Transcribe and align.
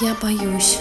Я 0.00 0.16
боюсь. 0.20 0.80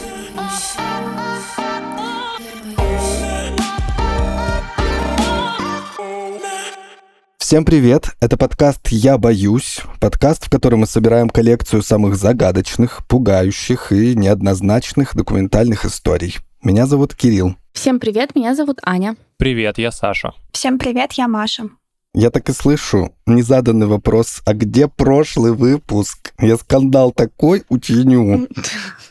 Всем 7.37 7.65
привет! 7.65 8.15
Это 8.19 8.37
подкаст 8.37 8.87
«Я 8.87 9.17
боюсь», 9.17 9.81
подкаст, 9.99 10.45
в 10.45 10.49
котором 10.49 10.79
мы 10.79 10.87
собираем 10.87 11.29
коллекцию 11.29 11.83
самых 11.83 12.15
загадочных, 12.15 13.05
пугающих 13.07 13.91
и 13.91 14.15
неоднозначных 14.15 15.15
документальных 15.15 15.85
историй. 15.85 16.37
Меня 16.63 16.87
зовут 16.87 17.13
Кирилл. 17.13 17.55
Всем 17.73 17.99
привет, 17.99 18.35
меня 18.35 18.55
зовут 18.55 18.79
Аня. 18.83 19.15
Привет, 19.37 19.77
я 19.77 19.91
Саша. 19.91 20.33
Всем 20.51 20.79
привет, 20.79 21.13
я 21.13 21.27
Маша. 21.27 21.69
Я 22.13 22.29
так 22.29 22.49
и 22.49 22.53
слышу 22.53 23.13
незаданный 23.25 23.87
вопрос, 23.87 24.41
а 24.45 24.53
где 24.53 24.89
прошлый 24.89 25.53
выпуск? 25.53 26.33
Я 26.39 26.57
скандал 26.57 27.13
такой 27.13 27.63
учиню. 27.69 28.49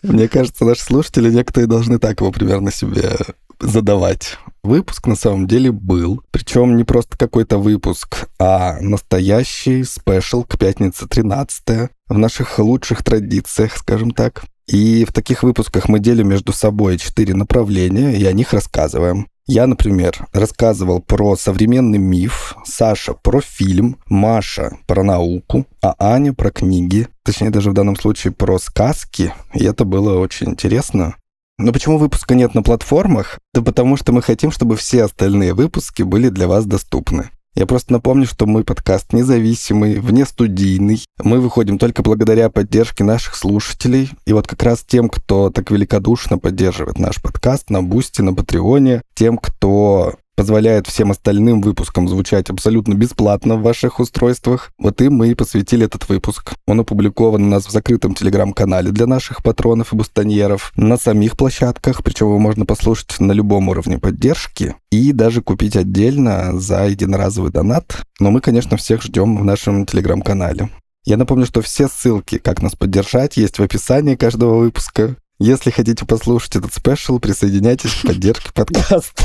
Мне 0.03 0.29
кажется, 0.29 0.67
наши 0.67 0.83
слушатели 0.83 1.31
некоторые 1.31 1.67
должны 1.67 1.99
так 1.99 2.21
его 2.21 2.31
примерно 2.31 2.71
себе 2.71 3.17
задавать. 3.59 4.37
Выпуск 4.63 5.07
на 5.07 5.17
самом 5.17 5.47
деле 5.47 5.73
был, 5.73 6.23
причем 6.31 6.77
не 6.77 6.85
просто 6.85 7.17
какой-то 7.17 7.57
выпуск, 7.57 8.29
а 8.39 8.79
настоящий 8.81 9.85
спешл 9.85 10.45
к 10.45 10.59
пятнице 10.59 11.07
13 11.07 11.91
в 12.09 12.19
наших 12.19 12.59
лучших 12.59 13.03
традициях, 13.03 13.79
скажем 13.79 14.11
так. 14.11 14.45
И 14.67 15.07
в 15.07 15.13
таких 15.13 15.43
выпусках 15.43 15.89
мы 15.89 16.01
делим 16.01 16.29
между 16.29 16.53
собой 16.53 16.99
четыре 16.99 17.35
направления 17.35 18.13
и 18.13 18.25
о 18.27 18.33
них 18.33 18.53
рассказываем. 18.53 19.27
Я, 19.53 19.67
например, 19.67 20.29
рассказывал 20.33 21.01
про 21.01 21.35
современный 21.35 21.99
миф, 21.99 22.55
Саша 22.65 23.15
про 23.15 23.41
фильм, 23.41 23.97
Маша 24.07 24.77
про 24.87 25.03
науку, 25.03 25.67
а 25.83 25.97
Аня 25.99 26.33
про 26.33 26.53
книги, 26.53 27.09
точнее 27.25 27.51
даже 27.51 27.71
в 27.71 27.75
данном 27.75 27.97
случае 27.97 28.33
про 28.33 28.61
сказки, 28.61 29.35
и 29.53 29.65
это 29.65 29.85
было 29.85 30.21
очень 30.21 30.51
интересно. 30.51 31.17
Но 31.59 31.73
почему 31.73 31.99
выпуска 31.99 32.37
нет 32.37 32.55
на 32.55 32.63
платформах? 32.63 33.41
Да 33.53 33.61
потому 33.61 33.97
что 33.97 34.13
мы 34.13 34.23
хотим, 34.23 34.53
чтобы 34.53 34.77
все 34.77 35.03
остальные 35.03 35.53
выпуски 35.53 36.05
были 36.05 36.29
для 36.29 36.47
вас 36.47 36.65
доступны. 36.65 37.31
Я 37.57 37.67
просто 37.67 37.93
напомню, 37.93 38.27
что 38.27 38.47
мы 38.47 38.63
подкаст 38.63 39.13
независимый, 39.13 39.99
внестудийный. 39.99 41.05
Мы 41.23 41.41
выходим 41.41 41.79
только 41.79 42.03
благодаря 42.03 42.49
поддержке 42.49 43.03
наших 43.03 43.35
слушателей. 43.35 44.11
И 44.25 44.33
вот 44.33 44.47
как 44.47 44.63
раз 44.63 44.85
тем, 44.87 45.09
кто 45.09 45.51
так 45.51 45.71
великодушно 45.71 46.39
поддерживает 46.39 46.99
наш 46.99 47.21
подкаст 47.21 47.69
на 47.69 47.83
Бусти, 47.83 48.21
на 48.23 48.35
Патреоне, 48.35 49.03
тем, 49.15 49.37
кто 49.37 50.15
позволяет 50.41 50.87
всем 50.87 51.11
остальным 51.11 51.61
выпускам 51.61 52.09
звучать 52.09 52.49
абсолютно 52.49 52.95
бесплатно 52.95 53.57
в 53.57 53.63
ваших 53.63 54.01
устройствах. 54.01 54.71
Вот 54.79 54.99
им 55.03 55.17
мы 55.17 55.29
и 55.29 55.35
посвятили 55.35 55.85
этот 55.85 56.09
выпуск. 56.09 56.55
Он 56.67 56.81
опубликован 56.81 57.43
у 57.43 57.47
нас 57.47 57.67
в 57.67 57.71
закрытом 57.71 58.15
телеграм-канале 58.15 58.91
для 58.91 59.07
наших 59.07 59.43
патронов 59.43 59.93
и 59.93 59.97
бустоньеров, 59.97 60.73
на 60.77 60.97
самих 60.97 61.37
площадках, 61.37 62.03
причем 62.03 62.29
его 62.29 62.39
можно 62.39 62.65
послушать 62.65 63.21
на 63.21 63.33
любом 63.33 63.69
уровне 63.69 63.99
поддержки 63.99 64.77
и 64.91 65.13
даже 65.13 65.43
купить 65.43 65.77
отдельно 65.77 66.59
за 66.59 66.87
единоразовый 66.87 67.53
донат. 67.53 68.03
Но 68.19 68.31
мы, 68.31 68.41
конечно, 68.41 68.79
всех 68.79 69.03
ждем 69.03 69.37
в 69.37 69.45
нашем 69.45 69.85
телеграм-канале. 69.85 70.71
Я 71.05 71.19
напомню, 71.19 71.45
что 71.45 71.61
все 71.61 71.87
ссылки, 71.87 72.39
как 72.39 72.63
нас 72.63 72.75
поддержать, 72.75 73.37
есть 73.37 73.59
в 73.59 73.63
описании 73.63 74.15
каждого 74.15 74.57
выпуска. 74.57 75.17
Если 75.43 75.71
хотите 75.71 76.05
послушать 76.05 76.57
этот 76.57 76.75
спешл, 76.75 77.19
присоединяйтесь 77.19 77.95
к 77.95 78.07
поддержке 78.07 78.51
подкаста. 78.53 79.25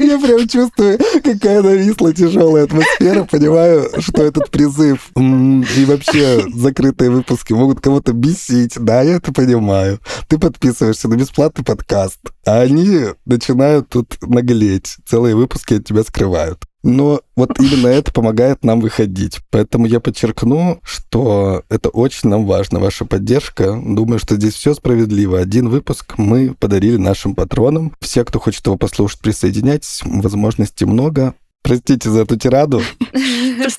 Я 0.00 0.18
прям 0.18 0.48
чувствую, 0.48 0.98
какая 1.22 1.60
нависла 1.60 2.14
тяжелая 2.14 2.64
атмосфера. 2.64 3.24
Понимаю, 3.24 3.90
что 3.98 4.22
этот 4.22 4.50
призыв 4.50 5.10
и 5.14 5.84
вообще 5.84 6.42
закрытые 6.54 7.10
выпуски 7.10 7.52
могут 7.52 7.80
кого-то 7.80 8.14
бесить. 8.14 8.76
Да, 8.76 9.02
я 9.02 9.16
это 9.16 9.34
понимаю. 9.34 10.00
Ты 10.28 10.38
подписываешься 10.38 11.08
на 11.08 11.16
бесплатный 11.16 11.62
подкаст, 11.62 12.20
а 12.46 12.62
они 12.62 13.08
начинают 13.26 13.90
тут 13.90 14.16
наглеть. 14.22 14.96
Целые 15.06 15.36
выпуски 15.36 15.74
от 15.74 15.84
тебя 15.84 16.04
скрывают. 16.04 16.64
Но 16.84 17.22
вот 17.34 17.58
именно 17.58 17.86
это 17.88 18.12
помогает 18.12 18.62
нам 18.62 18.80
выходить. 18.80 19.40
Поэтому 19.50 19.86
я 19.86 20.00
подчеркну, 20.00 20.80
что 20.82 21.62
это 21.70 21.88
очень 21.88 22.28
нам 22.28 22.44
важно, 22.44 22.78
ваша 22.78 23.06
поддержка. 23.06 23.72
Думаю, 23.72 24.18
что 24.18 24.36
здесь 24.36 24.52
все 24.54 24.74
справедливо. 24.74 25.40
Один 25.40 25.70
выпуск 25.70 26.14
мы 26.18 26.54
подарили 26.54 26.98
нашим 26.98 27.34
патронам. 27.34 27.92
Все, 28.00 28.22
кто 28.24 28.38
хочет 28.38 28.66
его 28.66 28.76
послушать, 28.76 29.20
присоединяйтесь. 29.20 30.02
Возможностей 30.04 30.84
много. 30.84 31.34
Простите 31.62 32.10
за 32.10 32.20
эту 32.20 32.36
тираду. 32.36 32.82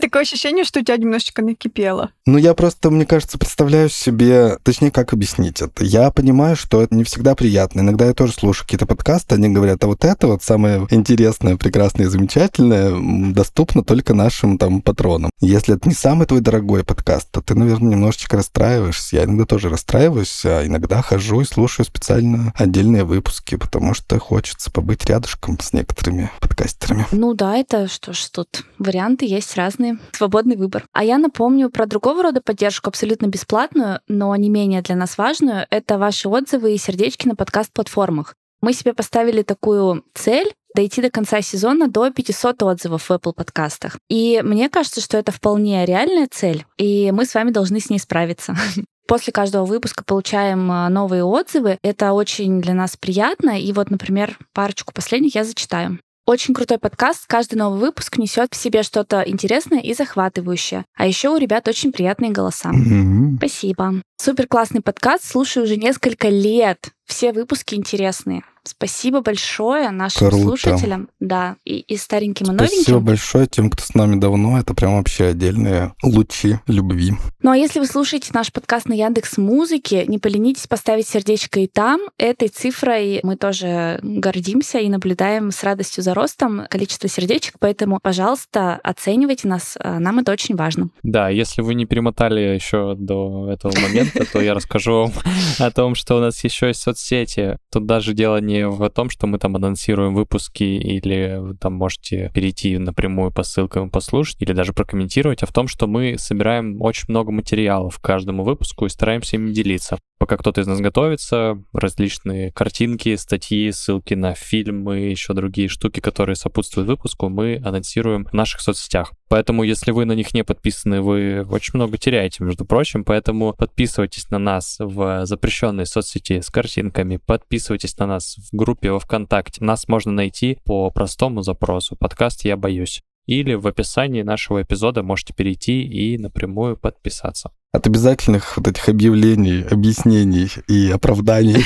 Такое 0.05 0.21
ощущение, 0.21 0.63
что 0.63 0.81
у 0.81 0.83
тебя 0.83 0.97
немножечко 0.97 1.41
накипело. 1.41 2.11
Ну, 2.27 2.37
я 2.37 2.53
просто, 2.53 2.91
мне 2.91 3.07
кажется, 3.07 3.39
представляю 3.39 3.89
себе, 3.89 4.59
точнее, 4.61 4.91
как 4.91 5.13
объяснить 5.13 5.63
это. 5.63 5.83
Я 5.83 6.11
понимаю, 6.11 6.55
что 6.55 6.83
это 6.83 6.93
не 6.93 7.03
всегда 7.03 7.33
приятно. 7.33 7.79
Иногда 7.79 8.05
я 8.05 8.13
тоже 8.13 8.33
слушаю 8.33 8.65
какие-то 8.65 8.85
подкасты, 8.85 9.33
они 9.33 9.49
говорят, 9.49 9.83
а 9.83 9.87
вот 9.87 10.05
это 10.05 10.27
вот 10.27 10.43
самое 10.43 10.85
интересное, 10.91 11.57
прекрасное 11.57 12.05
и 12.05 12.09
замечательное 12.09 12.93
доступно 13.33 13.83
только 13.83 14.13
нашим 14.13 14.59
там 14.59 14.83
патронам. 14.83 15.31
Если 15.41 15.75
это 15.75 15.89
не 15.89 15.95
самый 15.95 16.27
твой 16.27 16.41
дорогой 16.41 16.83
подкаст, 16.83 17.31
то 17.31 17.41
ты, 17.41 17.55
наверное, 17.55 17.93
немножечко 17.93 18.37
расстраиваешься. 18.37 19.15
Я 19.15 19.23
иногда 19.23 19.45
тоже 19.45 19.69
расстраиваюсь, 19.69 20.45
а 20.45 20.67
иногда 20.67 21.01
хожу 21.01 21.41
и 21.41 21.45
слушаю 21.45 21.83
специально 21.83 22.53
отдельные 22.55 23.05
выпуски, 23.05 23.55
потому 23.55 23.95
что 23.95 24.19
хочется 24.19 24.69
побыть 24.69 25.03
рядышком 25.07 25.59
с 25.59 25.73
некоторыми 25.73 26.29
подкастерами. 26.41 27.07
Ну 27.11 27.33
да, 27.33 27.57
это 27.57 27.87
что 27.87 28.13
ж 28.13 28.19
тут 28.31 28.65
варианты 28.77 29.25
есть 29.25 29.55
разные, 29.55 29.95
свободный 30.13 30.55
выбор. 30.55 30.85
А 30.93 31.03
я 31.03 31.17
напомню 31.17 31.69
про 31.69 31.85
другого 31.85 32.23
рода 32.23 32.41
поддержку, 32.41 32.89
абсолютно 32.89 33.27
бесплатную, 33.27 33.99
но 34.07 34.35
не 34.35 34.49
менее 34.49 34.81
для 34.81 34.95
нас 34.95 35.17
важную. 35.17 35.65
Это 35.69 35.97
ваши 35.97 36.27
отзывы 36.27 36.73
и 36.73 36.77
сердечки 36.77 37.27
на 37.27 37.35
подкаст-платформах. 37.35 38.35
Мы 38.61 38.73
себе 38.73 38.93
поставили 38.93 39.41
такую 39.43 40.03
цель 40.13 40.53
дойти 40.75 41.01
до 41.01 41.09
конца 41.09 41.41
сезона 41.41 41.87
до 41.87 42.11
500 42.11 42.63
отзывов 42.63 43.09
в 43.09 43.11
Apple 43.11 43.33
подкастах. 43.33 43.97
И 44.09 44.41
мне 44.43 44.69
кажется, 44.69 45.01
что 45.01 45.17
это 45.17 45.31
вполне 45.31 45.85
реальная 45.85 46.27
цель, 46.29 46.65
и 46.77 47.11
мы 47.11 47.25
с 47.25 47.33
вами 47.33 47.51
должны 47.51 47.79
с 47.79 47.89
ней 47.89 47.99
справиться. 47.99 48.55
После 49.07 49.31
каждого 49.31 49.65
выпуска 49.65 50.03
получаем 50.03 50.71
а, 50.71 50.89
новые 50.89 51.23
отзывы. 51.23 51.77
Это 51.83 52.13
очень 52.13 52.59
для 52.59 52.73
нас 52.73 52.97
приятно. 52.97 53.61
И 53.61 53.71
вот, 53.71 53.91
например, 53.91 54.37
парочку 54.51 54.93
последних 54.93 55.35
я 55.35 55.43
зачитаю. 55.43 55.99
Очень 56.27 56.55
крутой 56.55 56.79
подкаст. 56.79 57.25
Каждый 57.27 57.53
новый 57.53 57.79
выпуск 57.79 58.17
несет 58.17 58.51
в 58.51 58.57
себе 58.57 58.81
что-то 58.81 59.21
интересное 59.21 59.79
и 59.79 59.93
захватывающее. 59.93 60.83
А 60.95 61.05
еще 61.05 61.29
у 61.29 61.37
ребят 61.37 61.67
очень 61.67 61.91
приятные 61.91 62.31
голоса. 62.31 62.69
Мгм. 62.69 63.37
Спасибо. 63.37 64.01
Супер 64.17 64.47
классный 64.47 64.81
подкаст. 64.81 65.23
Слушаю 65.23 65.65
уже 65.65 65.77
несколько 65.77 66.29
лет. 66.29 66.89
Все 67.05 67.31
выпуски 67.31 67.75
интересные. 67.75 68.41
Спасибо 68.67 69.21
большое 69.21 69.89
нашим 69.91 70.29
Круто. 70.29 70.43
слушателям. 70.43 71.09
Да, 71.19 71.55
и, 71.65 71.79
и 71.79 71.97
стареньким, 71.97 72.45
и 72.51 72.55
Спасибо 72.55 72.75
новеньким. 72.75 73.05
большое 73.05 73.47
тем, 73.47 73.69
кто 73.69 73.83
с 73.83 73.93
нами 73.95 74.19
давно. 74.19 74.57
Это 74.59 74.73
прям 74.73 74.97
вообще 74.97 75.27
отдельные 75.27 75.93
лучи 76.03 76.59
любви. 76.67 77.13
Ну 77.41 77.51
а 77.51 77.57
если 77.57 77.79
вы 77.79 77.85
слушаете 77.87 78.31
наш 78.33 78.51
подкаст 78.51 78.87
на 78.87 78.93
Яндекс 78.93 79.37
Музыке, 79.37 80.05
не 80.07 80.17
поленитесь 80.19 80.67
поставить 80.67 81.07
сердечко 81.07 81.59
и 81.59 81.67
там. 81.67 82.01
Этой 82.17 82.47
цифрой 82.47 83.19
мы 83.23 83.35
тоже 83.35 83.99
гордимся 84.01 84.79
и 84.79 84.89
наблюдаем 84.89 85.51
с 85.51 85.63
радостью 85.63 86.03
за 86.03 86.13
ростом 86.13 86.63
количества 86.69 87.07
сердечек, 87.09 87.55
поэтому, 87.59 87.99
пожалуйста, 88.01 88.79
оценивайте 88.83 89.47
нас. 89.47 89.77
А, 89.79 89.99
Нам 89.99 90.19
это 90.19 90.31
очень 90.31 90.55
важно. 90.55 90.89
Да, 91.03 91.29
если 91.29 91.61
вы 91.61 91.75
не 91.75 91.85
перемотали 91.85 92.39
еще 92.41 92.95
до 92.97 93.49
этого 93.51 93.73
момента, 93.79 94.25
то 94.31 94.41
я 94.41 94.53
расскажу 94.53 95.05
вам 95.05 95.11
о 95.59 95.71
том, 95.71 95.95
что 95.95 96.17
у 96.17 96.19
нас 96.19 96.43
еще 96.43 96.67
есть 96.67 96.81
соцсети. 96.81 97.57
Тут 97.71 97.85
даже 97.85 98.13
дело 98.13 98.37
не 98.41 98.54
в 98.63 98.89
том, 98.89 99.09
что 99.09 99.27
мы 99.27 99.39
там 99.39 99.55
анонсируем 99.55 100.13
выпуски 100.13 100.63
или 100.63 101.37
вы 101.39 101.55
там 101.55 101.73
можете 101.73 102.31
перейти 102.33 102.77
напрямую 102.77 103.31
по 103.31 103.43
ссылкам 103.43 103.87
и 103.87 103.91
послушать, 103.91 104.41
или 104.41 104.53
даже 104.53 104.73
прокомментировать, 104.73 105.43
а 105.43 105.45
в 105.45 105.53
том, 105.53 105.67
что 105.67 105.87
мы 105.87 106.17
собираем 106.17 106.81
очень 106.81 107.05
много 107.09 107.31
материалов 107.31 107.99
к 107.99 108.01
каждому 108.01 108.43
выпуску 108.43 108.85
и 108.85 108.89
стараемся 108.89 109.37
ими 109.37 109.51
делиться. 109.51 109.97
Пока 110.17 110.37
кто-то 110.37 110.61
из 110.61 110.67
нас 110.67 110.79
готовится, 110.79 111.61
различные 111.73 112.51
картинки, 112.53 113.15
статьи, 113.17 113.69
ссылки 113.71 114.13
на 114.13 114.33
фильмы, 114.33 114.99
еще 114.99 115.33
другие 115.33 115.67
штуки, 115.67 115.99
которые 115.99 116.37
сопутствуют 116.37 116.87
выпуску, 116.87 117.27
мы 117.27 117.61
анонсируем 117.63 118.25
в 118.25 118.33
наших 118.33 118.61
соцсетях. 118.61 119.11
Поэтому, 119.27 119.63
если 119.63 119.91
вы 119.91 120.05
на 120.05 120.13
них 120.13 120.33
не 120.33 120.43
подписаны, 120.43 121.01
вы 121.01 121.45
очень 121.49 121.71
много 121.73 121.97
теряете, 121.97 122.43
между 122.43 122.63
прочим. 122.63 123.03
Поэтому 123.03 123.53
подписывайтесь 123.53 124.29
на 124.29 124.39
нас 124.39 124.77
в 124.79 125.25
запрещенной 125.25 125.85
соцсети 125.85 126.39
с 126.39 126.49
картинками, 126.49 127.17
подписывайтесь 127.17 127.97
на 127.97 128.07
нас 128.07 128.37
в 128.51 128.55
группе 128.55 128.91
во 128.91 128.99
ВКонтакте. 128.99 129.63
Нас 129.63 129.87
можно 129.87 130.11
найти 130.11 130.57
по 130.63 130.89
простому 130.91 131.41
запросу 131.41 131.95
«Подкаст 131.95 132.45
«Я 132.45 132.57
боюсь». 132.57 133.01
Или 133.27 133.55
в 133.55 133.65
описании 133.65 134.21
нашего 134.21 134.61
эпизода 134.61 135.01
можете 135.01 135.33
перейти 135.33 135.81
и 135.81 136.17
напрямую 136.17 136.77
подписаться. 136.77 137.51
От 137.73 137.87
обязательных 137.87 138.55
вот 138.55 138.67
этих 138.67 138.87
объявлений, 138.87 139.65
объяснений 139.69 140.47
и 140.67 140.91
оправданий 140.91 141.65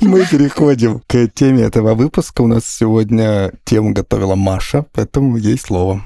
мы 0.00 0.24
переходим 0.26 1.00
к 1.06 1.28
теме 1.28 1.62
этого 1.62 1.94
выпуска. 1.94 2.42
У 2.42 2.46
нас 2.46 2.64
сегодня 2.66 3.52
тему 3.64 3.94
готовила 3.94 4.34
Маша, 4.34 4.84
поэтому 4.92 5.36
ей 5.36 5.58
слово. 5.58 6.02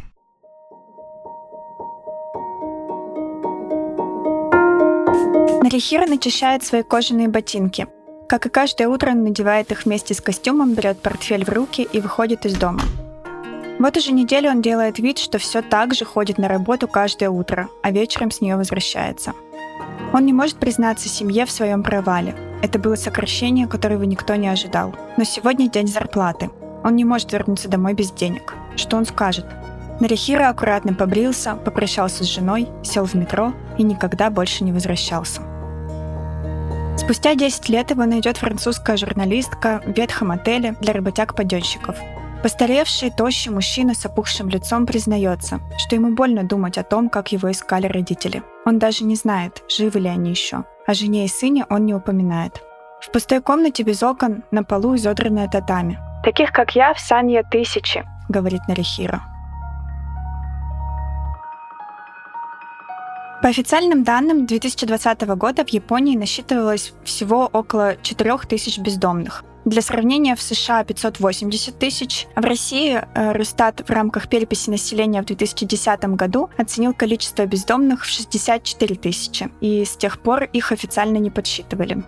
Нарихира 5.62 6.06
начищает 6.06 6.64
свои 6.64 6.82
кожаные 6.82 7.28
ботинки. 7.28 7.86
Как 8.28 8.46
и 8.46 8.48
каждое 8.48 8.88
утро, 8.88 9.10
он 9.10 9.24
надевает 9.24 9.70
их 9.70 9.84
вместе 9.84 10.14
с 10.14 10.20
костюмом, 10.20 10.74
берет 10.74 10.98
портфель 10.98 11.44
в 11.44 11.48
руки 11.50 11.86
и 11.92 12.00
выходит 12.00 12.46
из 12.46 12.54
дома. 12.54 12.80
Вот 13.78 13.96
уже 13.96 14.12
неделю 14.12 14.50
он 14.50 14.62
делает 14.62 14.98
вид, 14.98 15.18
что 15.18 15.38
все 15.38 15.60
так 15.60 15.94
же 15.94 16.04
ходит 16.04 16.38
на 16.38 16.48
работу 16.48 16.86
каждое 16.88 17.30
утро, 17.30 17.68
а 17.82 17.90
вечером 17.90 18.30
с 18.30 18.40
нее 18.40 18.56
возвращается. 18.56 19.32
Он 20.12 20.24
не 20.24 20.32
может 20.32 20.56
признаться 20.56 21.08
семье 21.08 21.46
в 21.46 21.50
своем 21.50 21.82
провале. 21.82 22.34
Это 22.62 22.78
было 22.78 22.94
сокращение, 22.94 23.66
которого 23.66 24.04
никто 24.04 24.34
не 24.36 24.48
ожидал. 24.48 24.94
Но 25.16 25.24
сегодня 25.24 25.68
день 25.68 25.88
зарплаты. 25.88 26.50
Он 26.84 26.96
не 26.96 27.04
может 27.04 27.32
вернуться 27.32 27.68
домой 27.68 27.94
без 27.94 28.12
денег. 28.12 28.54
Что 28.76 28.96
он 28.96 29.04
скажет? 29.04 29.46
Нарихира 30.00 30.48
аккуратно 30.48 30.94
побрился, 30.94 31.54
попрощался 31.56 32.24
с 32.24 32.26
женой, 32.26 32.68
сел 32.82 33.04
в 33.04 33.14
метро 33.14 33.52
и 33.78 33.82
никогда 33.82 34.30
больше 34.30 34.64
не 34.64 34.72
возвращался. 34.72 35.42
Спустя 36.96 37.34
10 37.34 37.68
лет 37.68 37.90
его 37.90 38.04
найдет 38.04 38.36
французская 38.36 38.96
журналистка 38.96 39.82
в 39.84 39.96
ветхом 39.96 40.30
отеле 40.30 40.76
для 40.80 40.92
работяг-паденщиков. 40.92 41.96
Постаревший, 42.42 43.10
тощий 43.10 43.50
мужчина 43.50 43.94
с 43.94 44.04
опухшим 44.04 44.48
лицом 44.48 44.84
признается, 44.84 45.60
что 45.78 45.94
ему 45.94 46.14
больно 46.14 46.42
думать 46.42 46.76
о 46.76 46.82
том, 46.82 47.08
как 47.08 47.32
его 47.32 47.50
искали 47.50 47.86
родители. 47.86 48.42
Он 48.64 48.78
даже 48.78 49.04
не 49.04 49.14
знает, 49.14 49.62
живы 49.68 50.00
ли 50.00 50.08
они 50.08 50.30
еще. 50.30 50.64
О 50.86 50.94
жене 50.94 51.24
и 51.24 51.28
сыне 51.28 51.64
он 51.70 51.86
не 51.86 51.94
упоминает. 51.94 52.60
В 53.00 53.10
пустой 53.10 53.40
комнате 53.40 53.84
без 53.84 54.02
окон 54.02 54.42
на 54.50 54.64
полу 54.64 54.96
изодранная 54.96 55.48
татами. 55.48 55.98
«Таких, 56.24 56.52
как 56.52 56.74
я, 56.74 56.94
в 56.94 57.00
Санье 57.00 57.42
тысячи»,— 57.42 58.04
говорит 58.28 58.62
Нарихира. 58.68 59.31
По 63.42 63.48
официальным 63.48 64.04
данным 64.04 64.46
2020 64.46 65.22
года 65.36 65.64
в 65.64 65.68
Японии 65.70 66.16
насчитывалось 66.16 66.92
всего 67.02 67.50
около 67.52 67.96
4000 68.00 68.78
бездомных. 68.78 69.42
Для 69.64 69.82
сравнения, 69.82 70.36
в 70.36 70.42
США 70.42 70.84
580 70.84 71.76
тысяч, 71.76 72.28
а 72.36 72.40
в 72.40 72.44
России 72.44 72.94
э, 72.94 73.32
Росстат 73.32 73.82
в 73.88 73.90
рамках 73.90 74.28
переписи 74.28 74.70
населения 74.70 75.22
в 75.22 75.24
2010 75.24 76.04
году 76.14 76.50
оценил 76.56 76.94
количество 76.94 77.44
бездомных 77.44 78.04
в 78.04 78.08
64 78.08 78.94
тысячи, 78.94 79.50
и 79.60 79.84
с 79.84 79.96
тех 79.96 80.20
пор 80.20 80.44
их 80.44 80.70
официально 80.70 81.16
не 81.16 81.30
подсчитывали. 81.30 82.04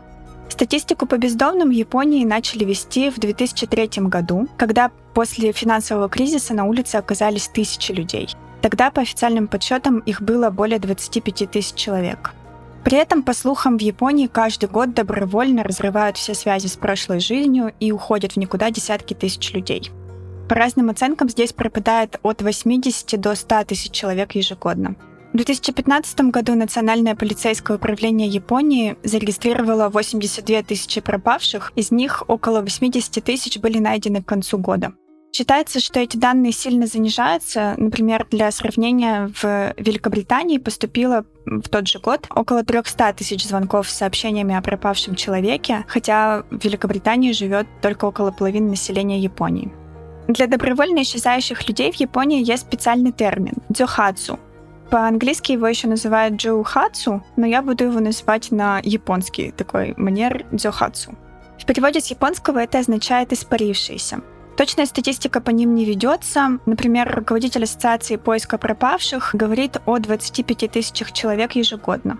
Статистику 0.48 1.06
по 1.06 1.18
бездомным 1.18 1.70
в 1.70 1.72
Японии 1.72 2.24
начали 2.24 2.64
вести 2.64 3.10
в 3.10 3.18
2003 3.18 4.04
году, 4.04 4.46
когда 4.56 4.92
после 5.14 5.50
финансового 5.50 6.08
кризиса 6.08 6.54
на 6.54 6.64
улице 6.64 6.94
оказались 6.96 7.48
тысячи 7.48 7.90
людей. 7.90 8.28
Тогда, 8.64 8.90
по 8.90 9.02
официальным 9.02 9.46
подсчетам, 9.46 9.98
их 9.98 10.22
было 10.22 10.48
более 10.48 10.78
25 10.78 11.50
тысяч 11.50 11.74
человек. 11.74 12.32
При 12.82 12.96
этом, 12.96 13.22
по 13.22 13.34
слухам, 13.34 13.76
в 13.76 13.82
Японии 13.82 14.26
каждый 14.26 14.70
год 14.70 14.94
добровольно 14.94 15.62
разрывают 15.62 16.16
все 16.16 16.32
связи 16.32 16.68
с 16.68 16.76
прошлой 16.78 17.20
жизнью 17.20 17.74
и 17.78 17.92
уходят 17.92 18.32
в 18.32 18.36
никуда 18.38 18.70
десятки 18.70 19.12
тысяч 19.12 19.52
людей. 19.52 19.90
По 20.48 20.54
разным 20.54 20.88
оценкам 20.88 21.28
здесь 21.28 21.52
пропадает 21.52 22.18
от 22.22 22.40
80 22.40 23.20
до 23.20 23.34
100 23.34 23.64
тысяч 23.64 23.90
человек 23.90 24.34
ежегодно. 24.34 24.96
В 25.34 25.36
2015 25.36 26.30
году 26.30 26.54
Национальное 26.54 27.14
полицейское 27.14 27.76
управление 27.76 28.28
Японии 28.28 28.96
зарегистрировало 29.02 29.90
82 29.90 30.62
тысячи 30.62 31.02
пропавших, 31.02 31.74
из 31.76 31.90
них 31.90 32.22
около 32.28 32.62
80 32.62 33.22
тысяч 33.22 33.58
были 33.58 33.78
найдены 33.78 34.22
к 34.22 34.26
концу 34.26 34.56
года. 34.56 34.94
Считается, 35.36 35.80
что 35.80 35.98
эти 35.98 36.16
данные 36.16 36.52
сильно 36.52 36.86
занижаются. 36.86 37.74
Например, 37.76 38.24
для 38.30 38.52
сравнения, 38.52 39.32
в 39.42 39.74
Великобритании 39.76 40.58
поступило 40.58 41.24
в 41.44 41.68
тот 41.68 41.88
же 41.88 41.98
год 41.98 42.28
около 42.30 42.62
300 42.62 43.14
тысяч 43.14 43.44
звонков 43.44 43.90
с 43.90 43.96
сообщениями 43.96 44.54
о 44.54 44.62
пропавшем 44.62 45.16
человеке, 45.16 45.84
хотя 45.88 46.44
в 46.52 46.64
Великобритании 46.64 47.32
живет 47.32 47.66
только 47.82 48.04
около 48.04 48.30
половины 48.30 48.70
населения 48.70 49.18
Японии. 49.18 49.72
Для 50.28 50.46
добровольно 50.46 51.02
исчезающих 51.02 51.66
людей 51.66 51.90
в 51.90 51.96
Японии 51.96 52.48
есть 52.48 52.62
специальный 52.62 53.10
термин– 53.10 53.54
дзюхацу. 53.68 54.38
По-английски 54.88 55.50
его 55.50 55.66
еще 55.66 55.88
называют 55.88 56.36
джоухацу, 56.36 57.24
но 57.34 57.44
я 57.44 57.60
буду 57.60 57.82
его 57.82 57.98
называть 57.98 58.52
на 58.52 58.78
японский 58.84 59.50
такой 59.50 59.94
манер 59.96 60.46
дзюхацу. 60.52 61.16
В 61.58 61.64
переводе 61.64 62.00
с 62.00 62.06
японского 62.06 62.60
это 62.60 62.78
означает 62.78 63.32
«испарившийся». 63.32 64.22
Точная 64.56 64.86
статистика 64.86 65.40
по 65.40 65.50
ним 65.50 65.74
не 65.74 65.84
ведется. 65.84 66.60
Например, 66.64 67.12
руководитель 67.12 67.64
Ассоциации 67.64 68.16
поиска 68.16 68.56
пропавших 68.56 69.30
говорит 69.34 69.78
о 69.84 69.98
25 69.98 70.70
тысячах 70.70 71.12
человек 71.12 71.52
ежегодно. 71.52 72.18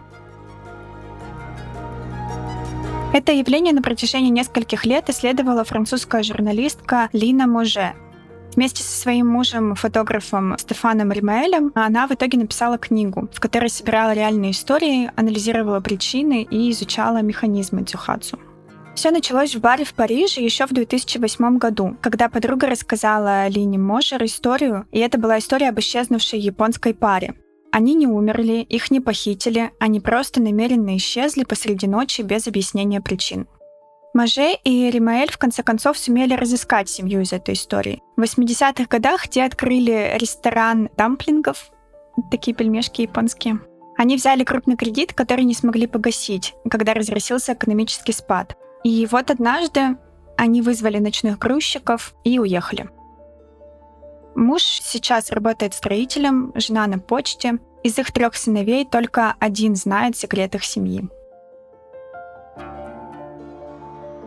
Это 3.12 3.30
явление 3.30 3.72
на 3.72 3.80
протяжении 3.80 4.30
нескольких 4.30 4.84
лет 4.84 5.08
исследовала 5.08 5.62
французская 5.62 6.24
журналистка 6.24 7.08
Лина 7.12 7.46
Може. 7.46 7.92
Вместе 8.56 8.82
со 8.82 9.00
своим 9.00 9.28
мужем, 9.28 9.76
фотографом 9.76 10.58
Стефаном 10.58 11.12
Римаэлем, 11.12 11.70
она 11.76 12.08
в 12.08 12.12
итоге 12.12 12.38
написала 12.38 12.76
книгу, 12.76 13.28
в 13.32 13.38
которой 13.38 13.70
собирала 13.70 14.12
реальные 14.12 14.50
истории, 14.50 15.12
анализировала 15.14 15.78
причины 15.78 16.42
и 16.42 16.70
изучала 16.72 17.22
механизмы 17.22 17.82
дзюхацу. 17.82 18.38
Все 18.94 19.10
началось 19.10 19.54
в 19.54 19.60
баре 19.60 19.84
в 19.84 19.92
Париже 19.92 20.40
еще 20.40 20.66
в 20.66 20.72
2008 20.72 21.58
году, 21.58 21.96
когда 22.00 22.28
подруга 22.28 22.68
рассказала 22.68 23.48
Лине 23.48 23.76
Мошер 23.76 24.22
историю, 24.24 24.86
и 24.92 25.00
это 25.00 25.18
была 25.18 25.38
история 25.38 25.70
об 25.70 25.80
исчезнувшей 25.80 26.38
японской 26.38 26.94
паре. 26.94 27.34
Они 27.72 27.94
не 27.94 28.06
умерли, 28.06 28.64
их 28.68 28.92
не 28.92 29.00
похитили, 29.00 29.72
они 29.80 29.98
просто 29.98 30.40
намеренно 30.40 30.96
исчезли 30.96 31.42
посреди 31.42 31.88
ночи 31.88 32.22
без 32.22 32.46
объяснения 32.46 33.00
причин. 33.00 33.48
Маже 34.14 34.54
и 34.62 34.88
Римаэль 34.92 35.32
в 35.32 35.38
конце 35.38 35.64
концов 35.64 35.98
сумели 35.98 36.34
разыскать 36.34 36.88
семью 36.88 37.20
из 37.20 37.32
этой 37.32 37.54
истории. 37.54 38.00
В 38.16 38.22
80-х 38.22 38.84
годах 38.88 39.26
те 39.26 39.42
открыли 39.42 40.16
ресторан 40.20 40.88
дамплингов, 40.96 41.72
такие 42.30 42.54
пельмешки 42.54 43.02
японские. 43.02 43.58
Они 43.96 44.14
взяли 44.16 44.44
крупный 44.44 44.76
кредит, 44.76 45.12
который 45.12 45.44
не 45.44 45.54
смогли 45.54 45.88
погасить, 45.88 46.54
когда 46.70 46.94
разразился 46.94 47.54
экономический 47.54 48.12
спад. 48.12 48.56
И 48.84 49.06
вот 49.10 49.30
однажды 49.30 49.96
они 50.36 50.62
вызвали 50.62 50.98
ночных 50.98 51.38
грузчиков 51.38 52.14
и 52.22 52.38
уехали. 52.38 52.90
Муж 54.34 54.62
сейчас 54.62 55.30
работает 55.30 55.74
строителем, 55.74 56.52
жена 56.54 56.86
на 56.86 56.98
почте. 56.98 57.58
Из 57.82 57.98
их 57.98 58.12
трех 58.12 58.34
сыновей 58.34 58.84
только 58.84 59.34
один 59.38 59.74
знает 59.74 60.16
секрет 60.16 60.54
их 60.54 60.64
семьи. 60.64 61.08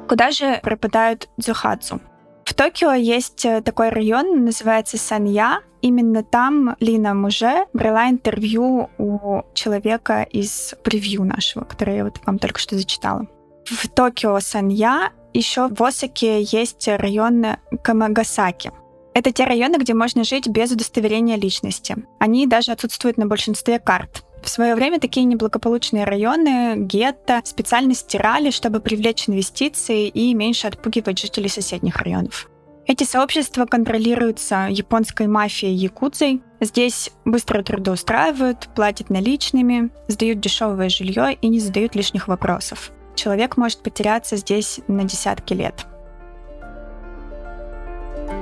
Куда 0.08 0.32
же 0.32 0.60
пропадают 0.64 1.30
дзюхацу? 1.38 2.00
В 2.46 2.54
Токио 2.54 2.94
есть 2.94 3.46
э, 3.46 3.62
такой 3.62 3.90
район, 3.90 4.46
называется 4.46 4.98
Санья. 4.98 5.60
Именно 5.82 6.24
там 6.24 6.78
Лина 6.80 7.14
Муже 7.14 7.66
брала 7.74 8.10
интервью 8.10 8.90
у 8.98 9.42
человека 9.54 10.24
из 10.24 10.74
превью 10.84 11.26
нашего, 11.26 11.66
которое 11.66 11.98
я 11.98 12.04
вот 12.06 12.22
вам 12.26 12.40
только 12.40 12.60
что 12.60 12.76
зачитала. 12.76 13.28
В 13.70 13.90
Токио 13.90 14.40
Санья 14.40 15.12
еще 15.34 15.68
в 15.68 15.84
Осаке 15.84 16.42
есть 16.42 16.88
район 16.88 17.46
Камагасаки. 17.84 18.72
Это 19.14 19.34
те 19.34 19.44
районы, 19.44 19.76
где 19.76 19.94
можно 19.94 20.24
жить 20.24 20.48
без 20.48 20.72
удостоверения 20.72 21.36
личности. 21.36 21.98
Они 22.18 22.48
даже 22.48 22.72
отсутствуют 22.72 23.18
на 23.18 23.26
большинстве 23.26 23.80
карт. 23.80 24.24
В 24.42 24.48
свое 24.48 24.74
время 24.74 25.02
такие 25.02 25.26
неблагополучные 25.26 26.06
районы, 26.06 26.76
гетто, 26.78 27.42
специально 27.44 27.94
стирали, 27.94 28.52
чтобы 28.52 28.80
привлечь 28.80 29.28
инвестиции 29.28 30.08
и 30.08 30.34
меньше 30.34 30.68
отпугивать 30.68 31.20
жителей 31.20 31.50
соседних 31.50 31.98
районов. 31.98 32.50
Эти 32.86 33.04
сообщества 33.04 33.66
контролируются 33.66 34.70
японской 34.70 35.28
мафией 35.28 35.76
якудзой. 35.76 36.42
Здесь 36.62 37.12
быстро 37.26 37.64
трудоустраивают, 37.64 38.70
платят 38.76 39.10
наличными, 39.10 39.90
сдают 40.08 40.40
дешевое 40.40 40.88
жилье 40.88 41.34
и 41.34 41.48
не 41.50 41.60
задают 41.60 41.96
лишних 41.96 42.30
вопросов 42.30 42.94
человек 43.18 43.58
может 43.58 43.80
потеряться 43.80 44.38
здесь 44.38 44.80
на 44.88 45.04
десятки 45.04 45.54
лет. 45.54 45.86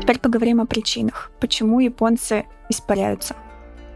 Теперь 0.02 0.20
поговорим 0.20 0.62
о 0.62 0.66
причинах, 0.66 1.32
почему 1.40 1.80
японцы 1.80 2.46
испаряются. 2.70 3.36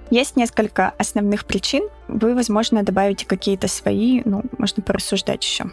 Есть 0.10 0.36
несколько 0.38 0.90
основных 0.98 1.46
причин. 1.46 1.88
Вы, 2.08 2.34
возможно, 2.34 2.82
добавите 2.82 3.28
какие-то 3.28 3.68
свои, 3.68 4.24
ну, 4.26 4.42
можно 4.58 4.82
порассуждать 4.82 5.44
еще. 5.44 5.70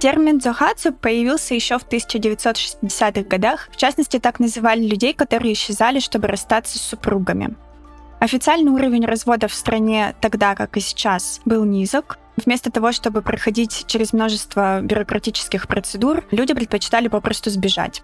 Термин 0.00 0.38
«дзохацу» 0.38 0.92
появился 0.92 1.54
еще 1.54 1.78
в 1.78 1.86
1960-х 1.86 3.22
годах. 3.28 3.68
В 3.70 3.76
частности, 3.76 4.18
так 4.18 4.40
называли 4.40 4.84
людей, 4.84 5.12
которые 5.12 5.52
исчезали, 5.52 6.00
чтобы 6.00 6.26
расстаться 6.26 6.78
с 6.78 6.82
супругами. 6.82 7.54
Официальный 8.18 8.72
уровень 8.72 9.04
разводов 9.04 9.52
в 9.52 9.54
стране 9.54 10.14
тогда, 10.20 10.54
как 10.54 10.76
и 10.76 10.80
сейчас, 10.80 11.40
был 11.44 11.64
низок. 11.64 12.18
Вместо 12.44 12.70
того, 12.70 12.92
чтобы 12.92 13.22
проходить 13.22 13.84
через 13.86 14.12
множество 14.12 14.80
бюрократических 14.80 15.68
процедур, 15.68 16.24
люди 16.30 16.54
предпочитали 16.54 17.08
попросту 17.08 17.50
сбежать. 17.50 18.02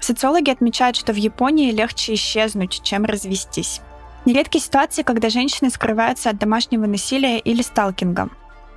Социологи 0.00 0.50
отмечают, 0.50 0.96
что 0.96 1.12
в 1.12 1.16
Японии 1.16 1.72
легче 1.72 2.14
исчезнуть, 2.14 2.82
чем 2.82 3.04
развестись. 3.04 3.80
Нередки 4.24 4.58
ситуации, 4.58 5.02
когда 5.02 5.30
женщины 5.30 5.70
скрываются 5.70 6.30
от 6.30 6.38
домашнего 6.38 6.86
насилия 6.86 7.38
или 7.38 7.62
сталкинга. 7.62 8.28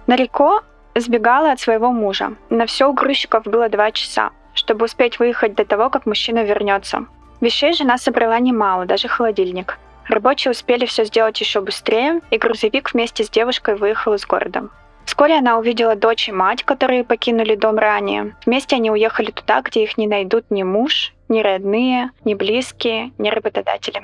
Нарико 0.08 0.62
сбегала 0.96 1.52
от 1.52 1.60
своего 1.60 1.92
мужа. 1.92 2.34
На 2.50 2.66
все 2.66 2.90
у 2.90 2.94
грузчиков 2.94 3.44
было 3.44 3.70
два 3.70 3.92
часа, 3.92 4.32
чтобы 4.54 4.86
успеть 4.86 5.20
выехать 5.20 5.56
до 5.56 5.66
того, 5.66 5.90
как 5.90 6.06
мужчина 6.06 6.44
вернется. 6.44 7.06
Вещей 7.42 7.74
жена 7.74 7.98
собрала 7.98 8.40
немало, 8.40 8.86
даже 8.86 9.08
холодильник. 9.08 9.78
Рабочие 10.08 10.52
успели 10.52 10.86
все 10.86 11.06
сделать 11.06 11.40
еще 11.40 11.62
быстрее, 11.62 12.22
и 12.32 12.38
грузовик 12.38 12.94
вместе 12.94 13.24
с 13.24 13.30
девушкой 13.30 13.76
выехал 13.76 14.14
из 14.14 14.26
города. 14.26 14.70
Вскоре 15.06 15.38
она 15.38 15.58
увидела 15.58 15.96
дочь 15.96 16.30
и 16.30 16.32
мать, 16.32 16.64
которые 16.64 17.04
покинули 17.04 17.56
дом 17.56 17.78
ранее. 17.78 18.36
Вместе 18.46 18.76
они 18.76 18.92
уехали 18.92 19.32
туда, 19.32 19.62
где 19.62 19.84
их 19.84 19.98
не 19.98 20.08
найдут 20.08 20.46
ни 20.50 20.64
муж, 20.64 21.14
ни 21.30 21.42
родные, 21.42 22.12
ни 22.26 22.34
близкие, 22.34 23.12
ни 23.18 23.30
работодатели. 23.30 24.02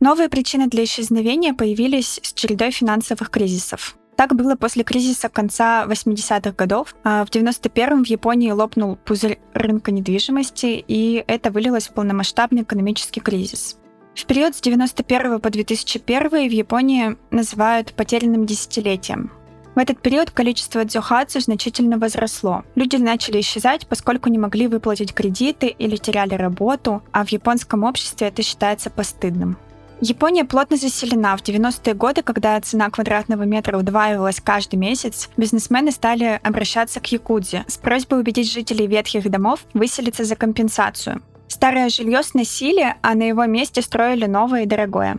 Новые 0.00 0.28
причины 0.28 0.66
для 0.66 0.84
исчезновения 0.84 1.54
появились 1.54 2.20
с 2.22 2.34
чередой 2.34 2.70
финансовых 2.72 3.30
кризисов. 3.30 3.96
Так 4.16 4.34
было 4.34 4.54
после 4.54 4.84
кризиса 4.84 5.28
конца 5.28 5.86
80-х 5.86 6.52
годов. 6.52 6.94
А 7.04 7.24
в 7.24 7.30
91-м 7.30 8.04
в 8.04 8.08
Японии 8.08 8.50
лопнул 8.50 8.96
пузырь 8.96 9.38
рынка 9.54 9.92
недвижимости, 9.92 10.84
и 10.86 11.24
это 11.26 11.50
вылилось 11.50 11.88
в 11.88 11.94
полномасштабный 11.94 12.62
экономический 12.62 13.20
кризис. 13.20 13.78
В 14.14 14.26
период 14.26 14.54
с 14.54 14.60
91 14.60 15.40
по 15.40 15.50
2001 15.50 16.28
в 16.28 16.52
Японии 16.52 17.16
называют 17.30 17.92
потерянным 17.94 18.46
десятилетием. 18.46 19.32
В 19.74 19.78
этот 19.78 20.00
период 20.00 20.30
количество 20.30 20.84
дзюхацу 20.84 21.40
значительно 21.40 21.98
возросло. 21.98 22.62
Люди 22.76 22.94
начали 22.94 23.40
исчезать, 23.40 23.88
поскольку 23.88 24.28
не 24.28 24.38
могли 24.38 24.68
выплатить 24.68 25.12
кредиты 25.12 25.66
или 25.66 25.96
теряли 25.96 26.34
работу, 26.34 27.02
а 27.10 27.24
в 27.24 27.28
японском 27.30 27.82
обществе 27.82 28.28
это 28.28 28.42
считается 28.42 28.88
постыдным. 28.88 29.56
Япония 30.00 30.44
плотно 30.44 30.76
заселена. 30.76 31.36
В 31.36 31.42
90-е 31.42 31.94
годы, 31.94 32.22
когда 32.22 32.60
цена 32.60 32.90
квадратного 32.90 33.42
метра 33.42 33.78
удваивалась 33.78 34.40
каждый 34.40 34.76
месяц, 34.76 35.28
бизнесмены 35.36 35.90
стали 35.90 36.40
обращаться 36.44 37.00
к 37.00 37.06
Якудзе 37.10 37.64
с 37.66 37.78
просьбой 37.78 38.20
убедить 38.20 38.52
жителей 38.52 38.86
ветхих 38.86 39.28
домов 39.28 39.64
выселиться 39.74 40.24
за 40.24 40.36
компенсацию. 40.36 41.20
Старое 41.54 41.88
жилье 41.88 42.24
сносили, 42.24 42.96
а 43.00 43.14
на 43.14 43.22
его 43.22 43.46
месте 43.46 43.80
строили 43.80 44.26
новое 44.26 44.64
и 44.64 44.66
дорогое. 44.66 45.18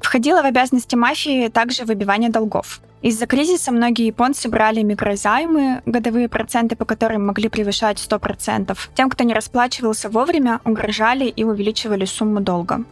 Входило 0.00 0.40
в 0.40 0.44
обязанности 0.44 0.94
мафии 0.94 1.48
также 1.48 1.84
выбивание 1.84 2.30
долгов. 2.30 2.80
Из-за 3.02 3.26
кризиса 3.26 3.72
многие 3.72 4.06
японцы 4.06 4.48
брали 4.48 4.82
микрозаймы, 4.82 5.82
годовые 5.84 6.28
проценты 6.28 6.76
по 6.76 6.84
которым 6.84 7.26
могли 7.26 7.48
превышать 7.48 7.98
100%. 7.98 8.78
Тем, 8.94 9.10
кто 9.10 9.24
не 9.24 9.34
расплачивался 9.34 10.08
вовремя, 10.08 10.60
угрожали 10.64 11.24
и 11.24 11.42
увеличивали 11.42 12.04
сумму 12.04 12.40
долга. 12.40 12.84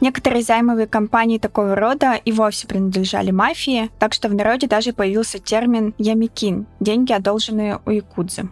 Некоторые 0.00 0.42
займовые 0.42 0.86
компании 0.86 1.36
такого 1.36 1.74
рода 1.74 2.14
и 2.14 2.32
вовсе 2.32 2.66
принадлежали 2.66 3.30
мафии, 3.30 3.90
так 3.98 4.14
что 4.14 4.30
в 4.30 4.34
народе 4.34 4.66
даже 4.66 4.94
появился 4.94 5.38
термин 5.38 5.92
«ямикин»— 5.98 6.64
деньги, 6.80 7.12
одолженные 7.12 7.80
у 7.84 7.90
якудзы. 7.90 8.48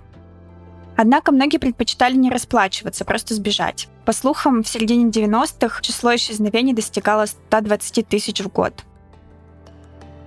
Однако 0.96 1.32
многие 1.32 1.58
предпочитали 1.58 2.14
не 2.14 2.30
расплачиваться, 2.30 3.04
просто 3.04 3.34
сбежать. 3.34 3.88
По 4.04 4.12
слухам, 4.12 4.62
в 4.62 4.68
середине 4.68 5.10
90-х 5.10 5.80
число 5.82 6.14
исчезновений 6.14 6.74
достигало 6.74 7.26
120 7.26 8.08
тысяч 8.08 8.40
в 8.40 8.48
год. 8.48 8.84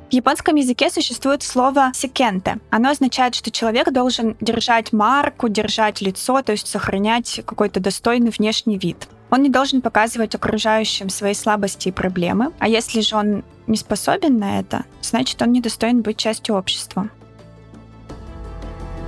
В 0.10 0.14
японском 0.14 0.56
языке 0.56 0.92
существует 0.92 1.42
слово 1.42 1.92
«секенте». 1.94 2.60
Оно 2.70 2.92
означает, 2.92 3.34
что 3.34 3.50
человек 3.50 3.92
должен 3.92 4.38
держать 4.40 4.94
марку, 4.94 5.50
держать 5.50 6.00
лицо, 6.00 6.42
то 6.44 6.52
есть 6.52 6.68
сохранять 6.68 7.42
какой-то 7.46 7.80
достойный 7.80 8.30
внешний 8.30 8.78
вид. 8.78 9.08
Он 9.32 9.42
не 9.42 9.50
должен 9.50 9.82
показывать 9.82 10.36
окружающим 10.36 11.10
свои 11.10 11.34
слабости 11.34 11.90
и 11.90 11.92
проблемы, 11.92 12.54
а 12.60 12.68
если 12.68 13.02
же 13.02 13.16
он 13.16 13.44
не 13.66 13.78
способен 13.78 14.38
на 14.38 14.60
это, 14.60 14.86
значит, 15.02 15.42
он 15.42 15.52
недостоин 15.52 16.02
быть 16.02 16.18
частью 16.18 16.56
общества. 16.56 17.10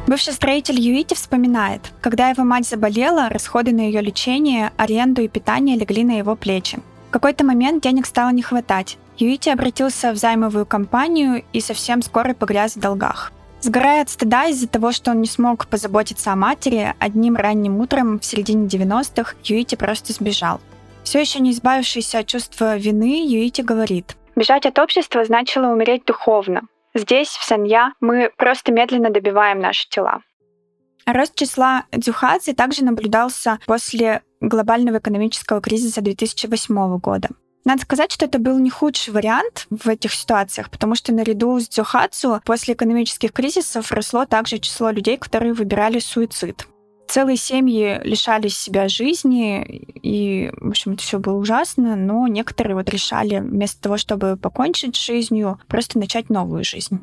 Бывший 0.07 0.31
строитель 0.31 0.79
Юити 0.79 1.15
вспоминает, 1.15 1.81
когда 1.99 2.29
его 2.29 2.45
мать 2.45 2.65
заболела, 2.65 3.27
расходы 3.27 3.73
на 3.73 3.81
ее 3.81 3.99
лечение, 3.99 4.71
аренду 4.77 5.21
и 5.21 5.27
питание 5.27 5.75
легли 5.75 6.05
на 6.05 6.17
его 6.17 6.37
плечи. 6.37 6.79
В 7.09 7.11
какой-то 7.11 7.43
момент 7.43 7.83
денег 7.83 8.05
стало 8.05 8.29
не 8.29 8.41
хватать. 8.41 8.97
Юити 9.17 9.49
обратился 9.49 10.13
в 10.13 10.15
займовую 10.15 10.65
компанию 10.65 11.43
и 11.51 11.59
совсем 11.59 12.01
скоро 12.01 12.33
погряз 12.33 12.77
в 12.77 12.79
долгах. 12.79 13.33
Сгорая 13.59 14.03
от 14.03 14.09
стыда 14.09 14.45
из-за 14.45 14.69
того, 14.69 14.93
что 14.93 15.11
он 15.11 15.19
не 15.19 15.27
смог 15.27 15.67
позаботиться 15.67 16.31
о 16.31 16.37
матери, 16.37 16.93
одним 16.99 17.35
ранним 17.35 17.79
утром 17.81 18.19
в 18.19 18.23
середине 18.23 18.67
90-х 18.67 19.35
Юити 19.43 19.75
просто 19.75 20.13
сбежал. 20.13 20.61
Все 21.03 21.19
еще 21.19 21.39
не 21.39 21.51
избавившийся 21.51 22.19
от 22.19 22.27
чувства 22.27 22.77
вины, 22.77 23.25
Юити 23.27 23.61
говорит, 23.61 24.15
«Бежать 24.37 24.65
от 24.65 24.79
общества 24.79 25.25
значило 25.25 25.67
умереть 25.67 26.05
духовно. 26.05 26.61
Здесь, 26.97 27.29
в 27.29 27.43
Санья, 27.43 27.93
мы 27.99 28.31
просто 28.37 28.71
медленно 28.71 29.11
добиваем 29.11 29.59
наши 29.59 29.87
тела. 29.87 30.21
Рост 31.05 31.35
числа 31.35 31.85
дзюхадзе 31.91 32.53
также 32.53 32.83
наблюдался 32.83 33.59
после 33.67 34.23
глобального 34.41 34.97
экономического 34.97 35.61
кризиса 35.61 36.01
2008 36.01 36.97
года. 36.97 37.29
Надо 37.65 37.83
сказать, 37.83 38.11
что 38.11 38.25
это 38.25 38.39
был 38.39 38.57
не 38.57 38.71
худший 38.71 39.13
вариант 39.13 39.67
в 39.69 39.87
этих 39.87 40.11
ситуациях, 40.13 40.71
потому 40.71 40.95
что 40.95 41.13
наряду 41.13 41.59
с 41.59 41.67
дзюхацу 41.67 42.41
после 42.43 42.73
экономических 42.73 43.31
кризисов 43.31 43.91
росло 43.91 44.25
также 44.25 44.57
число 44.57 44.89
людей, 44.89 45.17
которые 45.17 45.53
выбирали 45.53 45.99
суицид. 45.99 46.67
Целые 47.07 47.37
семьи 47.37 48.01
лишались 48.03 48.57
себя 48.57 48.89
жизни, 48.89 49.63
и, 49.63 50.51
в 50.57 50.69
общем, 50.69 50.93
это 50.93 51.03
все 51.03 51.19
было 51.19 51.37
ужасно, 51.37 51.95
но 51.95 52.27
некоторые 52.27 52.75
вот 52.75 52.89
решали 52.89 53.39
вместо 53.39 53.81
того, 53.81 53.97
чтобы 53.97 54.35
покончить 54.35 54.97
с 54.97 55.05
жизнью, 55.05 55.59
просто 55.67 55.99
начать 55.99 56.29
новую 56.29 56.65
жизнь. 56.65 56.99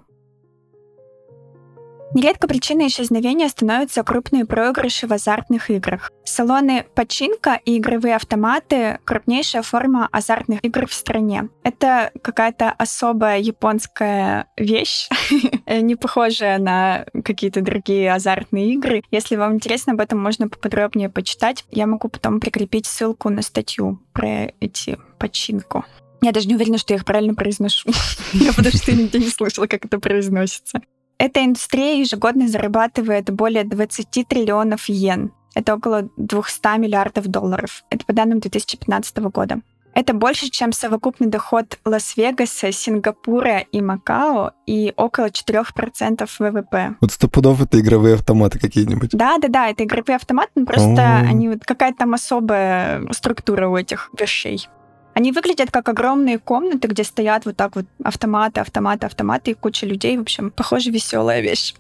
Нередко 2.14 2.46
причиной 2.46 2.86
исчезновения 2.86 3.48
становятся 3.48 4.04
крупные 4.04 4.44
проигрыши 4.44 5.08
в 5.08 5.12
азартных 5.12 5.68
играх. 5.68 6.12
Салоны 6.24 6.86
починка 6.94 7.60
и 7.64 7.76
игровые 7.78 8.14
автоматы— 8.14 9.00
крупнейшая 9.04 9.62
форма 9.62 10.08
азартных 10.12 10.64
игр 10.64 10.86
в 10.86 10.94
стране. 10.94 11.48
Это 11.64 12.12
какая-то 12.22 12.70
особая 12.70 13.40
японская 13.40 14.46
вещь, 14.56 15.08
не 15.66 15.96
похожая 15.96 16.58
на 16.58 17.04
какие-то 17.24 17.62
другие 17.62 18.12
азартные 18.12 18.74
игры. 18.74 19.02
Если 19.10 19.34
вам 19.34 19.54
интересно 19.54 19.94
об 19.94 20.00
этом, 20.00 20.22
можно 20.22 20.48
поподробнее 20.48 21.08
почитать. 21.08 21.64
Я 21.72 21.88
могу 21.88 22.08
потом 22.08 22.38
прикрепить 22.38 22.86
ссылку 22.86 23.28
на 23.28 23.42
статью 23.42 24.00
про 24.12 24.52
эти 24.60 24.98
починку. 25.18 25.84
Я 26.22 26.32
даже 26.32 26.48
не 26.48 26.54
уверена, 26.54 26.78
что 26.78 26.94
я 26.94 26.98
их 26.98 27.04
правильно 27.04 27.34
произношу. 27.34 27.90
Я 28.32 28.52
потому 28.52 28.74
что 28.74 28.92
нигде 28.92 29.18
не 29.18 29.28
слышала, 29.28 29.66
как 29.66 29.84
это 29.84 29.98
произносится. 29.98 30.80
Эта 31.18 31.44
индустрия 31.44 32.00
ежегодно 32.00 32.48
зарабатывает 32.48 33.30
более 33.30 33.64
20 33.64 34.26
триллионов 34.28 34.88
йен. 34.88 35.32
Это 35.54 35.74
около 35.74 36.08
200 36.16 36.78
миллиардов 36.78 37.28
долларов. 37.28 37.84
Это 37.90 38.04
по 38.04 38.12
данным 38.12 38.40
2015 38.40 39.18
года. 39.18 39.60
Это 39.94 40.12
больше, 40.12 40.50
чем 40.50 40.72
совокупный 40.72 41.28
доход 41.28 41.78
Лас-Вегаса, 41.84 42.72
Сингапура 42.72 43.60
и 43.60 43.80
Макао 43.80 44.50
и 44.66 44.92
около 44.96 45.26
4% 45.26 46.28
ВВП. 46.38 46.96
Вот 47.00 47.12
сто 47.12 47.28
пудов 47.28 47.62
это 47.62 47.78
игровые 47.78 48.16
автоматы 48.16 48.58
какие-нибудь. 48.58 49.10
Да, 49.12 49.38
да, 49.38 49.46
да, 49.46 49.68
это 49.68 49.84
игровые 49.84 50.16
автоматы, 50.16 50.50
но 50.56 50.66
просто 50.66 51.00
О-о-о. 51.00 51.28
они 51.28 51.48
вот 51.48 51.64
какая-то 51.64 51.98
там 51.98 52.14
особая 52.14 53.06
структура 53.12 53.68
у 53.68 53.76
этих 53.76 54.10
вещей. 54.18 54.68
Они 55.14 55.30
выглядят 55.30 55.70
как 55.70 55.88
огромные 55.88 56.38
комнаты, 56.38 56.88
где 56.88 57.04
стоят 57.04 57.46
вот 57.46 57.56
так 57.56 57.76
вот 57.76 57.86
автоматы, 58.02 58.60
автоматы, 58.60 59.06
автоматы 59.06 59.52
и 59.52 59.54
куча 59.54 59.86
людей. 59.86 60.18
В 60.18 60.22
общем, 60.22 60.50
похоже, 60.50 60.90
веселая 60.90 61.40
вещь. 61.40 61.74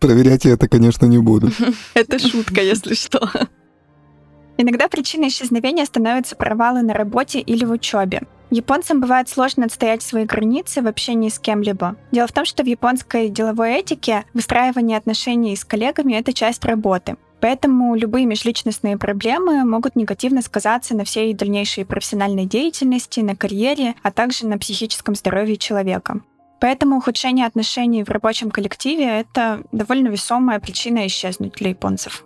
Проверять 0.00 0.46
я 0.46 0.52
это, 0.52 0.68
конечно, 0.68 1.06
не 1.06 1.18
буду. 1.18 1.50
Это 1.94 2.18
шутка, 2.18 2.60
если 2.60 2.94
что. 2.94 3.30
Иногда 4.56 4.88
причиной 4.88 5.28
исчезновения 5.28 5.84
становятся 5.84 6.34
провалы 6.34 6.82
на 6.82 6.92
работе 6.92 7.38
или 7.40 7.64
в 7.64 7.70
учебе. 7.70 8.22
Японцам 8.50 9.00
бывает 9.00 9.28
сложно 9.28 9.66
отстоять 9.66 10.02
свои 10.02 10.24
границы 10.24 10.82
в 10.82 10.86
общении 10.86 11.28
с 11.28 11.38
кем-либо. 11.38 11.96
Дело 12.10 12.26
в 12.26 12.32
том, 12.32 12.44
что 12.44 12.62
в 12.64 12.66
японской 12.66 13.28
деловой 13.28 13.74
этике 13.74 14.24
выстраивание 14.34 14.98
отношений 14.98 15.56
с 15.56 15.64
коллегами— 15.64 16.12
это 16.14 16.32
часть 16.32 16.64
работы. 16.64 17.16
Поэтому 17.42 17.96
любые 17.96 18.24
межличностные 18.24 18.96
проблемы 18.96 19.64
могут 19.64 19.96
негативно 19.96 20.42
сказаться 20.42 20.96
на 20.96 21.02
всей 21.02 21.34
дальнейшей 21.34 21.84
профессиональной 21.84 22.46
деятельности, 22.46 23.18
на 23.18 23.34
карьере, 23.34 23.96
а 24.04 24.12
также 24.12 24.46
на 24.46 24.58
психическом 24.58 25.16
здоровье 25.16 25.56
человека. 25.56 26.20
Поэтому 26.60 26.98
ухудшение 26.98 27.44
отношений 27.44 28.04
в 28.04 28.10
рабочем 28.10 28.52
коллективе— 28.52 29.06
это 29.06 29.64
довольно 29.72 30.06
весомая 30.06 30.60
причина 30.60 31.04
исчезнуть 31.08 31.54
для 31.54 31.70
японцев. 31.70 32.24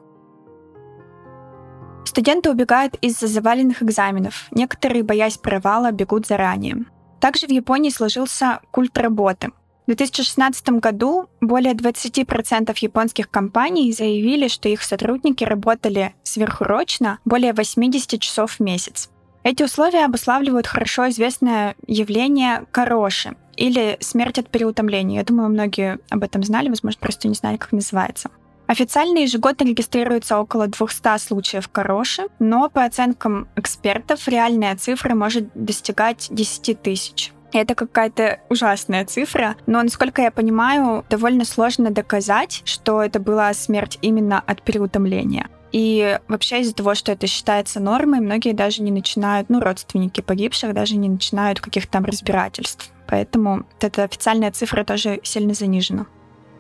Студенты 2.05 2.51
убегают 2.51 2.97
из-за 3.01 3.27
заваленных 3.27 3.83
экзаменов. 3.83 4.49
Некоторые, 4.51 5.03
боясь 5.03 5.39
провала, 5.39 5.93
бегут 5.93 6.27
заранее. 6.27 6.85
Также 7.21 7.47
в 7.47 7.51
Японии 7.51 7.89
сложился 7.89 8.61
культ 8.71 8.99
работы. 8.99 9.51
В 9.87 9.95
2016 9.95 10.69
году 10.81 11.29
более 11.41 11.73
20% 11.73 12.77
японских 12.81 13.31
компаний 13.31 13.93
заявили, 13.93 14.49
что 14.49 14.69
их 14.69 14.83
сотрудники 14.83 15.45
работали 15.45 16.13
сверхурочно 16.25 17.21
более 17.25 17.53
80 17.53 18.21
часов 18.21 18.55
в 18.55 18.61
месяц. 18.61 19.11
Эти 19.45 19.63
условия 19.63 20.05
обуславливают 20.05 20.67
хорошо 20.67 21.09
известное 21.11 21.77
явление 21.87 22.67
короши 22.73 23.37
или 23.57 23.97
смерть 24.01 24.41
от 24.41 24.51
переутомления. 24.51 25.21
Я 25.21 25.25
думаю, 25.25 25.51
многие 25.51 26.01
об 26.11 26.25
этом 26.25 26.43
знали, 26.43 26.69
возможно, 26.69 26.99
просто 27.01 27.29
не 27.29 27.35
знали, 27.35 27.57
как 27.57 27.71
называется. 27.71 28.29
Официально 28.67 29.19
ежегодно 29.19 29.67
регистрируется 29.67 30.41
около 30.41 30.67
200 30.67 31.19
случаев 31.19 31.69
короши, 31.69 32.27
но 32.41 32.69
по 32.69 32.83
оценкам 32.83 33.47
экспертов 33.55 34.27
реальная 34.27 34.75
цифра 34.75 35.15
может 35.15 35.49
достигать 35.55 36.27
10 36.33 36.83
тысяч. 36.83 37.33
Это 37.53 37.75
какая-то 37.75 38.41
ужасная 38.49 39.05
цифра, 39.05 39.57
но, 39.67 39.83
насколько 39.83 40.23
я 40.23 40.31
понимаю, 40.31 41.05
довольно 41.09 41.45
сложно 41.45 41.91
доказать, 41.91 42.63
что 42.65 43.03
это 43.03 43.21
была 43.21 43.53
смерть 43.55 43.99
именно 44.03 44.41
от 44.41 44.63
переутомления. 44.63 45.49
И 45.73 46.19
вообще 46.29 46.61
из-за 46.61 46.75
того, 46.75 46.95
что 46.95 47.13
это 47.13 47.27
считается 47.27 47.81
нормой, 47.81 48.21
многие 48.21 48.53
даже 48.53 48.83
не 48.83 48.91
начинают, 48.91 49.49
ну, 49.49 49.61
родственники 49.61 50.21
погибших 50.21 50.73
даже 50.73 50.97
не 50.97 51.09
начинают 51.09 51.61
каких-то 51.61 51.93
там 51.93 52.05
разбирательств. 52.05 52.91
Поэтому 53.07 53.59
вот 53.59 53.85
эта 53.85 54.05
официальная 54.05 54.51
цифра 54.51 54.85
тоже 54.85 55.21
сильно 55.23 55.55
занижена. 55.55 56.07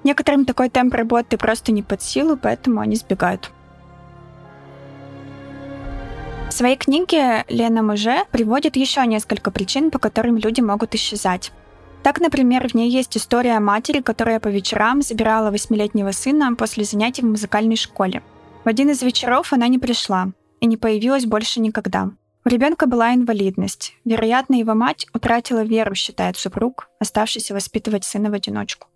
Некоторым 0.04 0.44
такой 0.44 0.68
темп 0.68 0.94
работы 0.94 1.36
просто 1.36 1.72
не 1.72 1.82
под 1.82 2.02
силу, 2.02 2.36
поэтому 2.36 2.80
они 2.80 2.94
сбегают. 2.96 3.50
Своей 6.56 6.76
книге 6.76 7.44
Лена 7.48 7.82
Муже 7.82 8.24
приводит 8.30 8.76
еще 8.76 9.06
несколько 9.06 9.50
причин, 9.50 9.90
по 9.90 9.98
которым 9.98 10.38
люди 10.38 10.60
могут 10.62 10.94
исчезать. 10.94 11.52
Так, 12.02 12.18
например, 12.20 12.68
в 12.68 12.74
ней 12.74 12.88
есть 12.88 13.16
история 13.16 13.58
матери, 13.60 14.00
которая 14.00 14.40
по 14.40 14.48
вечерам 14.48 15.02
забирала 15.02 15.50
восьмилетнего 15.50 16.12
сына 16.12 16.54
после 16.54 16.84
занятий 16.84 17.22
в 17.22 17.26
музыкальной 17.26 17.76
школе. 17.76 18.22
В 18.64 18.68
один 18.68 18.90
из 18.90 19.02
вечеров 19.02 19.52
она 19.52 19.68
не 19.68 19.78
пришла 19.78 20.28
и 20.60 20.66
не 20.66 20.76
появилась 20.76 21.26
больше 21.26 21.60
никогда. 21.60 22.10
У 22.44 22.48
ребенка 22.48 22.86
была 22.86 23.12
инвалидность. 23.12 23.94
Вероятно, 24.04 24.54
его 24.54 24.74
мать 24.74 25.06
утратила 25.12 25.62
веру, 25.62 25.94
считает 25.94 26.38
супруг, 26.38 26.88
оставшийся 27.00 27.54
воспитывать 27.54 28.04
сына 28.04 28.30
в 28.30 28.34
одиночку. 28.34 28.88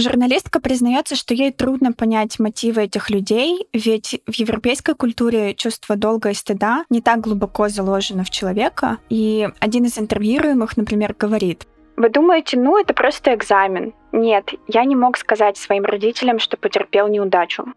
Журналистка 0.00 0.60
признается, 0.60 1.16
что 1.16 1.34
ей 1.34 1.50
трудно 1.50 1.92
понять 1.92 2.38
мотивы 2.38 2.82
этих 2.82 3.10
людей, 3.10 3.66
ведь 3.72 4.20
в 4.26 4.34
европейской 4.34 4.94
культуре 4.94 5.54
чувство 5.54 5.96
долга 5.96 6.30
и 6.30 6.34
стыда 6.34 6.84
не 6.88 7.00
так 7.00 7.20
глубоко 7.20 7.68
заложено 7.68 8.22
в 8.22 8.30
человека. 8.30 8.98
И 9.08 9.48
один 9.58 9.86
из 9.86 9.98
интервьюируемых, 9.98 10.76
например, 10.76 11.16
говорит, 11.18 11.66
вы 11.96 12.10
думаете, 12.10 12.56
ну 12.56 12.78
это 12.78 12.94
просто 12.94 13.34
экзамен? 13.34 13.92
Нет, 14.12 14.54
я 14.68 14.84
не 14.84 14.94
мог 14.94 15.16
сказать 15.16 15.56
своим 15.56 15.84
родителям, 15.84 16.38
что 16.38 16.56
потерпел 16.56 17.08
неудачу. 17.08 17.74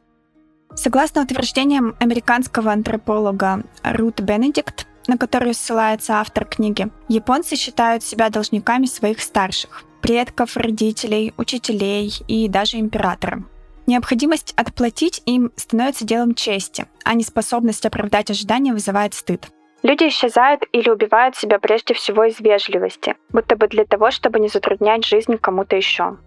Согласно 0.76 1.24
утверждениям 1.24 1.96
американского 2.00 2.72
антрополога 2.72 3.64
Рут 3.84 4.22
Бенедикт, 4.22 4.86
на 5.08 5.18
которую 5.18 5.56
ссылается 5.56 6.20
автор 6.20 6.46
книги, 6.46 6.88
японцы 7.10 7.56
считают 7.56 8.04
себя 8.04 8.30
должниками 8.30 8.86
своих 8.86 9.22
старших, 9.22 9.86
предков, 10.02 10.58
родителей, 10.58 11.34
учителей 11.38 12.12
и 12.28 12.48
даже 12.48 12.78
императора. 12.78 13.44
Необходимость 13.88 14.54
отплатить 14.58 15.22
им 15.26 15.52
становится 15.56 16.06
делом 16.06 16.36
чести, 16.36 16.86
а 17.04 17.14
неспособность 17.14 17.86
оправдать 17.86 18.30
ожидания 18.30 18.74
вызывает 18.74 19.14
стыд. 19.14 19.48
Люди 19.84 20.08
исчезают 20.08 20.64
или 20.72 20.90
убивают 20.90 21.36
себя 21.36 21.58
прежде 21.58 21.94
всего 21.96 22.26
из 22.26 22.40
вежливости, 22.40 23.16
будто 23.30 23.56
бы 23.56 23.68
для 23.68 23.84
того, 23.86 24.12
чтобы 24.12 24.40
не 24.40 24.48
затруднять 24.48 25.06
жизнь 25.06 25.38
кому-то 25.38 25.76
еще. 25.76 26.18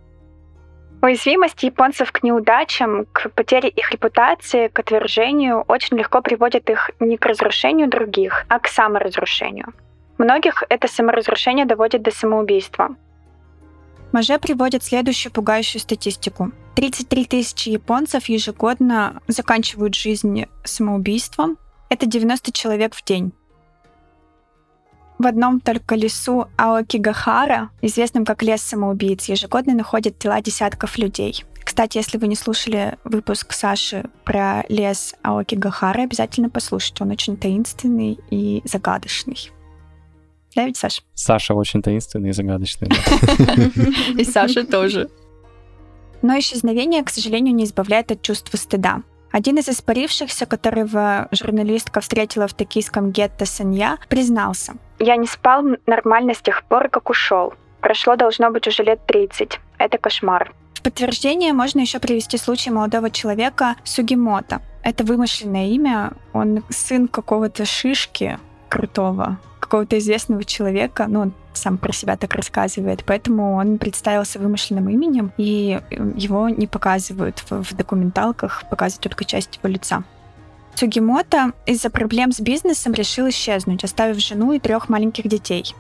Уязвимость 1.03 1.63
японцев 1.63 2.11
к 2.11 2.23
неудачам, 2.23 3.07
к 3.13 3.29
потере 3.31 3.69
их 3.69 3.93
репутации, 3.93 4.69
к 4.69 4.79
отвержению 4.79 5.63
очень 5.69 5.99
легко 5.99 6.23
приводит 6.23 6.71
их 6.71 6.91
не 6.99 7.17
к 7.17 7.27
разрушению 7.27 7.89
других, 7.89 8.47
а 8.49 8.59
к 8.59 8.67
саморазрушению. 8.67 9.75
Многих 10.19 10.65
это 10.69 10.89
саморазрушение 10.89 11.67
доводит 11.67 12.03
до 12.03 12.11
самоубийства. 12.11 12.97
Маже 14.15 14.39
приводит 14.39 14.85
следующую 14.85 15.33
пугающую 15.33 15.81
статистику. 15.81 16.53
33 16.77 17.25
тысячи 17.25 17.71
японцев 17.71 18.27
ежегодно 18.27 19.21
заканчивают 19.27 19.97
жизнь 19.97 20.45
самоубийством. 20.63 21.59
Это 21.89 22.07
90 22.07 22.53
человек 22.53 22.95
в 22.95 23.03
день. 23.03 23.33
В 25.19 25.27
одном 25.27 25.59
только 25.59 25.97
лесу 25.97 26.47
Аокигахара, 26.57 27.71
известном 27.83 28.25
как 28.25 28.45
лес 28.45 28.63
самоубийц, 28.63 29.25
ежегодно 29.25 29.75
находят 29.75 30.17
тела 30.17 30.41
десятков 30.41 30.97
людей. 30.97 31.45
Кстати, 31.65 31.97
если 31.97 32.17
вы 32.17 32.29
не 32.29 32.37
слушали 32.37 32.97
выпуск 33.03 33.53
Саши 33.53 34.05
про 34.25 34.65
лес 34.69 35.17
Аокигахара, 35.23 36.03
обязательно 36.03 36.51
послушайте. 36.51 37.03
Он 37.03 37.11
очень 37.11 37.37
таинственный 37.37 38.21
и 38.31 38.63
загадочный. 38.65 39.51
Да, 40.55 40.65
ведь, 40.65 40.77
Саша? 40.77 41.03
Саша 41.15 41.55
очень 41.55 41.83
таинственный 41.83 42.31
и 42.31 42.33
загадочный. 42.33 42.89
И 44.19 44.25
Саша 44.25 44.65
тоже. 44.65 45.09
Но 46.23 46.39
исчезновение, 46.39 47.03
к 47.03 47.11
сожалению, 47.11 47.55
не 47.55 47.65
избавляет 47.65 48.11
от 48.13 48.23
чувства 48.23 48.57
стыда. 48.57 49.03
Один 49.31 49.59
из 49.59 49.69
испарившихся, 49.69 50.47
которого 50.47 51.27
журналистка 51.33 52.01
встретила 52.01 52.47
в 52.47 52.55
токийском 52.55 53.11
гетто 53.11 53.47
Санья, 53.47 53.99
признался. 54.09 54.75
«Я 55.01 55.17
не 55.17 55.27
спал 55.27 55.65
нормально 55.87 56.35
с 56.35 56.41
тех 56.41 56.63
пор, 56.65 56.89
как 56.89 57.11
ушел. 57.11 57.53
Прошло 57.81 58.15
должно 58.15 58.51
быть 58.53 58.69
уже 58.69 58.85
лет 58.85 59.05
30. 59.07 59.59
Это 59.79 59.99
кошмар». 59.99 60.55
В 60.75 60.83
подтверждение 60.83 61.53
можно 61.53 61.81
еще 61.81 61.99
привести 61.99 62.39
случай 62.39 62.71
молодого 62.71 63.11
человека 63.11 63.75
Сугимото. 63.83 64.63
Это 64.85 65.03
вымышленное 65.03 65.67
имя. 65.67 66.13
Он 66.33 66.63
сын 66.71 67.09
какого-то 67.09 67.65
шишки 67.65 68.39
крутого, 68.69 69.39
какого-то 69.65 69.99
известного 69.99 70.45
человека, 70.45 71.07
ну, 71.09 71.21
он 71.21 71.33
сам 71.55 71.79
про 71.79 71.93
себя 71.93 72.17
так 72.17 72.35
рассказывает, 72.35 73.05
поэтому 73.07 73.55
он 73.55 73.79
представился 73.79 74.39
вымышленным 74.39 74.89
именем, 74.91 75.33
и 75.39 75.81
э, 75.91 76.13
его 76.17 76.51
не 76.51 76.67
показывают 76.67 77.43
в, 77.49 77.63
в 77.63 77.75
документалках, 77.75 78.65
показывают 78.69 79.03
только 79.03 79.25
часть 79.25 79.59
его 79.63 79.73
лица. 79.73 80.05
Сугимото 80.75 81.53
из-за 81.67 81.89
проблем 81.89 82.33
с 82.33 82.41
бизнесом 82.41 82.93
решил 82.93 83.29
исчезнуть, 83.29 83.85
оставив 83.85 84.19
жену 84.19 84.53
и 84.53 84.59
трех 84.59 84.89
маленьких 84.89 85.29
детей. 85.29 85.75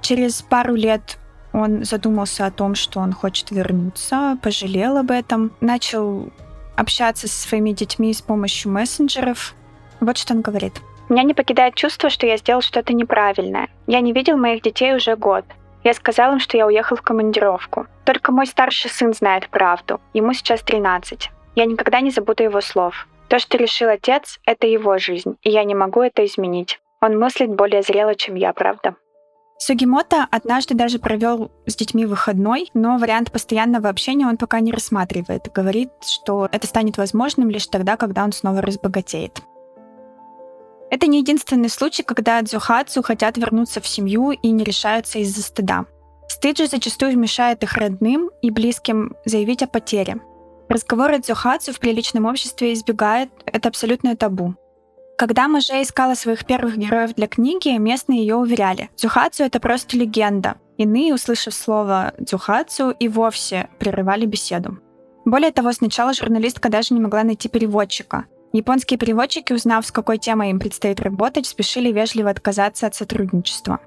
Через 0.00 0.42
пару 0.42 0.74
лет 0.74 1.18
он 1.52 1.84
задумался 1.84 2.46
о 2.46 2.50
том, 2.50 2.74
что 2.74 3.00
он 3.00 3.12
хочет 3.12 3.50
вернуться, 3.50 4.38
пожалел 4.42 4.96
об 4.96 5.10
этом, 5.10 5.52
начал 5.60 6.32
общаться 6.74 7.28
со 7.28 7.48
своими 7.48 7.72
детьми 7.72 8.12
с 8.12 8.22
помощью 8.22 8.72
мессенджеров. 8.72 9.54
Вот 10.00 10.16
что 10.16 10.34
он 10.34 10.40
говорит. 10.40 10.80
Меня 11.10 11.24
не 11.24 11.34
покидает 11.34 11.74
чувство, 11.74 12.08
что 12.08 12.24
я 12.24 12.36
сделал 12.36 12.62
что-то 12.62 12.92
неправильное. 12.94 13.68
Я 13.88 14.00
не 14.00 14.12
видел 14.12 14.36
моих 14.36 14.62
детей 14.62 14.94
уже 14.94 15.16
год. 15.16 15.44
Я 15.82 15.92
сказал 15.92 16.34
им, 16.34 16.38
что 16.38 16.56
я 16.56 16.66
уехал 16.66 16.96
в 16.96 17.02
командировку. 17.02 17.88
Только 18.04 18.30
мой 18.30 18.46
старший 18.46 18.90
сын 18.90 19.12
знает 19.12 19.48
правду. 19.48 20.00
Ему 20.14 20.32
сейчас 20.34 20.62
13. 20.62 21.30
Я 21.56 21.64
никогда 21.64 22.00
не 22.00 22.10
забуду 22.10 22.44
его 22.44 22.60
слов. 22.60 23.08
То, 23.28 23.40
что 23.40 23.58
решил 23.58 23.88
отец, 23.88 24.38
это 24.46 24.68
его 24.68 24.98
жизнь, 24.98 25.36
и 25.42 25.50
я 25.50 25.64
не 25.64 25.74
могу 25.74 26.00
это 26.00 26.24
изменить. 26.24 26.78
Он 27.00 27.18
мыслит 27.18 27.50
более 27.50 27.82
зрело, 27.82 28.14
чем 28.14 28.36
я, 28.36 28.52
правда? 28.52 28.94
Сугимото 29.58 30.26
однажды 30.30 30.74
даже 30.74 30.98
провел 30.98 31.50
с 31.66 31.74
детьми 31.76 32.06
выходной, 32.06 32.70
но 32.72 32.98
вариант 32.98 33.32
постоянного 33.32 33.88
общения 33.88 34.26
он 34.26 34.36
пока 34.36 34.60
не 34.60 34.72
рассматривает. 34.72 35.50
Говорит, 35.52 35.90
что 36.06 36.48
это 36.50 36.66
станет 36.66 36.98
возможным 36.98 37.50
лишь 37.50 37.66
тогда, 37.66 37.96
когда 37.96 38.24
он 38.24 38.32
снова 38.32 38.62
разбогатеет. 38.62 39.42
Это 40.90 41.06
не 41.06 41.20
единственный 41.20 41.68
случай, 41.68 42.02
когда 42.02 42.42
дзюхацу 42.42 43.02
хотят 43.02 43.36
вернуться 43.36 43.80
в 43.80 43.86
семью 43.86 44.32
и 44.32 44.50
не 44.50 44.64
решаются 44.64 45.20
из-за 45.20 45.42
стыда. 45.42 45.86
Стыд 46.28 46.58
же 46.58 46.66
зачастую 46.66 47.16
мешает 47.16 47.62
их 47.62 47.74
родным 47.74 48.30
и 48.42 48.50
близким 48.50 49.14
заявить 49.24 49.62
о 49.62 49.68
потере. 49.68 50.20
Разговоры 50.68 51.18
дзюхацу 51.18 51.72
в 51.72 51.80
приличном 51.80 52.26
обществе 52.26 52.72
избегает, 52.72 53.30
это 53.46 53.68
абсолютное 53.68 54.16
табу. 54.16 54.54
Когда 55.18 55.48
Маже 55.48 55.82
искала 55.82 56.14
своих 56.14 56.46
первых 56.46 56.76
героев 56.76 57.14
для 57.14 57.26
книги, 57.26 57.76
местные 57.76 58.20
ее 58.20 58.36
уверяли, 58.36 58.90
дзюхацу— 58.96 59.42
это 59.44 59.60
просто 59.60 59.96
легенда. 59.96 60.56
Иные, 60.78 61.12
услышав 61.12 61.54
слово 61.54 62.14
дзюхацу, 62.18 62.90
и 62.90 63.06
вовсе 63.08 63.68
прерывали 63.78 64.26
беседу. 64.26 64.78
Более 65.24 65.52
того, 65.52 65.72
сначала 65.72 66.14
журналистка 66.14 66.70
даже 66.70 66.94
не 66.94 67.00
могла 67.00 67.22
найти 67.22 67.48
переводчика. 67.48 68.24
Японские 68.52 68.98
переводчики, 68.98 69.52
узнав, 69.52 69.86
с 69.86 69.92
какой 69.92 70.18
темой 70.18 70.50
им 70.50 70.58
предстоит 70.58 71.00
работать, 71.00 71.46
спешили 71.46 71.92
вежливо 71.92 72.30
отказаться 72.30 72.86
от 72.86 72.94
сотрудничества. 72.94 73.80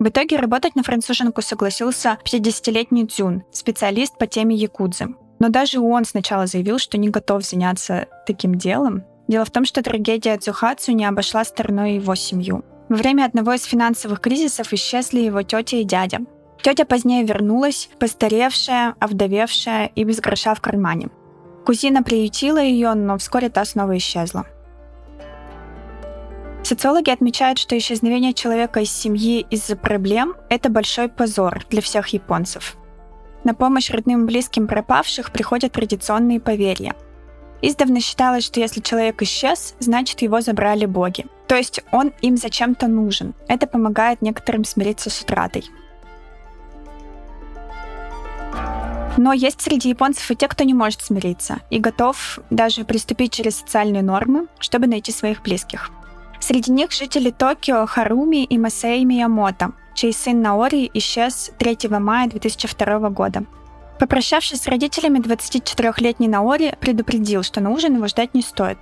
В 0.00 0.08
итоге 0.08 0.36
работать 0.36 0.74
на 0.74 0.82
француженку 0.82 1.40
согласился 1.42 2.18
50-летний 2.24 3.06
Дзюн, 3.06 3.44
специалист 3.52 4.18
по 4.18 4.26
теме 4.26 4.56
якудзы. 4.56 5.14
Но 5.38 5.48
даже 5.48 5.78
он 5.78 6.04
сначала 6.04 6.46
заявил, 6.46 6.78
что 6.78 6.98
не 6.98 7.08
готов 7.08 7.44
заняться 7.44 8.08
таким 8.26 8.56
делом. 8.56 9.04
Дело 9.28 9.44
в 9.44 9.50
том, 9.50 9.64
что 9.64 9.82
трагедия 9.82 10.36
Цухацу 10.36 10.92
не 10.92 11.04
обошла 11.04 11.44
стороной 11.44 11.94
его 11.94 12.14
семью. 12.14 12.64
Во 12.88 12.96
время 12.96 13.24
одного 13.24 13.54
из 13.54 13.64
финансовых 13.64 14.20
кризисов 14.20 14.72
исчезли 14.72 15.20
его 15.20 15.42
тетя 15.42 15.78
и 15.78 15.84
дядя. 15.84 16.20
Тетя 16.62 16.84
позднее 16.84 17.24
вернулась, 17.24 17.88
постаревшая, 17.98 18.94
овдовевшая 18.98 19.86
и 19.94 20.04
без 20.04 20.20
гроша 20.20 20.54
в 20.54 20.60
кармане. 20.60 21.08
Кузина 21.64 22.02
приютила 22.02 22.58
ее, 22.58 22.94
но 22.94 23.16
вскоре 23.16 23.48
та 23.48 23.64
снова 23.64 23.96
исчезла. 23.96 24.46
Социологи 26.62 27.10
отмечают, 27.10 27.58
что 27.58 27.76
исчезновение 27.76 28.32
человека 28.32 28.80
из 28.80 28.90
семьи 28.90 29.46
из-за 29.50 29.76
проблем– 29.76 30.34
это 30.48 30.70
большой 30.70 31.08
позор 31.08 31.64
для 31.68 31.82
всех 31.82 32.08
японцев. 32.08 32.76
На 33.44 33.54
помощь 33.54 33.90
родным 33.90 34.22
и 34.22 34.26
близким 34.26 34.66
пропавших 34.66 35.30
приходят 35.30 35.72
традиционные 35.72 36.40
поверья. 36.40 36.94
Издавна 37.60 38.00
считалось, 38.00 38.44
что 38.44 38.60
если 38.60 38.80
человек 38.80 39.20
исчез, 39.22 39.74
значит 39.78 40.22
его 40.22 40.40
забрали 40.40 40.86
боги. 40.86 41.26
То 41.46 41.54
есть 41.54 41.82
он 41.92 42.12
им 42.22 42.36
зачем-то 42.38 42.88
нужен. 42.88 43.34
Это 43.46 43.66
помогает 43.66 44.22
некоторым 44.22 44.64
смириться 44.64 45.10
с 45.10 45.20
утратой. 45.20 45.64
Но 49.16 49.32
есть 49.32 49.60
среди 49.60 49.90
японцев 49.90 50.30
и 50.30 50.34
те, 50.34 50.48
кто 50.48 50.64
не 50.64 50.74
может 50.74 51.00
смириться 51.00 51.60
и 51.70 51.78
готов 51.78 52.40
даже 52.50 52.84
приступить 52.84 53.32
через 53.32 53.58
социальные 53.58 54.02
нормы, 54.02 54.48
чтобы 54.58 54.86
найти 54.86 55.12
своих 55.12 55.42
близких. 55.42 55.90
Среди 56.40 56.72
них 56.72 56.92
жители 56.92 57.30
Токио 57.30 57.86
Харуми 57.86 58.44
и 58.44 58.58
Масей 58.58 59.04
Миямото, 59.04 59.72
чей 59.94 60.12
сын 60.12 60.42
Наори 60.42 60.90
исчез 60.94 61.52
3 61.58 61.88
мая 62.00 62.28
2002 62.28 63.10
года. 63.10 63.44
Попрощавшись 63.98 64.62
с 64.62 64.66
родителями, 64.66 65.20
24-летний 65.20 66.28
Наори 66.28 66.74
предупредил, 66.80 67.44
что 67.44 67.60
на 67.60 67.70
ужин 67.70 67.94
его 67.96 68.08
ждать 68.08 68.34
не 68.34 68.42
стоит, 68.42 68.78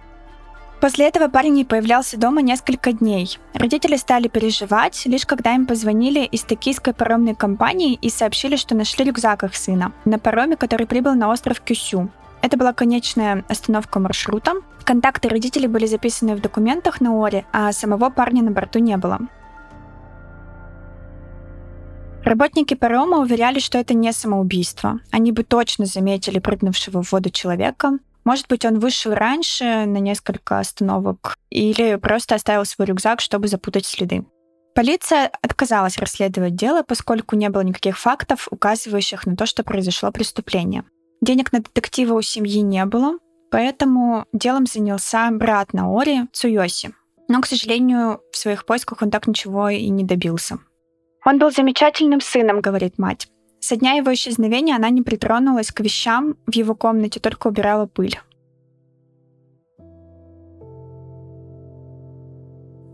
После 0.83 1.07
этого 1.07 1.29
парень 1.29 1.55
не 1.55 1.65
появлялся 1.65 2.19
дома 2.19 2.43
несколько 2.43 2.93
дней. 2.93 3.39
Родители 3.55 3.95
стали 3.95 4.27
переживать, 4.27 5.07
лишь 5.07 5.25
когда 5.25 5.55
им 5.55 5.65
позвонили 5.65 6.25
из 6.25 6.43
токийской 6.43 6.93
паромной 6.93 7.37
компании 7.37 7.95
и 7.95 8.11
сообщили, 8.11 8.57
что 8.57 8.75
нашли 8.75 9.05
рюкзак 9.05 9.45
их 9.45 9.55
сына 9.55 9.93
на 10.05 10.19
пароме, 10.19 10.57
который 10.57 10.89
прибыл 10.89 11.15
на 11.15 11.31
остров 11.31 11.61
Кюсю. 11.61 12.11
Это 12.43 12.57
была 12.57 12.73
конечная 12.73 13.45
остановка 13.49 14.01
маршрута. 14.01 14.55
Контакты 14.83 15.29
родителей 15.29 15.69
были 15.69 15.87
записаны 15.87 16.35
в 16.35 16.41
документах 16.41 17.01
на 17.01 17.15
Оре, 17.15 17.45
а 17.53 17.71
самого 17.71 18.11
парня 18.11 18.43
на 18.43 18.51
борту 18.51 18.81
не 18.81 18.97
было. 18.97 19.21
Работники 22.25 22.75
парома 22.75 23.19
уверяли, 23.19 23.61
что 23.61 23.79
это 23.79 23.95
не 23.95 24.13
самоубийство. 24.13 24.99
Они 25.13 25.31
бы 25.31 25.45
точно 25.45 25.87
заметили 25.87 26.41
прыгнувшего 26.41 27.05
в 27.05 27.13
воду 27.13 27.31
человека, 27.31 27.99
может 28.25 28.49
быть, 28.49 28.65
он 28.65 28.79
вышел 28.79 29.13
раньше 29.13 29.65
на 29.87 29.99
несколько 29.99 30.59
остановок 30.59 31.37
или 31.51 31.97
просто 31.97 32.35
оставил 32.35 32.65
свой 32.65 32.87
рюкзак, 32.87 33.21
чтобы 33.21 33.49
запутать 33.49 33.87
следы. 33.87 34.25
Полиция 34.75 35.31
отказалась 35.43 35.99
расследовать 35.99 36.55
дело, 36.55 36.83
поскольку 36.83 37.37
не 37.37 37.51
было 37.51 37.61
никаких 37.63 37.99
фактов, 37.99 38.49
указывающих 38.51 39.27
на 39.27 39.37
то, 39.37 39.45
что 39.45 39.65
произошло 39.65 40.11
преступление. 40.11 40.85
Денег 41.21 41.53
на 41.53 41.61
детектива 41.61 42.15
у 42.15 42.23
семьи 42.23 42.61
не 42.61 42.85
было, 42.87 43.19
поэтому 43.51 44.27
делом 44.33 44.67
занялся 44.67 45.31
брат 45.31 45.75
Наори 45.75 46.23
Цуйоси. 46.33 46.95
Но, 47.29 47.41
к 47.41 47.47
сожалению, 47.47 48.21
в 48.33 48.37
своих 48.37 48.65
поисках 48.65 49.03
он 49.03 49.11
так 49.11 49.27
ничего 49.27 49.69
и 49.69 49.89
не 49.89 50.05
добился. 50.05 50.59
«Он 51.25 51.39
был 51.39 51.51
замечательным 51.51 52.21
сыном»,— 52.21 52.61
говорит 52.63 52.99
мать. 52.99 53.29
Со 53.63 53.77
дня 53.77 53.93
его 53.93 54.13
исчезновения 54.13 54.75
она 54.75 54.91
не 54.91 55.03
притронулась 55.03 55.71
к 55.71 55.79
вещам 55.79 56.35
в 56.47 56.55
его 56.55 56.75
комнате, 56.75 57.21
только 57.21 57.47
убирала 57.47 57.87
пыль. 57.87 58.19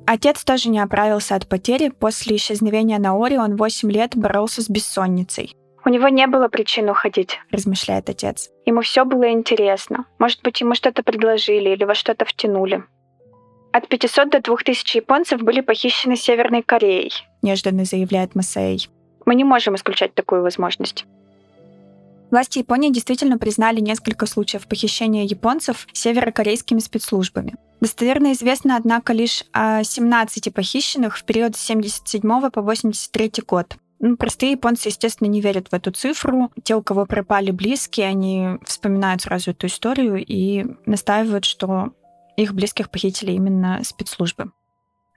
Отец 0.06 0.44
тоже 0.44 0.68
не 0.68 0.78
оправился 0.78 1.36
от 1.36 1.48
потери. 1.48 1.88
После 1.88 2.36
исчезновения 2.36 2.98
Наори 2.98 3.38
он 3.38 3.56
8 3.56 3.90
лет 3.90 4.14
боролся 4.14 4.60
с 4.60 4.68
бессонницей. 4.68 5.56
«У 5.86 5.88
него 5.88 6.08
не 6.08 6.26
было 6.26 6.48
причин 6.48 6.90
уходить»,— 6.90 7.38
размышляет 7.50 8.10
отец. 8.10 8.50
«Ему 8.66 8.82
все 8.82 9.06
было 9.06 9.30
интересно. 9.30 10.04
Может 10.18 10.42
быть, 10.42 10.60
ему 10.60 10.74
что-то 10.74 11.02
предложили 11.02 11.70
или 11.70 11.84
во 11.84 11.94
что-то 11.94 12.26
втянули». 12.26 12.84
От 13.72 13.88
500 13.88 14.28
до 14.28 14.42
2000 14.42 14.98
японцев 14.98 15.40
были 15.40 15.62
похищены 15.62 16.16
Северной 16.16 16.62
Кореей, 16.62 17.12
неожиданно 17.40 17.86
заявляет 17.86 18.34
Масей. 18.34 18.90
Мы 19.28 19.34
не 19.34 19.44
можем 19.44 19.74
исключать 19.74 20.14
такую 20.14 20.40
возможность. 20.40 21.04
Власти 22.30 22.60
Японии 22.60 22.88
действительно 22.88 23.36
признали 23.36 23.78
несколько 23.78 24.24
случаев 24.24 24.66
похищения 24.66 25.24
японцев 25.24 25.86
северокорейскими 25.92 26.78
спецслужбами. 26.78 27.56
Достоверно 27.82 28.32
известно, 28.32 28.74
однако, 28.74 29.12
лишь 29.12 29.44
о 29.52 29.84
17 29.84 30.54
похищенных 30.54 31.18
в 31.18 31.24
период 31.24 31.56
с 31.56 31.60
77 31.60 32.22
по 32.48 32.62
83 32.62 33.32
год. 33.46 33.76
Ну, 33.98 34.16
простые 34.16 34.52
японцы, 34.52 34.88
естественно, 34.88 35.28
не 35.28 35.42
верят 35.42 35.68
в 35.68 35.74
эту 35.74 35.90
цифру. 35.90 36.50
Те, 36.62 36.76
у 36.76 36.82
кого 36.82 37.04
пропали 37.04 37.50
близкие, 37.50 38.06
они 38.06 38.56
вспоминают 38.64 39.20
сразу 39.20 39.50
эту 39.50 39.66
историю 39.66 40.24
и 40.26 40.64
настаивают, 40.86 41.44
что 41.44 41.92
их 42.38 42.54
близких 42.54 42.90
похитили 42.90 43.32
именно 43.32 43.80
спецслужбы. 43.84 44.52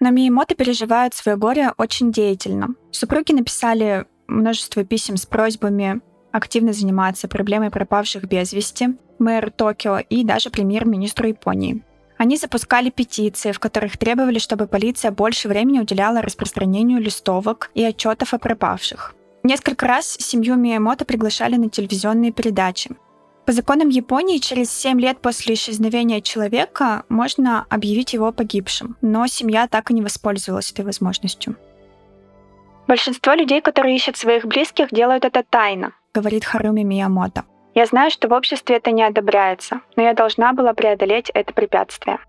Но 0.02 0.10
Миемото 0.10 0.56
переживают 0.56 1.14
свое 1.14 1.38
горе 1.38 1.74
очень 1.78 2.12
деятельно. 2.12 2.70
Супруги 2.92 3.32
написали 3.32 4.06
множество 4.28 4.84
писем 4.84 5.16
с 5.16 5.26
просьбами 5.26 6.02
активно 6.32 6.74
заниматься 6.74 7.28
проблемой 7.28 7.70
пропавших 7.70 8.24
без 8.26 8.52
вести, 8.52 8.98
мэр 9.20 9.52
Токио 9.52 10.00
и 10.00 10.24
даже 10.24 10.50
премьер-министру 10.50 11.28
Японии. 11.28 11.84
Они 12.18 12.38
запускали 12.38 12.90
петиции, 12.90 13.52
в 13.52 13.60
которых 13.60 13.98
требовали, 13.98 14.40
чтобы 14.40 14.68
полиция 14.68 15.12
больше 15.12 15.48
времени 15.48 15.80
уделяла 15.80 16.22
распространению 16.22 17.00
листовок 17.00 17.70
и 17.76 17.84
отчетов 17.84 18.34
о 18.34 18.40
пропавших. 18.40 19.16
Несколько 19.44 19.88
раз 19.88 20.18
семью 20.20 20.56
Миямото 20.56 21.06
приглашали 21.06 21.56
на 21.56 21.70
телевизионные 21.70 22.32
передачи. 22.32 22.92
По 23.52 23.56
законам 23.56 23.90
Японии, 23.90 24.38
через 24.38 24.72
7 24.72 24.98
лет 25.02 25.20
после 25.20 25.56
исчезновения 25.56 26.22
человека 26.22 27.04
можно 27.10 27.66
объявить 27.70 28.14
его 28.14 28.32
погибшим, 28.32 28.96
но 29.02 29.28
семья 29.28 29.68
так 29.68 29.92
и 29.92 29.94
не 29.94 30.02
воспользовалась 30.02 30.72
этой 30.72 30.86
возможностью. 30.86 31.58
Большинство 32.88 33.34
людей, 33.34 33.60
которые 33.60 33.98
ищут 33.98 34.16
своих 34.16 34.46
близких, 34.46 34.88
делают 34.94 35.26
это 35.26 35.44
тайно, 35.44 35.92
говорит 36.14 36.46
Харуми 36.46 36.84
Миямото. 36.84 37.44
Я 37.76 37.86
знаю, 37.88 38.10
что 38.10 38.30
в 38.30 38.32
обществе 38.32 38.78
это 38.78 38.92
не 38.92 39.04
одобряется, 39.04 39.82
но 39.98 40.04
я 40.04 40.14
должна 40.14 40.54
была 40.54 40.74
преодолеть 40.74 41.30
это 41.34 41.52
препятствие. 41.52 42.20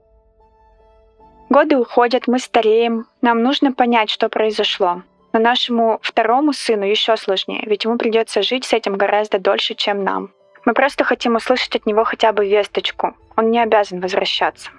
Годы 1.51 1.77
уходят, 1.77 2.27
мы 2.27 2.41
стареем, 2.41 3.07
нам 3.21 3.45
нужно 3.45 3.71
понять, 3.73 4.11
что 4.11 4.29
произошло. 4.29 5.03
Но 5.33 5.39
нашему 5.39 6.01
второму 6.03 6.53
сыну 6.53 6.85
еще 6.85 7.17
сложнее, 7.17 7.63
ведь 7.67 7.85
ему 7.85 7.97
придется 7.97 8.43
жить 8.43 8.65
с 8.65 8.73
этим 8.73 8.97
гораздо 8.97 9.39
дольше, 9.39 9.77
чем 9.77 10.03
нам. 10.03 10.33
Мы 10.65 10.75
просто 10.75 11.05
хотим 11.05 11.37
услышать 11.37 11.77
от 11.77 11.87
него 11.87 12.05
хотя 12.05 12.33
бы 12.33 12.49
весточку. 12.49 13.17
Он 13.37 13.51
не 13.51 13.61
обязан 13.61 14.01
возвращаться. 14.01 14.71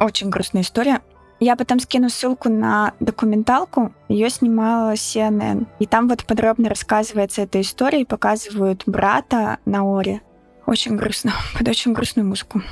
Очень 0.00 0.30
грустная 0.30 0.62
история. 0.62 1.00
Я 1.40 1.54
потом 1.54 1.78
скину 1.78 2.08
ссылку 2.08 2.48
на 2.48 2.94
документалку. 2.98 3.92
Ее 4.08 4.28
снимала 4.28 4.94
CNN. 4.94 5.66
И 5.78 5.86
там 5.86 6.08
вот 6.08 6.24
подробно 6.24 6.68
рассказывается 6.68 7.42
эта 7.42 7.60
история 7.60 8.00
и 8.00 8.04
показывают 8.04 8.82
брата 8.86 9.58
Наори. 9.64 10.20
Очень 10.66 10.96
грустно. 10.96 11.32
Под 11.58 11.68
очень 11.68 11.92
грустную 11.92 12.26
музыку. 12.26 12.62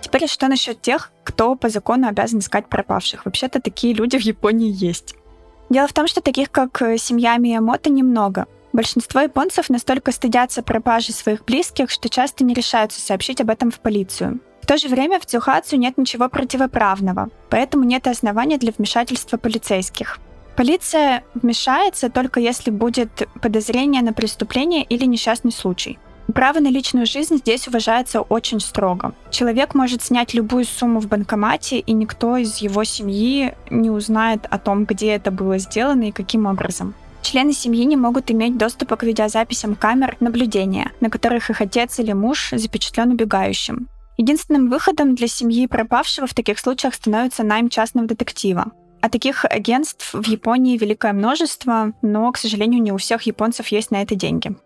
Теперь 0.00 0.28
что 0.28 0.48
насчет 0.48 0.80
тех, 0.80 1.12
кто 1.24 1.54
по 1.54 1.68
закону 1.68 2.08
обязан 2.08 2.38
искать 2.38 2.66
пропавших? 2.68 3.24
Вообще-то 3.24 3.60
такие 3.60 3.92
люди 3.92 4.16
в 4.16 4.22
Японии 4.22 4.70
есть. 4.72 5.14
Дело 5.70 5.86
в 5.86 5.92
том, 5.92 6.06
что 6.06 6.20
таких, 6.20 6.50
как 6.50 6.80
э, 6.82 6.96
семья 6.96 7.36
Миямото, 7.36 7.90
немного. 7.90 8.46
Большинство 8.72 9.20
японцев 9.20 9.68
настолько 9.70 10.12
стыдятся 10.12 10.62
пропажи 10.62 11.12
своих 11.12 11.44
близких, 11.44 11.90
что 11.90 12.08
часто 12.08 12.44
не 12.44 12.54
решаются 12.54 13.00
сообщить 13.00 13.40
об 13.40 13.50
этом 13.50 13.70
в 13.70 13.80
полицию. 13.80 14.40
В 14.62 14.66
то 14.66 14.76
же 14.76 14.88
время 14.88 15.18
в 15.18 15.26
Цюхацию 15.26 15.78
нет 15.78 15.96
ничего 15.96 16.28
противоправного, 16.28 17.30
поэтому 17.48 17.84
нет 17.84 18.06
основания 18.06 18.58
для 18.58 18.72
вмешательства 18.76 19.38
полицейских. 19.38 20.18
Полиция 20.56 21.24
вмешается 21.34 22.10
только 22.10 22.40
если 22.40 22.70
будет 22.70 23.28
подозрение 23.40 24.02
на 24.02 24.12
преступление 24.12 24.82
или 24.82 25.04
несчастный 25.04 25.52
случай. 25.52 25.98
Право 26.34 26.60
на 26.60 26.68
личную 26.68 27.06
жизнь 27.06 27.38
здесь 27.38 27.68
уважается 27.68 28.20
очень 28.20 28.60
строго. 28.60 29.14
Человек 29.30 29.74
может 29.74 30.02
снять 30.02 30.34
любую 30.34 30.64
сумму 30.66 31.00
в 31.00 31.08
банкомате, 31.08 31.78
и 31.78 31.92
никто 31.92 32.36
из 32.36 32.58
его 32.58 32.84
семьи 32.84 33.54
не 33.70 33.90
узнает 33.90 34.46
о 34.50 34.58
том, 34.58 34.84
где 34.84 35.08
это 35.08 35.30
было 35.30 35.58
сделано 35.58 36.08
и 36.08 36.12
каким 36.12 36.46
образом. 36.46 36.94
Члены 37.22 37.52
семьи 37.52 37.84
не 37.84 37.96
могут 37.96 38.30
иметь 38.30 38.56
доступа 38.56 38.96
к 38.96 39.02
видеозаписям 39.02 39.74
камер 39.74 40.16
наблюдения, 40.20 40.92
на 41.00 41.10
которых 41.10 41.50
их 41.50 41.60
отец 41.60 41.98
или 41.98 42.12
муж 42.12 42.50
запечатлен 42.52 43.10
убегающим. 43.10 43.88
Единственным 44.18 44.68
выходом 44.68 45.14
для 45.14 45.28
семьи 45.28 45.66
пропавшего 45.66 46.26
в 46.26 46.34
таких 46.34 46.58
случаях 46.58 46.94
становится 46.94 47.42
найм 47.42 47.68
частного 47.68 48.06
детектива. 48.06 48.72
А 49.00 49.08
таких 49.08 49.44
агентств 49.44 50.12
в 50.12 50.26
Японии 50.26 50.76
великое 50.76 51.12
множество, 51.12 51.92
но, 52.02 52.30
к 52.32 52.36
сожалению, 52.36 52.82
не 52.82 52.92
у 52.92 52.96
всех 52.96 53.22
японцев 53.22 53.68
есть 53.68 53.90
на 53.90 54.02
это 54.02 54.14
деньги. 54.14 54.56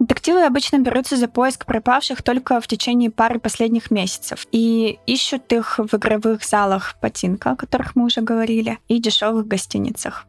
Детективы 0.00 0.46
обычно 0.46 0.78
берутся 0.78 1.16
за 1.16 1.28
поиск 1.28 1.66
пропавших 1.66 2.22
только 2.22 2.58
в 2.62 2.66
течение 2.66 3.10
пары 3.10 3.38
последних 3.38 3.90
месяцев 3.90 4.46
и 4.50 4.98
ищут 5.04 5.52
их 5.52 5.78
в 5.78 5.94
игровых 5.94 6.42
залах 6.42 6.96
Патинка, 7.02 7.50
о 7.50 7.56
которых 7.56 7.94
мы 7.96 8.06
уже 8.06 8.22
говорили, 8.22 8.78
и 8.88 8.98
дешевых 8.98 9.46
гостиницах. 9.46 10.26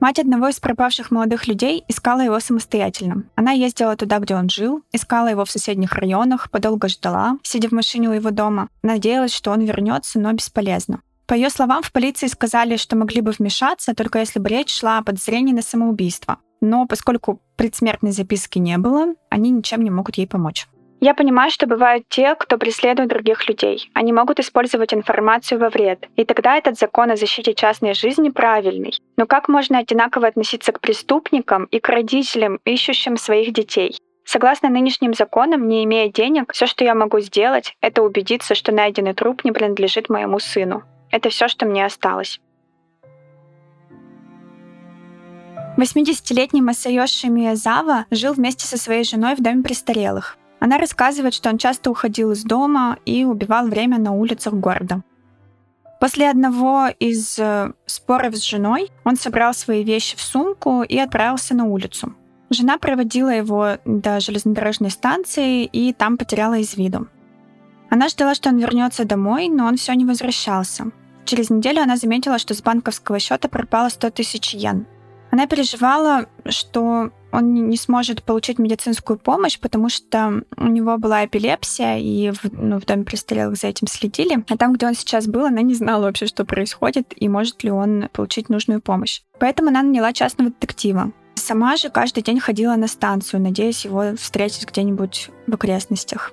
Мать 0.00 0.18
одного 0.18 0.48
из 0.48 0.58
пропавших 0.58 1.10
молодых 1.10 1.46
людей 1.46 1.84
искала 1.86 2.22
его 2.22 2.40
самостоятельно. 2.40 3.24
Она 3.34 3.52
ездила 3.52 3.94
туда, 3.94 4.18
где 4.20 4.34
он 4.34 4.48
жил, 4.48 4.82
искала 4.90 5.28
его 5.28 5.44
в 5.44 5.50
соседних 5.50 5.92
районах, 5.92 6.50
подолго 6.50 6.88
ждала, 6.88 7.36
сидя 7.42 7.68
в 7.68 7.72
машине 7.72 8.08
у 8.08 8.12
его 8.12 8.30
дома. 8.30 8.70
Надеялась, 8.82 9.34
что 9.34 9.50
он 9.50 9.60
вернется, 9.60 10.18
но 10.18 10.32
бесполезно. 10.32 11.02
По 11.26 11.34
ее 11.34 11.50
словам, 11.50 11.82
в 11.82 11.92
полиции 11.92 12.26
сказали, 12.26 12.78
что 12.78 12.96
могли 12.96 13.20
бы 13.20 13.32
вмешаться, 13.32 13.94
только 13.94 14.18
если 14.18 14.38
бы 14.38 14.48
речь 14.48 14.74
шла 14.74 14.96
о 14.96 15.02
подозрении 15.02 15.52
на 15.52 15.62
самоубийство. 15.62 16.38
Но 16.62 16.86
поскольку 16.86 17.42
предсмертной 17.56 18.12
записки 18.12 18.58
не 18.58 18.78
было, 18.78 19.14
они 19.28 19.50
ничем 19.50 19.82
не 19.82 19.90
могут 19.90 20.16
ей 20.16 20.26
помочь. 20.26 20.68
Я 21.00 21.14
понимаю, 21.14 21.50
что 21.50 21.66
бывают 21.66 22.04
те, 22.08 22.36
кто 22.36 22.58
преследует 22.58 23.08
других 23.08 23.48
людей. 23.48 23.90
Они 23.92 24.12
могут 24.12 24.38
использовать 24.38 24.94
информацию 24.94 25.58
во 25.58 25.68
вред. 25.68 26.08
И 26.14 26.24
тогда 26.24 26.56
этот 26.56 26.78
закон 26.78 27.10
о 27.10 27.16
защите 27.16 27.54
частной 27.54 27.94
жизни 27.94 28.28
правильный. 28.28 28.94
Но 29.16 29.26
как 29.26 29.48
можно 29.48 29.78
одинаково 29.78 30.28
относиться 30.28 30.70
к 30.70 30.80
преступникам 30.80 31.64
и 31.64 31.80
к 31.80 31.88
родителям, 31.88 32.60
ищущим 32.64 33.16
своих 33.16 33.52
детей? 33.52 33.98
Согласно 34.24 34.68
нынешним 34.68 35.12
законам, 35.14 35.66
не 35.66 35.82
имея 35.82 36.08
денег, 36.08 36.52
все, 36.52 36.66
что 36.66 36.84
я 36.84 36.94
могу 36.94 37.18
сделать, 37.18 37.74
это 37.80 38.04
убедиться, 38.04 38.54
что 38.54 38.70
найденный 38.70 39.14
труп 39.14 39.44
не 39.44 39.50
принадлежит 39.50 40.08
моему 40.08 40.38
сыну. 40.38 40.84
Это 41.10 41.30
все, 41.30 41.48
что 41.48 41.66
мне 41.66 41.84
осталось. 41.84 42.38
80-летний 45.82 46.62
Масайоши 46.62 47.28
Миязава 47.28 48.06
жил 48.12 48.34
вместе 48.34 48.66
со 48.66 48.78
своей 48.78 49.02
женой 49.02 49.34
в 49.34 49.42
доме 49.42 49.64
престарелых. 49.64 50.38
Она 50.60 50.78
рассказывает, 50.78 51.34
что 51.34 51.50
он 51.50 51.58
часто 51.58 51.90
уходил 51.90 52.30
из 52.30 52.44
дома 52.44 52.98
и 53.04 53.24
убивал 53.24 53.66
время 53.66 53.98
на 53.98 54.12
улицах 54.12 54.54
города. 54.54 55.02
После 55.98 56.30
одного 56.30 56.86
из 57.00 57.36
э, 57.36 57.72
споров 57.86 58.36
с 58.36 58.42
женой 58.42 58.90
он 59.04 59.16
собрал 59.16 59.54
свои 59.54 59.82
вещи 59.82 60.16
в 60.16 60.20
сумку 60.20 60.82
и 60.82 60.96
отправился 60.98 61.54
на 61.56 61.64
улицу. 61.64 62.14
Жена 62.50 62.78
проводила 62.78 63.30
его 63.30 63.78
до 63.84 64.20
железнодорожной 64.20 64.90
станции 64.90 65.64
и 65.64 65.92
там 65.92 66.16
потеряла 66.16 66.58
из 66.58 66.76
виду. 66.76 67.08
Она 67.90 68.08
ждала, 68.08 68.36
что 68.36 68.50
он 68.50 68.58
вернется 68.58 69.04
домой, 69.04 69.48
но 69.48 69.66
он 69.66 69.76
все 69.76 69.94
не 69.94 70.04
возвращался. 70.04 70.92
Через 71.24 71.50
неделю 71.50 71.82
она 71.82 71.96
заметила, 71.96 72.38
что 72.38 72.54
с 72.54 72.62
банковского 72.62 73.18
счета 73.18 73.48
пропало 73.48 73.88
100 73.88 74.10
тысяч 74.10 74.54
йен. 74.54 74.86
Она 75.32 75.46
переживала, 75.46 76.26
что 76.44 77.10
он 77.32 77.54
не 77.54 77.78
сможет 77.78 78.22
получить 78.22 78.58
медицинскую 78.58 79.18
помощь, 79.18 79.58
потому 79.58 79.88
что 79.88 80.42
у 80.58 80.66
него 80.66 80.98
была 80.98 81.24
эпилепсия, 81.24 81.96
и 81.96 82.30
в, 82.30 82.52
ну, 82.52 82.78
в 82.78 82.84
доме 82.84 83.04
престарелых 83.04 83.56
за 83.56 83.68
этим 83.68 83.86
следили. 83.86 84.44
А 84.50 84.58
там, 84.58 84.74
где 84.74 84.86
он 84.86 84.94
сейчас 84.94 85.26
был, 85.26 85.46
она 85.46 85.62
не 85.62 85.72
знала 85.72 86.02
вообще, 86.02 86.26
что 86.26 86.44
происходит, 86.44 87.14
и 87.16 87.30
может 87.30 87.64
ли 87.64 87.70
он 87.70 88.10
получить 88.12 88.50
нужную 88.50 88.82
помощь. 88.82 89.22
Поэтому 89.40 89.70
она 89.70 89.82
наняла 89.82 90.12
частного 90.12 90.50
детектива. 90.50 91.12
Сама 91.34 91.78
же 91.78 91.88
каждый 91.88 92.22
день 92.22 92.38
ходила 92.38 92.76
на 92.76 92.86
станцию, 92.86 93.40
надеясь 93.40 93.86
его 93.86 94.14
встретить 94.16 94.68
где-нибудь 94.68 95.30
в 95.46 95.54
окрестностях. 95.54 96.32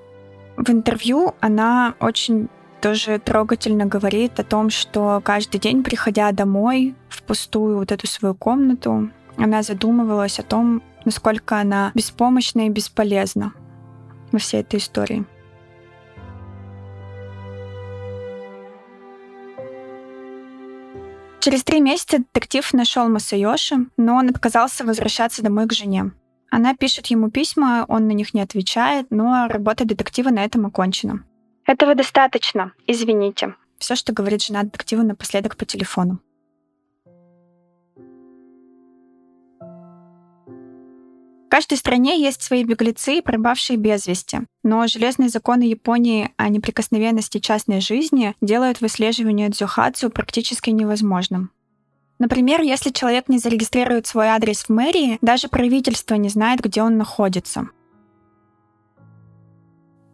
В 0.58 0.70
интервью 0.70 1.36
она 1.40 1.96
очень 2.02 2.50
тоже 2.82 3.20
трогательно 3.20 3.86
говорит 3.86 4.40
о 4.40 4.44
том, 4.44 4.70
что 4.70 5.22
каждый 5.24 5.60
день, 5.60 5.84
приходя 5.84 6.32
домой 6.32 6.96
в 7.10 7.24
пустую 7.24 7.78
вот 7.78 7.92
эту 7.92 8.08
свою 8.08 8.36
комнату, 8.36 9.10
она 9.38 9.64
задумывалась 9.64 10.40
о 10.40 10.44
том, 10.44 10.82
насколько 11.06 11.60
она 11.60 11.92
беспомощна 11.96 12.68
и 12.68 12.70
бесполезна 12.70 13.54
во 14.32 14.40
всей 14.40 14.62
этой 14.62 14.80
истории. 14.80 15.26
Через 21.40 21.64
три 21.64 21.80
месяца 21.80 22.18
детектив 22.18 22.74
нашел 22.74 23.08
Масайоши, 23.08 23.88
но 23.96 24.16
он 24.16 24.30
отказался 24.30 24.84
возвращаться 24.84 25.42
домой 25.42 25.68
к 25.68 25.74
жене. 25.74 26.12
Она 26.52 26.76
пишет 26.76 27.08
ему 27.08 27.32
письма, 27.32 27.86
он 27.88 28.08
на 28.08 28.12
них 28.12 28.34
не 28.34 28.42
отвечает, 28.42 29.08
но 29.10 29.48
работа 29.48 29.86
детектива 29.86 30.32
на 30.32 30.44
этом 30.44 30.66
окончена. 30.66 31.24
Этого 31.70 31.94
достаточно, 31.94 32.74
извините. 32.88 33.54
Все, 33.78 33.96
что 33.96 34.12
говорит 34.12 34.42
жена 34.42 34.64
детектива 34.64 35.04
напоследок 35.04 35.56
по 35.56 35.66
телефону. 35.66 36.20
В 41.46 41.50
каждой 41.52 41.78
стране 41.78 42.20
есть 42.20 42.42
свои 42.42 42.64
беглецы, 42.64 43.22
пропавшие 43.22 43.78
без 43.78 44.08
вести. 44.08 44.40
Но 44.64 44.88
железные 44.88 45.30
законы 45.30 45.62
Японии 45.62 46.34
о 46.38 46.50
неприкосновенности 46.50 47.38
частной 47.38 47.82
жизни 47.82 48.34
делают 48.42 48.82
выслеживание 48.82 49.50
дзюхацу 49.50 50.10
практически 50.10 50.72
невозможным. 50.72 51.52
Например, 52.18 52.62
если 52.62 52.90
человек 52.90 53.30
не 53.30 53.38
зарегистрирует 53.38 54.08
свой 54.08 54.30
адрес 54.30 54.64
в 54.64 54.70
мэрии, 54.70 55.20
даже 55.22 55.50
правительство 55.50 56.16
не 56.16 56.30
знает, 56.30 56.62
где 56.62 56.82
он 56.82 56.98
находится. 56.98 57.70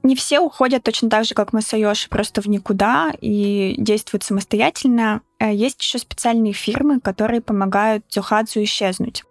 Не 0.06 0.15
все 0.15 0.39
уходят 0.39 0.84
точно 0.84 1.10
так 1.10 1.26
же, 1.26 1.34
как 1.34 1.52
Масайоши, 1.52 2.10
просто 2.10 2.39
в 2.39 2.48
никуда 2.48 3.12
и 3.22 3.74
действуют 3.80 4.24
самостоятельно. 4.24 5.22
Э, 5.39 5.52
есть 5.52 5.82
еще 5.82 5.98
специальные 5.98 6.54
фирмы, 6.54 7.00
которые 7.00 7.41
помогают 7.41 8.06
Дзюхадзу 8.12 8.62
исчезнуть. 8.62 9.24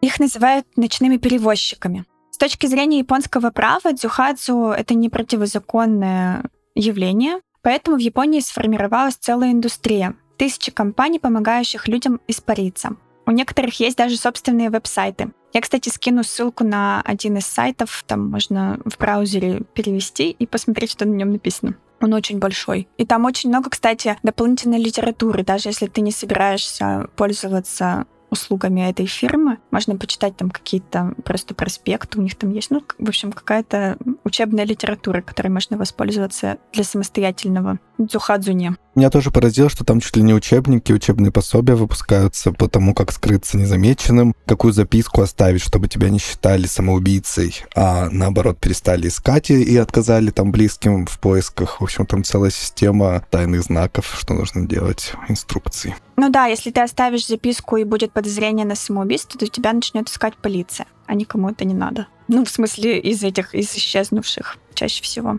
Их 0.00 0.20
называют 0.20 0.64
ночными 0.76 1.16
перевозчиками. 1.16 2.04
С 2.30 2.38
точки 2.38 2.68
зрения 2.68 3.00
японского 3.00 3.50
права, 3.50 3.92
дзюхадзу— 3.92 4.66
это 4.78 4.94
не 4.94 5.08
противозаконное 5.08 6.44
явление, 6.76 7.40
поэтому 7.62 7.96
в 7.96 8.00
Японии 8.00 8.38
сформировалась 8.38 9.16
целая 9.16 9.50
индустрия. 9.50 10.14
Тысячи 10.36 10.70
компаний, 10.70 11.18
помогающих 11.18 11.88
людям 11.88 12.20
испариться. 12.28 12.94
У 13.26 13.32
некоторых 13.32 13.80
есть 13.80 13.96
даже 13.96 14.16
собственные 14.16 14.70
веб-сайты. 14.70 15.32
Я, 15.52 15.60
кстати, 15.60 15.88
скину 15.88 16.22
ссылку 16.22 16.64
на 16.64 17.02
один 17.02 17.36
из 17.38 17.46
сайтов, 17.46 18.04
там 18.06 18.30
можно 18.30 18.78
в 18.84 18.96
браузере 18.98 19.62
перевести 19.74 20.30
и 20.30 20.46
посмотреть, 20.46 20.92
что 20.92 21.06
на 21.06 21.14
нем 21.14 21.32
написано. 21.32 21.74
Он 22.00 22.12
очень 22.12 22.38
большой. 22.38 22.88
И 22.98 23.06
там 23.06 23.24
очень 23.24 23.48
много, 23.48 23.70
кстати, 23.70 24.16
дополнительной 24.22 24.78
литературы. 24.78 25.42
Даже 25.42 25.70
если 25.70 25.86
ты 25.86 26.02
не 26.02 26.12
собираешься 26.12 27.08
пользоваться 27.16 28.06
услугами 28.30 28.88
этой 28.88 29.06
фирмы. 29.06 29.58
Можно 29.70 29.96
почитать 29.96 30.36
там 30.36 30.50
какие-то 30.50 31.14
просто 31.24 31.54
проспекты, 31.54 32.18
у 32.18 32.22
них 32.22 32.34
там 32.36 32.52
есть, 32.52 32.70
ну, 32.70 32.82
в 32.98 33.08
общем, 33.08 33.32
какая-то 33.32 33.96
учебная 34.24 34.64
литература, 34.64 35.22
которой 35.22 35.48
можно 35.48 35.76
воспользоваться 35.76 36.58
для 36.72 36.84
самостоятельного 36.84 37.78
дзюхадзуне. 37.98 38.76
Меня 38.94 39.10
тоже 39.10 39.30
поразило, 39.30 39.68
что 39.68 39.84
там 39.84 40.00
чуть 40.00 40.16
ли 40.16 40.22
не 40.22 40.34
учебники, 40.34 40.92
учебные 40.92 41.30
пособия 41.30 41.74
выпускаются 41.74 42.52
по 42.52 42.68
тому, 42.68 42.94
как 42.94 43.12
скрыться 43.12 43.58
незамеченным, 43.58 44.34
какую 44.46 44.72
записку 44.72 45.22
оставить, 45.22 45.62
чтобы 45.62 45.88
тебя 45.88 46.08
не 46.08 46.18
считали 46.18 46.66
самоубийцей, 46.66 47.62
а 47.74 48.08
наоборот 48.10 48.58
перестали 48.58 49.08
искать 49.08 49.50
и 49.50 49.76
отказали 49.76 50.30
там 50.30 50.50
близким 50.50 51.06
в 51.06 51.18
поисках. 51.18 51.80
В 51.80 51.84
общем, 51.84 52.06
там 52.06 52.24
целая 52.24 52.50
система 52.50 53.24
тайных 53.30 53.62
знаков, 53.62 54.14
что 54.18 54.34
нужно 54.34 54.66
делать, 54.66 55.12
инструкций. 55.28 55.94
Ну 56.16 56.30
да, 56.30 56.46
если 56.46 56.70
ты 56.70 56.80
оставишь 56.80 57.26
записку 57.26 57.76
и 57.76 57.84
будет 57.84 58.12
подозрение 58.12 58.64
на 58.64 58.74
самоубийство, 58.74 59.38
то 59.38 59.46
тебя 59.46 59.72
начнет 59.72 60.08
искать 60.08 60.34
полиция, 60.36 60.86
а 61.06 61.14
никому 61.14 61.50
это 61.50 61.64
не 61.64 61.74
надо. 61.74 62.06
Ну, 62.28 62.44
в 62.44 62.48
смысле, 62.48 62.98
из 62.98 63.22
этих, 63.22 63.54
из 63.54 63.74
исчезнувших 63.74 64.56
чаще 64.74 65.02
всего. 65.02 65.38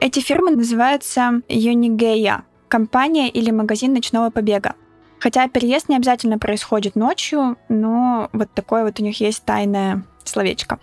Эти 0.00 0.20
фирмы 0.20 0.52
называются 0.52 1.42
Юнигея, 1.48 2.44
компания 2.68 3.28
или 3.28 3.50
магазин 3.50 3.92
ночного 3.92 4.30
побега. 4.30 4.74
Хотя 5.18 5.46
переезд 5.48 5.90
не 5.90 5.96
обязательно 5.96 6.38
происходит 6.38 6.96
ночью, 6.96 7.58
но 7.68 8.30
вот 8.32 8.50
такое 8.54 8.84
вот 8.84 9.00
у 9.00 9.02
них 9.02 9.20
есть 9.20 9.44
тайное 9.44 10.02
словечко. 10.24 10.78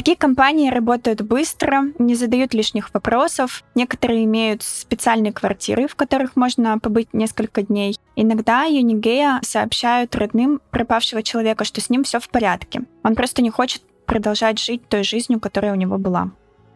Такие 0.00 0.16
компании 0.16 0.70
работают 0.70 1.20
быстро, 1.20 1.92
не 1.98 2.14
задают 2.14 2.54
лишних 2.54 2.94
вопросов. 2.94 3.62
Некоторые 3.74 4.24
имеют 4.24 4.62
специальные 4.62 5.30
квартиры, 5.30 5.88
в 5.88 5.94
которых 5.94 6.36
можно 6.36 6.78
побыть 6.78 7.12
несколько 7.12 7.60
дней. 7.60 7.98
Иногда 8.16 8.62
Юнигея 8.62 9.40
сообщают 9.42 10.16
родным 10.16 10.62
пропавшего 10.70 11.22
человека, 11.22 11.66
что 11.66 11.82
с 11.82 11.90
ним 11.90 12.04
все 12.04 12.18
в 12.18 12.30
порядке. 12.30 12.84
Он 13.02 13.14
просто 13.14 13.42
не 13.42 13.50
хочет 13.50 13.82
продолжать 14.06 14.58
жить 14.58 14.88
той 14.88 15.04
жизнью, 15.04 15.38
которая 15.38 15.74
у 15.74 15.76
него 15.76 15.98
была. 15.98 16.30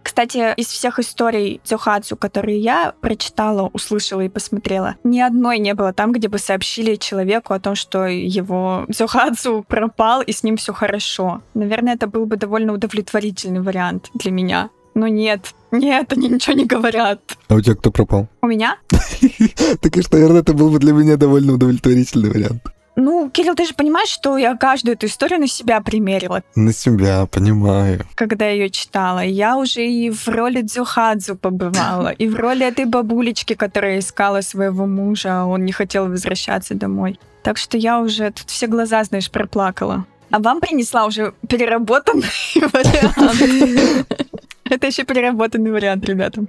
Кстати, 0.05 0.55
из 0.57 0.67
всех 0.67 0.99
историй 0.99 1.63
Дзюхацу, 1.65 2.17
которые 2.17 2.59
я 2.59 2.93
прочитала, 3.01 3.71
услышала 3.73 4.21
и 4.21 4.29
посмотрела, 4.29 4.97
ни 5.03 5.19
одной 5.19 5.59
не 5.59 5.73
было 5.75 5.95
там, 5.95 6.13
где 6.13 6.29
бы 6.29 6.39
сообщили 6.39 6.97
человеку 6.97 7.55
о 7.55 7.59
том, 7.59 7.75
что 7.75 8.05
его 8.07 8.85
Дзюхацу 8.89 9.65
пропал 9.67 10.21
и 10.21 10.31
с 10.31 10.43
ним 10.43 10.59
все 10.59 10.75
хорошо. 10.75 11.43
Наверное, 11.55 11.95
это 11.95 12.07
был 12.07 12.27
бы 12.27 12.37
довольно 12.37 12.75
удовлетворительный 12.75 13.63
вариант 13.63 14.11
для 14.15 14.31
меня. 14.31 14.69
Но 14.95 15.09
нет, 15.09 15.55
нет, 15.73 16.13
они 16.13 16.29
ничего 16.29 16.55
не 16.55 16.67
говорят. 16.67 17.21
А 17.49 17.55
у 17.55 17.61
тебя 17.61 17.75
кто 17.75 17.91
пропал? 17.91 18.29
У 18.43 18.47
меня? 18.47 18.77
Так 19.81 19.97
и 19.97 20.03
что, 20.03 20.17
наверное, 20.17 20.43
это 20.43 20.53
был 20.53 20.71
бы 20.71 20.79
для 20.79 20.93
меня 20.93 21.17
довольно 21.17 21.55
удовлетворительный 21.55 22.31
вариант. 22.31 22.63
Ну, 22.97 23.29
Кирилл, 23.29 23.55
ты 23.57 23.67
же 23.67 23.75
понимаешь, 23.75 24.09
что 24.09 24.39
я 24.39 24.57
каждую 24.57 24.95
эту 24.95 25.07
историю 25.07 25.41
на 25.41 25.49
себя 25.49 25.81
примерила, 25.81 26.43
На 26.55 26.73
себя, 26.73 27.27
понимаю. 27.27 28.07
когда 28.15 28.47
ее 28.49 28.71
читала. 28.71 29.19
Я 29.25 29.57
уже 29.57 29.85
и 29.85 30.11
в 30.11 30.29
роли 30.29 30.63
Дзюхадзу 30.63 31.35
побывала, 31.37 32.09
и 32.11 32.29
в 32.29 32.37
роли 32.37 32.65
этой 32.65 32.85
бабулечки, 32.85 33.55
которая 33.55 33.99
искала 33.99 34.43
своего 34.43 34.87
мужа, 34.87 35.43
а 35.43 35.47
он 35.47 35.65
не 35.65 35.73
хотел 35.73 36.07
возвращаться 36.09 36.75
домой. 36.75 37.19
Так 37.43 37.59
что 37.59 37.77
я 37.77 37.99
уже 38.01 38.31
тут 38.31 38.49
все 38.49 38.69
глаза, 38.69 39.03
знаешь, 39.05 39.31
проплакала. 39.31 40.07
А 40.31 40.39
вам 40.39 40.61
принесла 40.61 41.05
уже 41.07 41.35
переработанный 41.49 42.25
вариант. 42.73 44.07
Это 44.65 44.87
еще 44.87 45.05
переработанный 45.05 45.71
вариант, 45.73 46.09
ребята. 46.09 46.45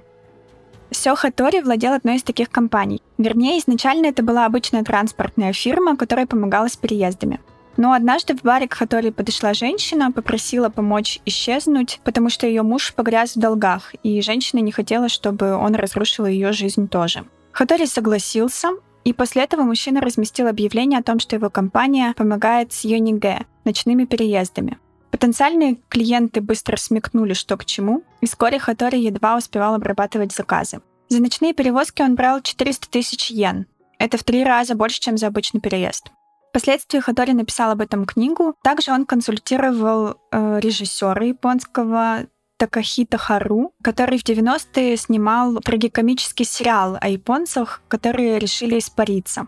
Сёха 0.96 1.30
Тори 1.30 1.60
владел 1.60 1.92
одной 1.92 2.16
из 2.16 2.22
таких 2.22 2.50
компаний. 2.50 3.02
Вернее, 3.18 3.58
изначально 3.58 4.06
это 4.06 4.22
была 4.22 4.46
обычная 4.46 4.82
транспортная 4.82 5.52
фирма, 5.52 5.96
которая 5.96 6.26
помогала 6.26 6.68
с 6.68 6.76
переездами. 6.76 7.38
Но 7.76 7.92
однажды 7.92 8.34
в 8.34 8.42
баре 8.42 8.66
к 8.66 8.72
Хатори 8.74 9.10
подошла 9.10 9.52
женщина, 9.52 10.10
попросила 10.10 10.70
помочь 10.70 11.20
исчезнуть, 11.26 12.00
потому 12.02 12.30
что 12.30 12.46
ее 12.46 12.62
муж 12.62 12.94
погряз 12.94 13.36
в 13.36 13.38
долгах, 13.38 13.94
и 14.02 14.22
женщина 14.22 14.60
не 14.60 14.72
хотела, 14.72 15.10
чтобы 15.10 15.54
он 15.54 15.74
разрушил 15.74 16.24
ее 16.24 16.52
жизнь 16.52 16.88
тоже. 16.88 17.26
Хатори 17.52 17.84
согласился, 17.84 18.70
и 19.04 19.12
после 19.12 19.42
этого 19.42 19.62
мужчина 19.62 20.00
разместил 20.00 20.48
объявление 20.48 20.98
о 20.98 21.02
том, 21.02 21.20
что 21.20 21.36
его 21.36 21.50
компания 21.50 22.14
помогает 22.16 22.72
с 22.72 22.84
Йониге, 22.84 23.44
ночными 23.66 24.06
переездами. 24.06 24.78
Потенциальные 25.16 25.78
клиенты 25.88 26.42
быстро 26.42 26.76
смекнули, 26.76 27.32
что 27.32 27.56
к 27.56 27.64
чему, 27.64 28.02
и 28.20 28.26
вскоре 28.26 28.58
Хатори 28.58 28.98
едва 28.98 29.38
успевал 29.38 29.74
обрабатывать 29.74 30.34
заказы. 30.34 30.82
За 31.08 31.22
ночные 31.22 31.54
перевозки 31.54 32.02
он 32.02 32.16
брал 32.16 32.42
400 32.42 32.90
тысяч 32.90 33.30
йен. 33.30 33.64
Это 33.98 34.18
в 34.18 34.24
три 34.24 34.44
раза 34.44 34.74
больше, 34.74 35.00
чем 35.00 35.16
за 35.16 35.28
обычный 35.28 35.62
переезд. 35.62 36.10
Впоследствии 36.50 37.00
Хатори 37.00 37.32
написал 37.32 37.70
об 37.70 37.80
этом 37.80 38.04
книгу. 38.04 38.56
Также 38.62 38.92
он 38.92 39.06
консультировал 39.06 40.16
э, 40.32 40.60
режиссера 40.60 41.24
японского 41.24 42.26
Такахита 42.58 43.16
Хару, 43.16 43.72
который 43.82 44.18
в 44.18 44.22
90-е 44.22 44.98
снимал 44.98 45.56
трагикомический 45.60 46.44
сериал 46.44 46.98
о 47.00 47.08
японцах, 47.08 47.80
которые 47.88 48.38
решили 48.38 48.78
испариться. 48.78 49.46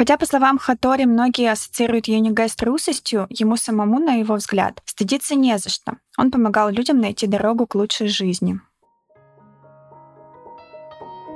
Хотя, 0.00 0.16
по 0.16 0.24
словам 0.24 0.56
Хатори, 0.56 1.04
многие 1.04 1.52
ассоциируют 1.52 2.08
Юнигэ 2.08 2.48
с 2.48 2.56
трусостью, 2.56 3.26
ему 3.28 3.58
самому, 3.58 3.98
на 3.98 4.14
его 4.14 4.36
взгляд, 4.36 4.80
стыдиться 4.86 5.34
не 5.34 5.58
за 5.58 5.68
что. 5.68 5.98
Он 6.16 6.30
помогал 6.30 6.70
людям 6.70 7.00
найти 7.00 7.26
дорогу 7.26 7.66
к 7.66 7.74
лучшей 7.74 8.08
жизни. 8.08 8.58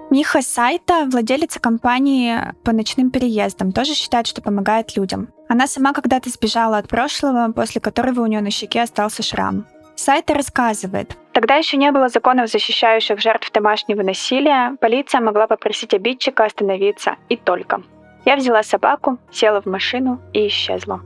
Миха 0.09 0.41
Сайта, 0.41 1.05
владелица 1.13 1.61
компании 1.61 2.39
по 2.65 2.73
ночным 2.73 3.11
переездам, 3.11 3.71
тоже 3.71 3.93
считает, 3.93 4.27
что 4.27 4.41
помогает 4.41 4.97
людям. 4.97 5.29
Она 5.47 5.67
сама 5.67 5.93
когда-то 5.93 6.31
сбежала 6.31 6.79
от 6.79 6.89
прошлого, 6.89 7.53
после 7.53 7.83
которого 7.83 8.23
у 8.23 8.27
нее 8.27 8.41
на 8.41 8.51
щеке 8.51 8.81
остался 8.81 9.23
шрам. 9.23 9.67
Сайта 9.95 10.33
рассказывает. 10.33 11.19
Тогда 11.33 11.57
еще 11.57 11.77
не 11.77 11.93
было 11.93 12.09
законов, 12.09 12.51
защищающих 12.51 13.21
жертв 13.21 13.53
домашнего 13.53 14.03
насилия. 14.03 14.75
Полиция 14.81 15.21
могла 15.21 15.49
попросить 15.49 15.93
обидчика 15.93 16.47
остановиться. 16.47 17.17
И 17.29 17.37
только. 17.37 17.83
Я 18.25 18.37
взяла 18.37 18.63
собаку, 18.63 19.19
села 19.31 19.61
в 19.61 19.67
машину 19.67 20.21
и 20.33 20.49
исчезла. 20.49 21.01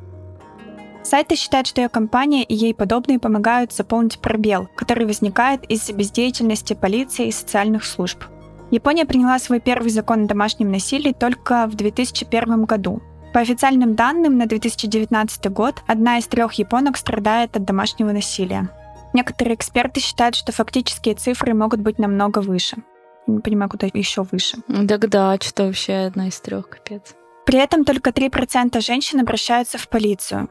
Сайта 1.03 1.37
считает, 1.37 1.67
что 1.67 1.81
ее 1.81 1.89
компания 1.89 2.45
и 2.45 2.55
ей 2.55 2.75
подобные 2.75 3.19
помогают 3.19 3.73
заполнить 3.73 4.19
пробел, 4.21 4.69
который 4.77 5.07
возникает 5.07 5.65
из-за 5.65 5.93
бездеятельности 5.95 6.75
полиции 6.75 7.29
и 7.29 7.33
социальных 7.33 7.85
служб. 7.85 8.25
Япония 8.71 9.07
приняла 9.07 9.39
свой 9.39 9.61
первый 9.61 9.91
закон 9.91 10.25
о 10.25 10.27
домашнем 10.27 10.71
насилии 10.71 11.13
только 11.13 11.67
в 11.67 11.75
2001 11.75 12.65
году. 12.65 13.01
По 13.33 13.41
официальным 13.41 13.95
данным, 13.95 14.37
на 14.37 14.47
2019 14.47 15.51
год 15.51 15.83
одна 15.87 16.19
из 16.19 16.27
трех 16.27 16.53
японок 16.55 16.97
страдает 16.97 17.57
от 17.57 17.65
домашнего 17.65 18.13
насилия. 18.13 18.69
Некоторые 19.15 19.55
эксперты 19.55 20.01
считают, 20.01 20.35
что 20.35 20.53
фактические 20.53 21.15
цифры 21.15 21.55
могут 21.55 21.81
быть 21.81 21.99
намного 21.99 22.41
выше. 22.41 22.77
Не 23.29 23.41
понимаю, 23.41 23.69
куда 23.71 23.87
еще 23.93 24.23
выше. 24.23 24.57
Так 24.89 25.09
да, 25.09 25.37
что 25.41 25.67
вообще 25.67 26.07
одна 26.07 26.29
из 26.29 26.41
трех, 26.41 26.69
капец. 26.69 27.15
При 27.45 27.59
этом 27.59 27.85
только 27.85 28.11
3% 28.11 28.81
женщин 28.81 29.21
обращаются 29.21 29.79
в 29.79 29.89
полицию. 29.89 30.49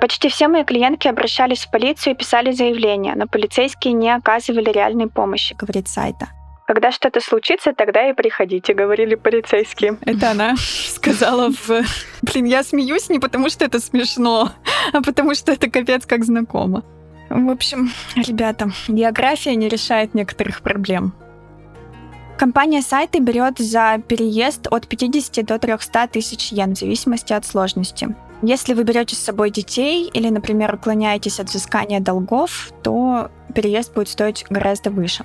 Почти 0.00 0.28
все 0.28 0.48
мои 0.48 0.64
клиентки 0.64 1.08
обращались 1.08 1.64
в 1.64 1.70
полицию 1.70 2.14
и 2.14 2.16
писали 2.16 2.52
заявления, 2.52 3.14
но 3.14 3.26
полицейские 3.26 3.94
не 3.94 4.14
оказывали 4.14 4.70
реальной 4.70 5.08
помощи, 5.08 5.54
говорит 5.54 5.88
Сайта. 5.88 6.28
Когда 6.66 6.90
что-то 6.90 7.20
случится, 7.20 7.72
тогда 7.72 8.10
и 8.10 8.12
приходите, 8.12 8.74
говорили 8.74 9.14
полицейские. 9.14 9.98
Это 10.02 10.32
она 10.32 10.56
сказала 10.88 11.50
в... 11.50 11.70
Блин, 12.22 12.44
я 12.44 12.64
смеюсь 12.64 13.08
не 13.08 13.20
потому, 13.20 13.48
что 13.50 13.64
это 13.64 13.78
смешно, 13.78 14.50
а 14.92 15.00
потому, 15.00 15.34
что 15.34 15.52
это 15.52 15.70
капец 15.70 16.04
как 16.06 16.24
знакомо. 16.24 16.84
В 17.30 17.50
общем, 17.50 17.90
ребята, 18.16 18.70
география 18.88 19.54
не 19.54 19.68
решает 19.68 20.14
некоторых 20.14 20.60
проблем. 20.60 21.14
Компания 22.38 22.82
сайты 22.82 23.18
берет 23.20 23.58
за 23.58 23.98
переезд 24.06 24.66
от 24.70 24.86
50 24.86 25.46
до 25.46 25.58
300 25.58 26.08
тысяч 26.08 26.52
йен 26.52 26.74
в 26.74 26.78
зависимости 26.78 27.32
от 27.32 27.46
сложности. 27.46 28.14
Если 28.42 28.74
вы 28.74 28.84
берете 28.84 29.16
с 29.16 29.20
собой 29.20 29.50
детей 29.50 30.10
или, 30.12 30.28
например, 30.28 30.74
уклоняетесь 30.74 31.40
от 31.40 31.48
взыскания 31.48 31.98
долгов, 32.00 32.72
то 32.82 33.30
переезд 33.54 33.94
будет 33.94 34.08
стоить 34.08 34.44
гораздо 34.50 34.90
выше. 34.90 35.24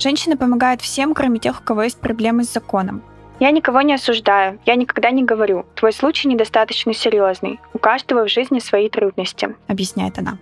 Женщина 0.00 0.36
помогает 0.36 0.80
всем, 0.82 1.14
кроме 1.14 1.38
тех, 1.38 1.60
у 1.60 1.62
кого 1.62 1.84
есть 1.84 2.00
проблемы 2.00 2.42
с 2.42 2.52
законом. 2.52 3.02
Я 3.38 3.52
никого 3.52 3.80
не 3.82 3.94
осуждаю, 3.94 4.58
я 4.66 4.74
никогда 4.74 5.12
не 5.12 5.22
говорю. 5.22 5.66
Твой 5.76 5.92
случай 5.92 6.26
недостаточно 6.26 6.92
серьезный. 6.92 7.60
У 7.74 7.78
каждого 7.78 8.24
в 8.24 8.28
жизни 8.28 8.58
свои 8.58 8.88
трудности, 8.88 9.54
объясняет 9.68 10.18
она. 10.18 10.38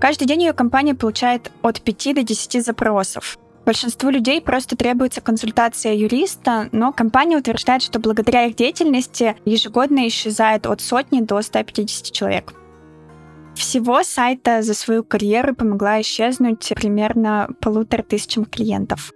Каждый 0.00 0.24
день 0.24 0.42
ее 0.42 0.52
компания 0.54 0.94
получает 0.94 1.52
от 1.60 1.82
5 1.82 2.14
до 2.14 2.22
10 2.22 2.64
запросов. 2.64 3.38
Большинству 3.64 4.10
людей 4.10 4.40
просто 4.40 4.76
требуется 4.76 5.20
консультация 5.20 5.94
юриста, 5.94 6.68
но 6.72 6.92
компания 6.92 7.36
утверждает, 7.36 7.82
что 7.82 8.00
благодаря 8.00 8.46
их 8.46 8.56
деятельности 8.56 9.36
ежегодно 9.44 10.08
исчезает 10.08 10.66
от 10.66 10.80
сотни 10.80 11.20
до 11.20 11.40
150 11.40 12.10
человек. 12.10 12.54
Всего 13.54 14.02
сайта 14.02 14.62
за 14.62 14.74
свою 14.74 15.04
карьеру 15.04 15.54
помогла 15.54 16.00
исчезнуть 16.00 16.72
примерно 16.74 17.48
полутора 17.60 18.02
тысячам 18.02 18.46
клиентов. 18.46 19.12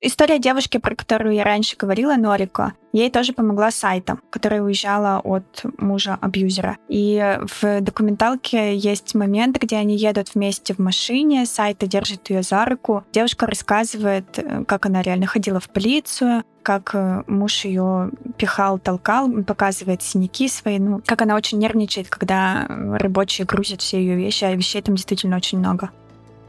История 0.00 0.38
девушки, 0.38 0.78
про 0.78 0.94
которую 0.94 1.34
я 1.34 1.42
раньше 1.42 1.76
говорила, 1.76 2.14
Норико, 2.14 2.74
ей 2.92 3.10
тоже 3.10 3.32
помогла 3.32 3.72
сайта, 3.72 4.18
которая 4.30 4.62
уезжала 4.62 5.20
от 5.24 5.64
мужа-абьюзера. 5.76 6.76
И 6.88 7.36
в 7.60 7.80
документалке 7.80 8.76
есть 8.76 9.16
момент, 9.16 9.58
где 9.58 9.74
они 9.74 9.96
едут 9.96 10.36
вместе 10.36 10.72
в 10.74 10.78
машине, 10.78 11.46
сайта 11.46 11.88
держит 11.88 12.30
ее 12.30 12.42
за 12.42 12.64
руку. 12.64 13.02
Девушка 13.12 13.46
рассказывает, 13.46 14.38
как 14.68 14.86
она 14.86 15.02
реально 15.02 15.26
ходила 15.26 15.58
в 15.58 15.68
полицию, 15.68 16.44
как 16.62 16.94
э, 16.94 17.24
муж 17.26 17.64
ее 17.64 18.10
пихал, 18.36 18.78
толкал, 18.78 19.28
показывает 19.42 20.02
синяки 20.02 20.48
свои, 20.48 20.78
ну, 20.78 21.00
как 21.04 21.22
она 21.22 21.34
очень 21.34 21.58
нервничает, 21.58 22.08
когда 22.08 22.66
рабочие 22.68 23.46
грузят 23.46 23.80
все 23.80 23.98
ее 23.98 24.14
вещи, 24.16 24.44
а 24.44 24.54
вещей 24.54 24.82
там 24.82 24.94
действительно 24.94 25.36
очень 25.36 25.58
много. 25.58 25.90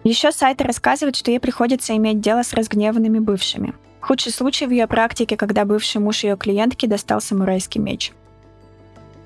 Еще 0.04 0.32
сайты 0.32 0.64
рассказывают, 0.64 1.16
что 1.16 1.32
ей 1.32 1.40
приходится 1.40 1.96
иметь 1.98 2.22
дело 2.22 2.44
с 2.44 2.54
разгневанными 2.54 3.20
бывшими. 3.20 3.74
Худший 4.00 4.32
случай 4.32 4.66
в 4.66 4.72
ее 4.72 4.88
практике, 4.88 5.36
когда 5.36 5.66
бывший 5.66 6.00
муж 6.00 6.24
ее 6.24 6.38
клиентки 6.38 6.86
достал 6.86 7.20
самурайский 7.20 7.82
меч. 7.82 8.14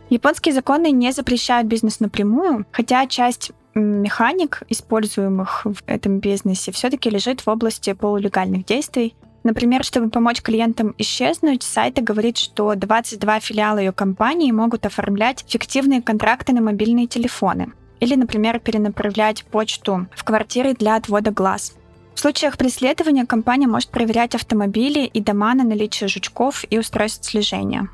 Японские 0.10 0.54
законы 0.54 0.92
не 0.92 1.12
запрещают 1.12 1.68
бизнес 1.68 2.00
напрямую, 2.00 2.66
хотя 2.72 3.06
часть 3.08 3.52
механик, 3.76 4.64
используемых 4.70 5.66
в 5.66 5.84
этом 5.86 6.20
бизнесе, 6.20 6.72
все-таки 6.72 7.10
лежит 7.10 7.42
в 7.42 7.48
области 7.48 7.94
полулегальных 7.94 8.66
действий. 8.66 9.16
Например, 9.44 9.84
чтобы 9.84 10.10
помочь 10.10 10.42
клиентам 10.42 10.96
исчезнуть, 10.98 11.64
сайта 11.64 12.02
говорит, 12.02 12.38
что 12.38 12.74
22 12.76 13.40
филиала 13.42 13.78
ее 13.78 13.92
компании 13.92 14.52
могут 14.52 14.86
оформлять 14.86 15.44
фиктивные 15.48 16.02
контракты 16.02 16.54
на 16.54 16.62
мобильные 16.62 17.08
телефоны 17.08 17.74
или, 18.04 18.16
например, 18.16 18.60
перенаправлять 18.60 19.46
почту 19.46 20.08
в 20.14 20.26
квартиры 20.26 20.74
для 20.74 20.98
отвода 20.98 21.32
глаз. 21.32 21.74
В 22.14 22.20
случаях 22.20 22.58
преследования 22.58 23.26
компания 23.26 23.66
может 23.66 23.90
проверять 23.90 24.36
автомобили 24.36 25.06
и 25.06 25.22
дома 25.22 25.54
на 25.54 25.64
наличие 25.64 26.10
жучков 26.10 26.66
и 26.70 26.78
устройств 26.78 27.26
слежения. 27.26 27.88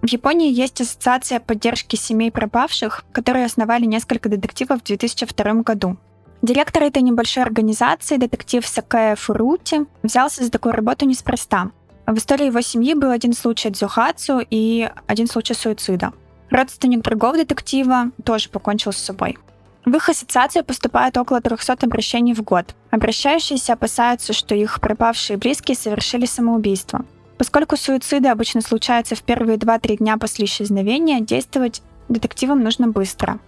В 0.00 0.08
Японии 0.08 0.50
есть 0.50 0.80
ассоциация 0.80 1.40
поддержки 1.40 1.94
семей 1.94 2.30
пропавших, 2.30 3.04
которую 3.12 3.44
основали 3.44 3.84
несколько 3.84 4.30
детективов 4.30 4.80
в 4.80 4.84
2002 4.84 5.52
году. 5.62 5.98
Директор 6.40 6.84
этой 6.84 7.02
небольшой 7.02 7.42
организации, 7.42 8.16
детектив 8.16 8.66
Сакая 8.66 9.14
Фурути, 9.14 9.84
взялся 10.02 10.42
за 10.42 10.50
такую 10.50 10.72
работу 10.72 11.04
неспроста. 11.04 11.70
В 12.06 12.16
истории 12.16 12.46
его 12.46 12.62
семьи 12.62 12.94
был 12.94 13.10
один 13.10 13.34
случай 13.34 13.68
дзюхацу 13.68 14.40
и 14.48 14.88
один 15.06 15.26
случай 15.26 15.52
суицида. 15.52 16.12
Родственник 16.50 17.02
другого 17.02 17.36
детектива 17.36 18.10
тоже 18.24 18.48
покончил 18.48 18.92
с 18.92 18.96
собой. 18.96 19.36
В 19.84 19.94
их 19.94 20.08
ассоциацию 20.08 20.64
поступает 20.64 21.16
около 21.16 21.40
300 21.40 21.78
обращений 21.82 22.34
в 22.34 22.42
год. 22.42 22.74
Обращающиеся 22.90 23.74
опасаются, 23.74 24.32
что 24.32 24.54
их 24.54 24.80
пропавшие 24.80 25.36
близкие 25.36 25.76
совершили 25.76 26.26
самоубийство. 26.26 27.04
Поскольку 27.38 27.76
суициды 27.76 28.28
обычно 28.28 28.60
случаются 28.60 29.14
в 29.14 29.22
первые 29.22 29.58
2-3 29.58 29.98
дня 29.98 30.18
после 30.18 30.44
исчезновения, 30.44 31.20
действовать 31.20 31.82
детективам 32.08 32.62
нужно 32.62 32.88
быстро. 32.88 33.38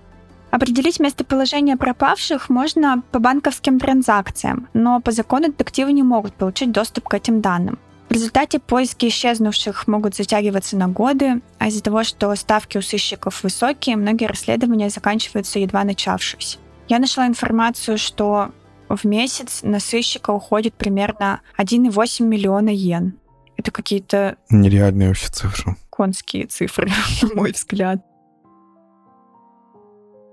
Определить 0.51 0.99
местоположение 0.99 1.77
пропавших 1.77 2.49
можно 2.49 3.03
по 3.13 3.19
банковским 3.19 3.79
транзакциям, 3.79 4.69
но 4.75 5.01
по 5.01 5.13
закону 5.13 5.49
детективы 5.49 5.93
не 5.93 6.03
могут 6.03 6.35
получить 6.35 6.73
доступ 6.73 7.09
к 7.09 7.15
этим 7.15 7.41
данным. 7.41 7.79
В 8.11 8.13
результате 8.13 8.59
поиски 8.59 9.07
исчезнувших 9.07 9.87
могут 9.87 10.17
затягиваться 10.17 10.77
на 10.77 10.89
годы, 10.89 11.43
а 11.59 11.69
из-за 11.69 11.81
того, 11.81 12.03
что 12.03 12.35
ставки 12.35 12.77
у 12.77 12.83
сыщиков 12.83 13.45
высокие, 13.45 13.95
многие 13.95 14.27
расследования 14.27 14.91
заканчиваются 14.91 15.61
едва 15.61 15.85
начавшись. 15.85 16.59
Я 16.89 16.99
нашла 16.99 17.29
информацию, 17.29 17.99
что 17.99 18.51
в 18.89 19.05
месяц 19.05 19.61
на 19.63 19.79
сыщика 19.79 20.31
уходит 20.33 20.75
примерно 20.75 21.41
1,8 21.57 22.25
миллиона 22.25 22.71
йен. 22.71 23.15
Это 23.57 23.71
какие-то 23.71 24.39
Нереальные 24.49 25.09
вообще 25.11 25.29
цифры. 25.29 25.77
конские 25.89 26.47
цифры, 26.47 26.91
на 27.23 27.35
мой 27.37 27.53
взгляд. 27.53 28.05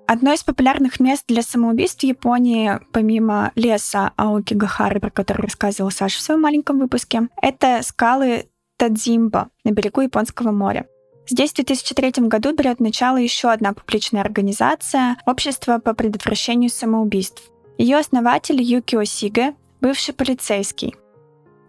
Одно 0.10 0.32
из 0.32 0.42
популярных 0.42 1.02
мест 1.02 1.26
для 1.28 1.42
самоубийств 1.42 2.00
в 2.00 2.04
Японии, 2.08 2.80
помимо 2.94 3.52
леса 3.56 4.14
Аокигахары, 4.16 5.02
про 5.02 5.10
который 5.10 5.42
рассказывал 5.42 5.92
Саша 5.92 6.18
в 6.18 6.22
своем 6.22 6.42
маленьком 6.42 6.80
выпуске, 6.80 7.28
это 7.42 7.82
скалы 7.84 8.48
Тадзимба 8.78 9.50
на 9.66 9.72
берегу 9.72 10.00
Японского 10.00 10.52
моря. 10.52 10.88
Здесь 11.28 11.52
в 11.52 11.56
2003 11.56 12.26
году 12.28 12.56
берет 12.56 12.80
начало 12.80 13.18
еще 13.18 13.50
одна 13.50 13.74
публичная 13.74 14.22
организация— 14.22 15.18
Общество 15.26 15.80
по 15.80 15.94
предотвращению 15.94 16.70
самоубийств. 16.70 17.44
Ее 17.78 17.98
основатель 17.98 18.62
Юкио 18.62 19.04
Сиге, 19.04 19.56
бывший 19.82 20.14
полицейский. 20.14 20.96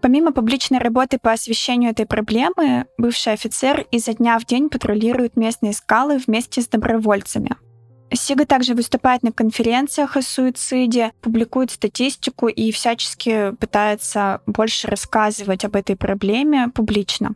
Помимо 0.00 0.30
публичной 0.30 0.78
работы 0.78 1.18
по 1.20 1.32
освещению 1.32 1.90
этой 1.90 2.06
проблемы, 2.06 2.86
бывший 2.98 3.32
офицер 3.32 3.84
изо 3.90 4.12
дня 4.12 4.38
в 4.38 4.44
день 4.46 4.68
патрулирует 4.68 5.36
местные 5.36 5.72
скалы 5.72 6.18
вместе 6.18 6.62
с 6.62 6.68
добровольцами— 6.68 7.56
Сига 8.14 8.46
также 8.46 8.74
выступает 8.74 9.22
на 9.22 9.32
конференциях 9.32 10.16
о 10.16 10.22
суициде, 10.22 11.12
публикует 11.20 11.70
статистику 11.70 12.48
и 12.48 12.72
всячески 12.72 13.52
пытается 13.56 14.40
больше 14.46 14.88
рассказывать 14.88 15.64
об 15.64 15.76
этой 15.76 15.96
проблеме 15.96 16.68
публично. 16.68 17.34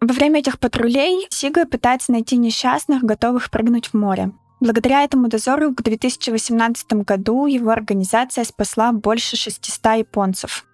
Во 0.00 0.12
время 0.12 0.40
этих 0.40 0.58
патрулей 0.58 1.28
Сига 1.30 1.64
пытается 1.64 2.10
найти 2.10 2.36
несчастных, 2.36 3.04
готовых 3.04 3.50
прыгнуть 3.50 3.88
в 3.88 3.94
море. 3.94 4.32
Благодаря 4.60 5.04
этому 5.04 5.28
дозору 5.28 5.72
к 5.74 5.82
2018 5.82 6.92
году 7.04 7.46
его 7.46 7.70
организация 7.70 8.44
спасла 8.44 8.92
больше 8.92 9.36
600 9.36 9.98
японцев. 9.98 10.64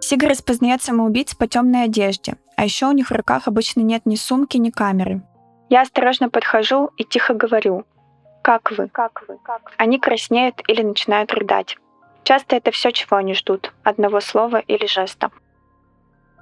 Сига 0.00 0.28
распознает 0.28 0.82
самоубийц 0.82 1.34
по 1.34 1.46
темной 1.46 1.84
одежде, 1.84 2.36
а 2.56 2.64
еще 2.64 2.86
у 2.86 2.92
них 2.92 3.10
в 3.10 3.14
руках 3.14 3.48
обычно 3.48 3.80
нет 3.80 4.04
ни 4.04 4.16
сумки, 4.16 4.56
ни 4.58 4.70
камеры. 4.70 5.22
Я 5.72 5.80
осторожно 5.80 6.28
подхожу 6.28 6.90
и 6.98 7.04
тихо 7.04 7.32
говорю. 7.32 7.86
«Как 8.42 8.70
вы? 8.72 8.88
Как 8.88 9.24
вы? 9.26 9.38
Как 9.42 9.62
вы?» 9.64 9.70
Они 9.78 9.98
краснеют 9.98 10.60
или 10.68 10.82
начинают 10.82 11.32
рыдать. 11.32 11.78
Часто 12.24 12.56
это 12.56 12.70
все, 12.72 12.92
чего 12.92 13.16
они 13.16 13.32
ждут. 13.32 13.72
Одного 13.82 14.20
слова 14.20 14.58
или 14.58 14.84
жеста. 14.84 15.30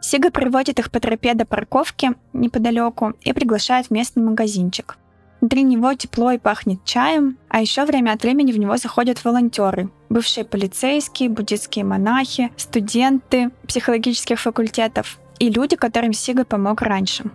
Сига 0.00 0.32
приводит 0.32 0.80
их 0.80 0.90
по 0.90 0.98
тропе 0.98 1.34
до 1.34 1.46
парковки 1.46 2.10
неподалеку 2.32 3.12
и 3.20 3.32
приглашает 3.32 3.86
в 3.86 3.90
местный 3.92 4.24
магазинчик. 4.24 4.98
Внутри 5.40 5.62
него 5.62 5.94
тепло 5.94 6.32
и 6.32 6.38
пахнет 6.38 6.84
чаем, 6.84 7.38
а 7.48 7.60
еще 7.60 7.84
время 7.84 8.14
от 8.14 8.22
времени 8.24 8.50
в 8.50 8.58
него 8.58 8.78
заходят 8.78 9.24
волонтеры, 9.24 9.90
бывшие 10.08 10.44
полицейские, 10.44 11.28
буддистские 11.28 11.84
монахи, 11.84 12.50
студенты 12.56 13.52
психологических 13.68 14.40
факультетов 14.40 15.20
и 15.38 15.50
люди, 15.50 15.76
которым 15.76 16.12
Сига 16.12 16.44
помог 16.44 16.82
раньше. 16.82 17.30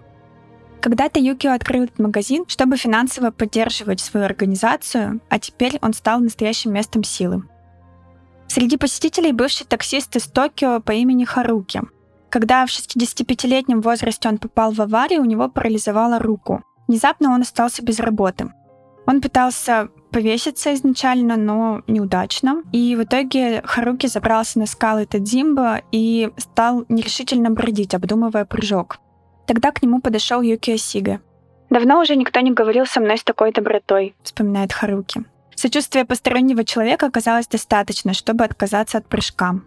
Когда-то 0.85 1.19
Юкио 1.19 1.53
открыл 1.53 1.85
этот 1.85 1.97
магазин, 1.97 2.45
чтобы 2.47 2.77
финансово 2.77 3.31
поддерживать 3.31 3.99
свою 3.99 4.27
организацию, 4.27 5.19
а 5.29 5.39
теперь 5.39 5.79
он 5.81 5.93
стал 5.93 6.19
настоящим 6.19 6.73
местом 6.73 7.03
силы. 7.03 7.41
Среди 8.47 8.77
посетителей 8.77 9.31
бывший 9.31 9.65
таксист 9.65 10.15
из 10.15 10.27
Токио 10.27 10.79
по 10.81 10.91
имени 10.91 11.25
Харуки. 11.25 11.81
Когда 12.29 12.67
в 12.67 12.69
65-летнем 12.69 13.81
возрасте 13.81 14.29
он 14.29 14.37
попал 14.37 14.73
в 14.73 14.79
аварию, 14.79 15.23
у 15.23 15.25
него 15.25 15.49
парализовала 15.49 16.19
руку. 16.19 16.61
Внезапно 16.87 17.33
он 17.33 17.41
остался 17.41 17.83
без 17.83 17.99
работы. 17.99 18.53
Он 19.07 19.21
пытался 19.21 19.89
повеситься 20.11 20.71
изначально, 20.75 21.35
но 21.35 21.81
неудачно. 21.87 22.61
И 22.71 22.95
в 22.95 23.01
итоге 23.01 23.63
Харуки 23.65 24.05
забрался 24.05 24.59
на 24.59 24.67
скалы 24.67 25.07
Тадзимба 25.07 25.81
и 25.91 26.29
стал 26.37 26.85
нерешительно 26.89 27.49
бродить, 27.49 27.95
обдумывая 27.95 28.45
прыжок. 28.45 28.99
Тогда 29.47 29.71
к 29.71 29.81
нему 29.81 30.01
подошел 30.01 30.41
Юкио 30.41 30.77
Сига. 30.77 31.21
«Давно 31.69 31.99
уже 31.99 32.15
никто 32.15 32.39
не 32.39 32.51
говорил 32.51 32.85
со 32.85 32.99
мной 32.99 33.17
с 33.17 33.23
такой 33.23 33.51
добротой»,— 33.51 34.15
вспоминает 34.23 34.71
Харуки. 34.71 35.23
Сочувствия 35.55 36.05
постороннего 36.05 36.63
человека 36.63 37.07
оказалось 37.07 37.47
достаточно, 37.47 38.13
чтобы 38.13 38.43
отказаться 38.43 38.97
от 38.97 39.07
прыжка. 39.07 39.61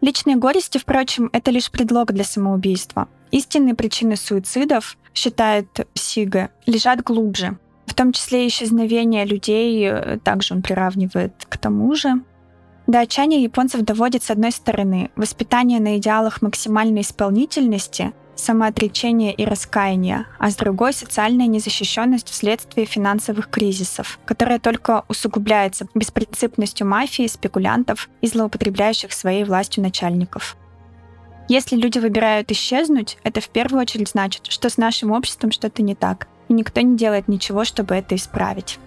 Личные 0.00 0.36
горести, 0.36 0.78
впрочем, 0.78 1.30
это 1.32 1.50
лишь 1.50 1.70
предлог 1.70 2.12
для 2.12 2.24
самоубийства. 2.24 3.08
Истинные 3.30 3.74
причины 3.74 4.16
суицидов, 4.16 4.96
считает 5.14 5.86
Сига, 5.94 6.50
лежат 6.66 7.02
глубже. 7.02 7.58
В 7.86 7.94
том 7.94 8.12
числе 8.12 8.46
исчезновение 8.46 9.24
людей, 9.24 9.88
э, 9.88 10.18
также 10.22 10.54
он 10.54 10.62
приравнивает 10.62 11.32
к 11.48 11.56
тому 11.56 11.94
же. 11.94 12.22
До 12.86 13.00
отчаяния 13.00 13.40
японцев 13.40 13.82
доводит 13.82 14.22
с 14.22 14.30
одной 14.30 14.52
стороны 14.52 15.10
воспитание 15.16 15.80
на 15.80 15.96
идеалах 15.96 16.42
максимальной 16.42 17.00
исполнительности, 17.00 18.12
самоотречение 18.36 19.32
и 19.32 19.44
раскаяние, 19.44 20.26
а 20.38 20.50
с 20.50 20.56
другой— 20.56 20.92
социальная 20.94 21.46
незащищенность 21.46 22.28
вследствие 22.28 22.86
финансовых 22.86 23.48
кризисов, 23.48 24.18
которая 24.24 24.58
только 24.58 25.04
усугубляется 25.08 25.86
беспринципностью 25.94 26.86
мафии, 26.86 27.26
спекулянтов 27.26 28.08
и 28.20 28.26
злоупотребляющих 28.26 29.12
своей 29.12 29.44
властью 29.44 29.82
начальников. 29.82 30.56
Если 31.48 31.76
люди 31.76 31.98
выбирают 31.98 32.50
исчезнуть, 32.50 33.18
это 33.22 33.40
в 33.40 33.48
первую 33.50 33.82
очередь 33.82 34.08
значит, 34.08 34.46
что 34.48 34.70
с 34.70 34.78
нашим 34.78 35.10
обществом 35.10 35.52
что-то 35.52 35.82
не 35.82 35.94
так, 35.94 36.26
и 36.48 36.54
никто 36.54 36.80
не 36.80 36.96
делает 36.96 37.28
ничего, 37.28 37.64
чтобы 37.64 37.94
это 37.94 38.14
исправить. 38.14 38.78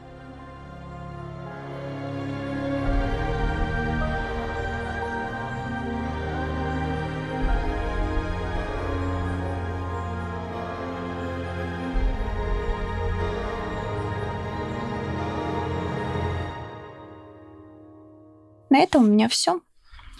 На 18.77 18.83
этом 18.83 19.05
у 19.05 19.07
меня 19.07 19.27
все. 19.27 19.59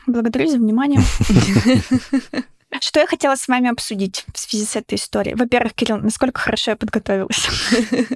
Благодарю 0.08 0.48
за 0.50 0.58
внимание. 0.58 1.00
Что 2.82 3.00
я 3.00 3.06
хотела 3.06 3.36
с 3.36 3.48
вами 3.48 3.70
обсудить 3.70 4.26
в 4.34 4.40
связи 4.40 4.66
с 4.66 4.76
этой 4.76 4.96
историей? 4.96 5.36
Во-первых, 5.36 5.76
Кирилл, 5.76 5.98
насколько 5.98 6.42
хорошо 6.42 6.72
я 6.72 6.76
подготовилась? 6.76 7.48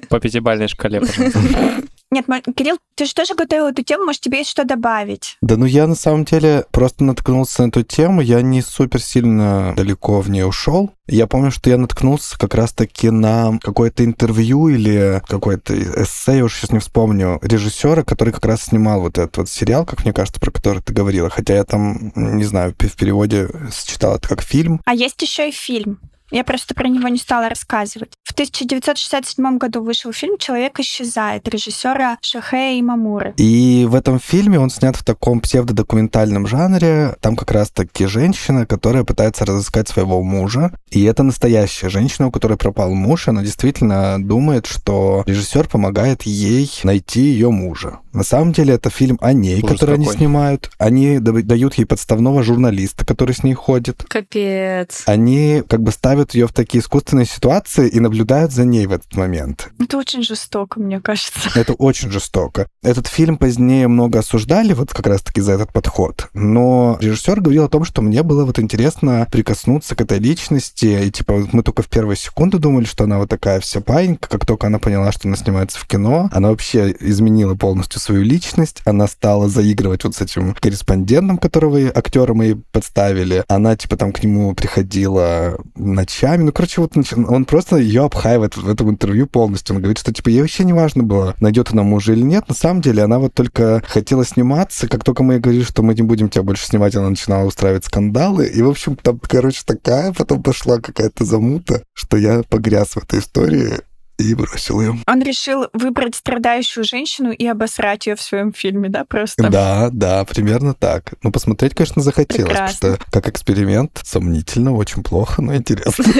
По 0.08 0.18
пятибалльной 0.18 0.66
шкале, 0.66 0.98
пожалуйста. 0.98 1.38
Нет, 2.12 2.26
Кирилл, 2.54 2.76
ты 2.94 3.06
же 3.06 3.14
тоже 3.14 3.34
готовил 3.34 3.68
эту 3.68 3.82
тему, 3.82 4.04
может, 4.04 4.20
тебе 4.20 4.38
есть 4.38 4.50
что 4.50 4.64
добавить? 4.64 5.38
Да 5.40 5.56
ну 5.56 5.64
я 5.64 5.86
на 5.86 5.94
самом 5.94 6.26
деле 6.26 6.66
просто 6.70 7.04
наткнулся 7.04 7.62
на 7.62 7.68
эту 7.68 7.82
тему, 7.82 8.20
я 8.20 8.42
не 8.42 8.60
супер 8.60 9.00
сильно 9.00 9.72
далеко 9.74 10.20
в 10.20 10.28
ней 10.28 10.44
ушел. 10.44 10.90
Я 11.06 11.26
помню, 11.26 11.50
что 11.50 11.70
я 11.70 11.78
наткнулся 11.78 12.38
как 12.38 12.54
раз-таки 12.54 13.08
на 13.08 13.58
какое-то 13.62 14.04
интервью 14.04 14.68
или 14.68 15.22
какое-то 15.26 15.74
эссе, 15.74 16.36
я 16.36 16.44
уж 16.44 16.54
сейчас 16.54 16.70
не 16.70 16.80
вспомню, 16.80 17.38
режиссера, 17.40 18.02
который 18.04 18.34
как 18.34 18.44
раз 18.44 18.64
снимал 18.64 19.00
вот 19.00 19.16
этот 19.16 19.38
вот 19.38 19.48
сериал, 19.48 19.86
как 19.86 20.04
мне 20.04 20.12
кажется, 20.12 20.38
про 20.38 20.50
который 20.50 20.82
ты 20.82 20.92
говорила. 20.92 21.30
Хотя 21.30 21.54
я 21.54 21.64
там, 21.64 22.12
не 22.14 22.44
знаю, 22.44 22.74
в 22.78 22.96
переводе 22.96 23.48
считал 23.72 24.16
это 24.16 24.28
как 24.28 24.42
фильм. 24.42 24.82
А 24.84 24.94
есть 24.94 25.20
еще 25.22 25.48
и 25.48 25.52
фильм. 25.52 25.98
Я 26.32 26.44
просто 26.44 26.74
про 26.74 26.88
него 26.88 27.08
не 27.08 27.18
стала 27.18 27.50
рассказывать. 27.50 28.12
В 28.24 28.32
1967 28.32 29.58
году 29.58 29.82
вышел 29.82 30.14
фильм 30.14 30.38
«Человек 30.38 30.80
исчезает» 30.80 31.46
режиссера 31.46 32.16
Шахея 32.22 32.80
Имамуры. 32.80 33.34
И 33.36 33.86
в 33.86 33.94
этом 33.94 34.18
фильме 34.18 34.58
он 34.58 34.70
снят 34.70 34.96
в 34.96 35.04
таком 35.04 35.40
псевдодокументальном 35.40 36.46
жанре. 36.46 37.16
Там 37.20 37.36
как 37.36 37.50
раз-таки 37.50 38.06
женщина, 38.06 38.64
которая 38.64 39.04
пытается 39.04 39.44
разыскать 39.44 39.88
своего 39.88 40.22
мужа. 40.22 40.72
И 40.90 41.04
это 41.04 41.22
настоящая 41.22 41.90
женщина, 41.90 42.28
у 42.28 42.30
которой 42.30 42.56
пропал 42.56 42.94
муж. 42.94 43.28
Она 43.28 43.42
действительно 43.42 44.16
думает, 44.18 44.64
что 44.64 45.24
режиссер 45.26 45.68
помогает 45.68 46.22
ей 46.22 46.70
найти 46.82 47.20
ее 47.20 47.50
мужа. 47.50 47.98
На 48.12 48.24
самом 48.24 48.52
деле 48.52 48.74
это 48.74 48.90
фильм 48.90 49.18
о 49.20 49.32
ней, 49.32 49.62
Ужас 49.62 49.78
который 49.78 49.96
какой. 49.96 50.06
они 50.06 50.16
снимают. 50.18 50.70
Они 50.78 51.18
дают 51.18 51.74
ей 51.74 51.84
подставного 51.84 52.42
журналиста, 52.42 53.06
который 53.06 53.34
с 53.34 53.42
ней 53.42 53.54
ходит. 53.54 54.04
Капец. 54.08 55.02
Они 55.06 55.62
как 55.68 55.82
бы 55.82 55.92
ставят 55.92 56.34
ее 56.34 56.46
в 56.46 56.52
такие 56.52 56.82
искусственные 56.82 57.26
ситуации 57.26 57.88
и 57.88 58.00
наблюдают 58.00 58.52
за 58.52 58.64
ней 58.64 58.86
в 58.86 58.92
этот 58.92 59.14
момент. 59.16 59.70
Это 59.78 59.96
очень 59.98 60.22
жестоко, 60.22 60.80
мне 60.80 61.00
кажется. 61.00 61.50
Это 61.54 61.72
очень 61.74 62.10
жестоко. 62.10 62.66
Этот 62.82 63.06
фильм 63.06 63.36
позднее 63.36 63.88
много 63.88 64.18
осуждали 64.18 64.72
вот 64.72 64.92
как 64.92 65.06
раз-таки 65.06 65.40
за 65.40 65.52
этот 65.52 65.72
подход, 65.72 66.28
но 66.34 66.98
режиссер 67.00 67.40
говорил 67.40 67.64
о 67.64 67.68
том, 67.68 67.84
что 67.84 68.02
мне 68.02 68.22
было 68.22 68.44
вот 68.44 68.58
интересно 68.58 69.26
прикоснуться 69.30 69.94
к 69.94 70.00
этой 70.00 70.18
личности, 70.18 71.04
и 71.06 71.10
типа 71.10 71.46
мы 71.52 71.62
только 71.62 71.82
в 71.82 71.88
первые 71.88 72.16
секунды 72.16 72.58
думали, 72.58 72.84
что 72.84 73.04
она 73.04 73.18
вот 73.18 73.28
такая 73.28 73.60
вся 73.60 73.80
паинька, 73.80 74.28
как 74.28 74.44
только 74.46 74.66
она 74.66 74.78
поняла, 74.78 75.12
что 75.12 75.28
она 75.28 75.36
снимается 75.36 75.78
в 75.78 75.86
кино, 75.86 76.28
она 76.32 76.48
вообще 76.48 76.94
изменила 77.00 77.54
полностью 77.54 78.00
свою 78.02 78.22
личность, 78.22 78.82
она 78.84 79.06
стала 79.06 79.48
заигрывать 79.48 80.04
вот 80.04 80.14
с 80.14 80.20
этим 80.20 80.54
корреспондентом, 80.54 81.38
которого 81.38 81.78
актера 81.94 82.34
мы 82.34 82.60
подставили, 82.72 83.44
она 83.48 83.76
типа 83.76 83.96
там 83.96 84.12
к 84.12 84.22
нему 84.22 84.54
приходила 84.54 85.58
ночами, 85.76 86.42
ну 86.42 86.52
короче 86.52 86.80
вот 86.80 86.92
он 86.96 87.44
просто 87.44 87.76
ее 87.76 88.04
обхаивает 88.04 88.56
в 88.56 88.68
этом 88.68 88.90
интервью 88.90 89.26
полностью, 89.26 89.76
он 89.76 89.82
говорит, 89.82 89.98
что 89.98 90.12
типа 90.12 90.28
ей 90.28 90.40
вообще 90.40 90.64
не 90.64 90.72
важно 90.72 91.02
было, 91.02 91.34
найдет 91.40 91.72
она 91.72 91.82
мужа 91.82 92.12
или 92.12 92.22
нет, 92.22 92.48
на 92.48 92.54
самом 92.54 92.82
деле 92.82 93.02
она 93.02 93.18
вот 93.18 93.34
только 93.34 93.82
хотела 93.86 94.24
сниматься, 94.24 94.88
как 94.88 95.04
только 95.04 95.22
мы 95.22 95.34
ей 95.34 95.40
говорили, 95.40 95.64
что 95.64 95.82
мы 95.82 95.94
не 95.94 96.02
будем 96.02 96.28
тебя 96.28 96.42
больше 96.42 96.66
снимать, 96.66 96.94
она 96.96 97.10
начинала 97.10 97.46
устраивать 97.46 97.84
скандалы, 97.84 98.46
и 98.46 98.62
в 98.62 98.68
общем 98.68 98.96
там, 98.96 99.18
короче, 99.18 99.62
такая 99.64 100.12
потом 100.12 100.42
пошла 100.42 100.78
какая-то 100.78 101.24
замута, 101.24 101.82
что 101.94 102.16
я 102.16 102.42
погряз 102.48 102.90
в 102.90 102.98
этой 102.98 103.20
истории 103.20 103.80
и 104.18 104.34
бросил 104.34 104.80
ее. 104.80 104.96
Он 105.06 105.22
решил 105.22 105.68
выбрать 105.72 106.14
страдающую 106.14 106.84
женщину 106.84 107.32
и 107.32 107.46
обосрать 107.46 108.06
ее 108.06 108.16
в 108.16 108.22
своем 108.22 108.52
фильме, 108.52 108.88
да, 108.88 109.04
просто? 109.04 109.48
Да, 109.48 109.88
да, 109.92 110.24
примерно 110.24 110.74
так. 110.74 111.14
Ну, 111.22 111.32
посмотреть, 111.32 111.74
конечно, 111.74 112.02
захотелось, 112.02 112.50
Прекрасно. 112.50 112.78
потому 112.80 112.94
что 112.96 113.10
как 113.10 113.28
эксперимент 113.28 114.00
сомнительно, 114.04 114.74
очень 114.74 115.02
плохо, 115.02 115.42
но 115.42 115.54
интересно. 115.54 116.04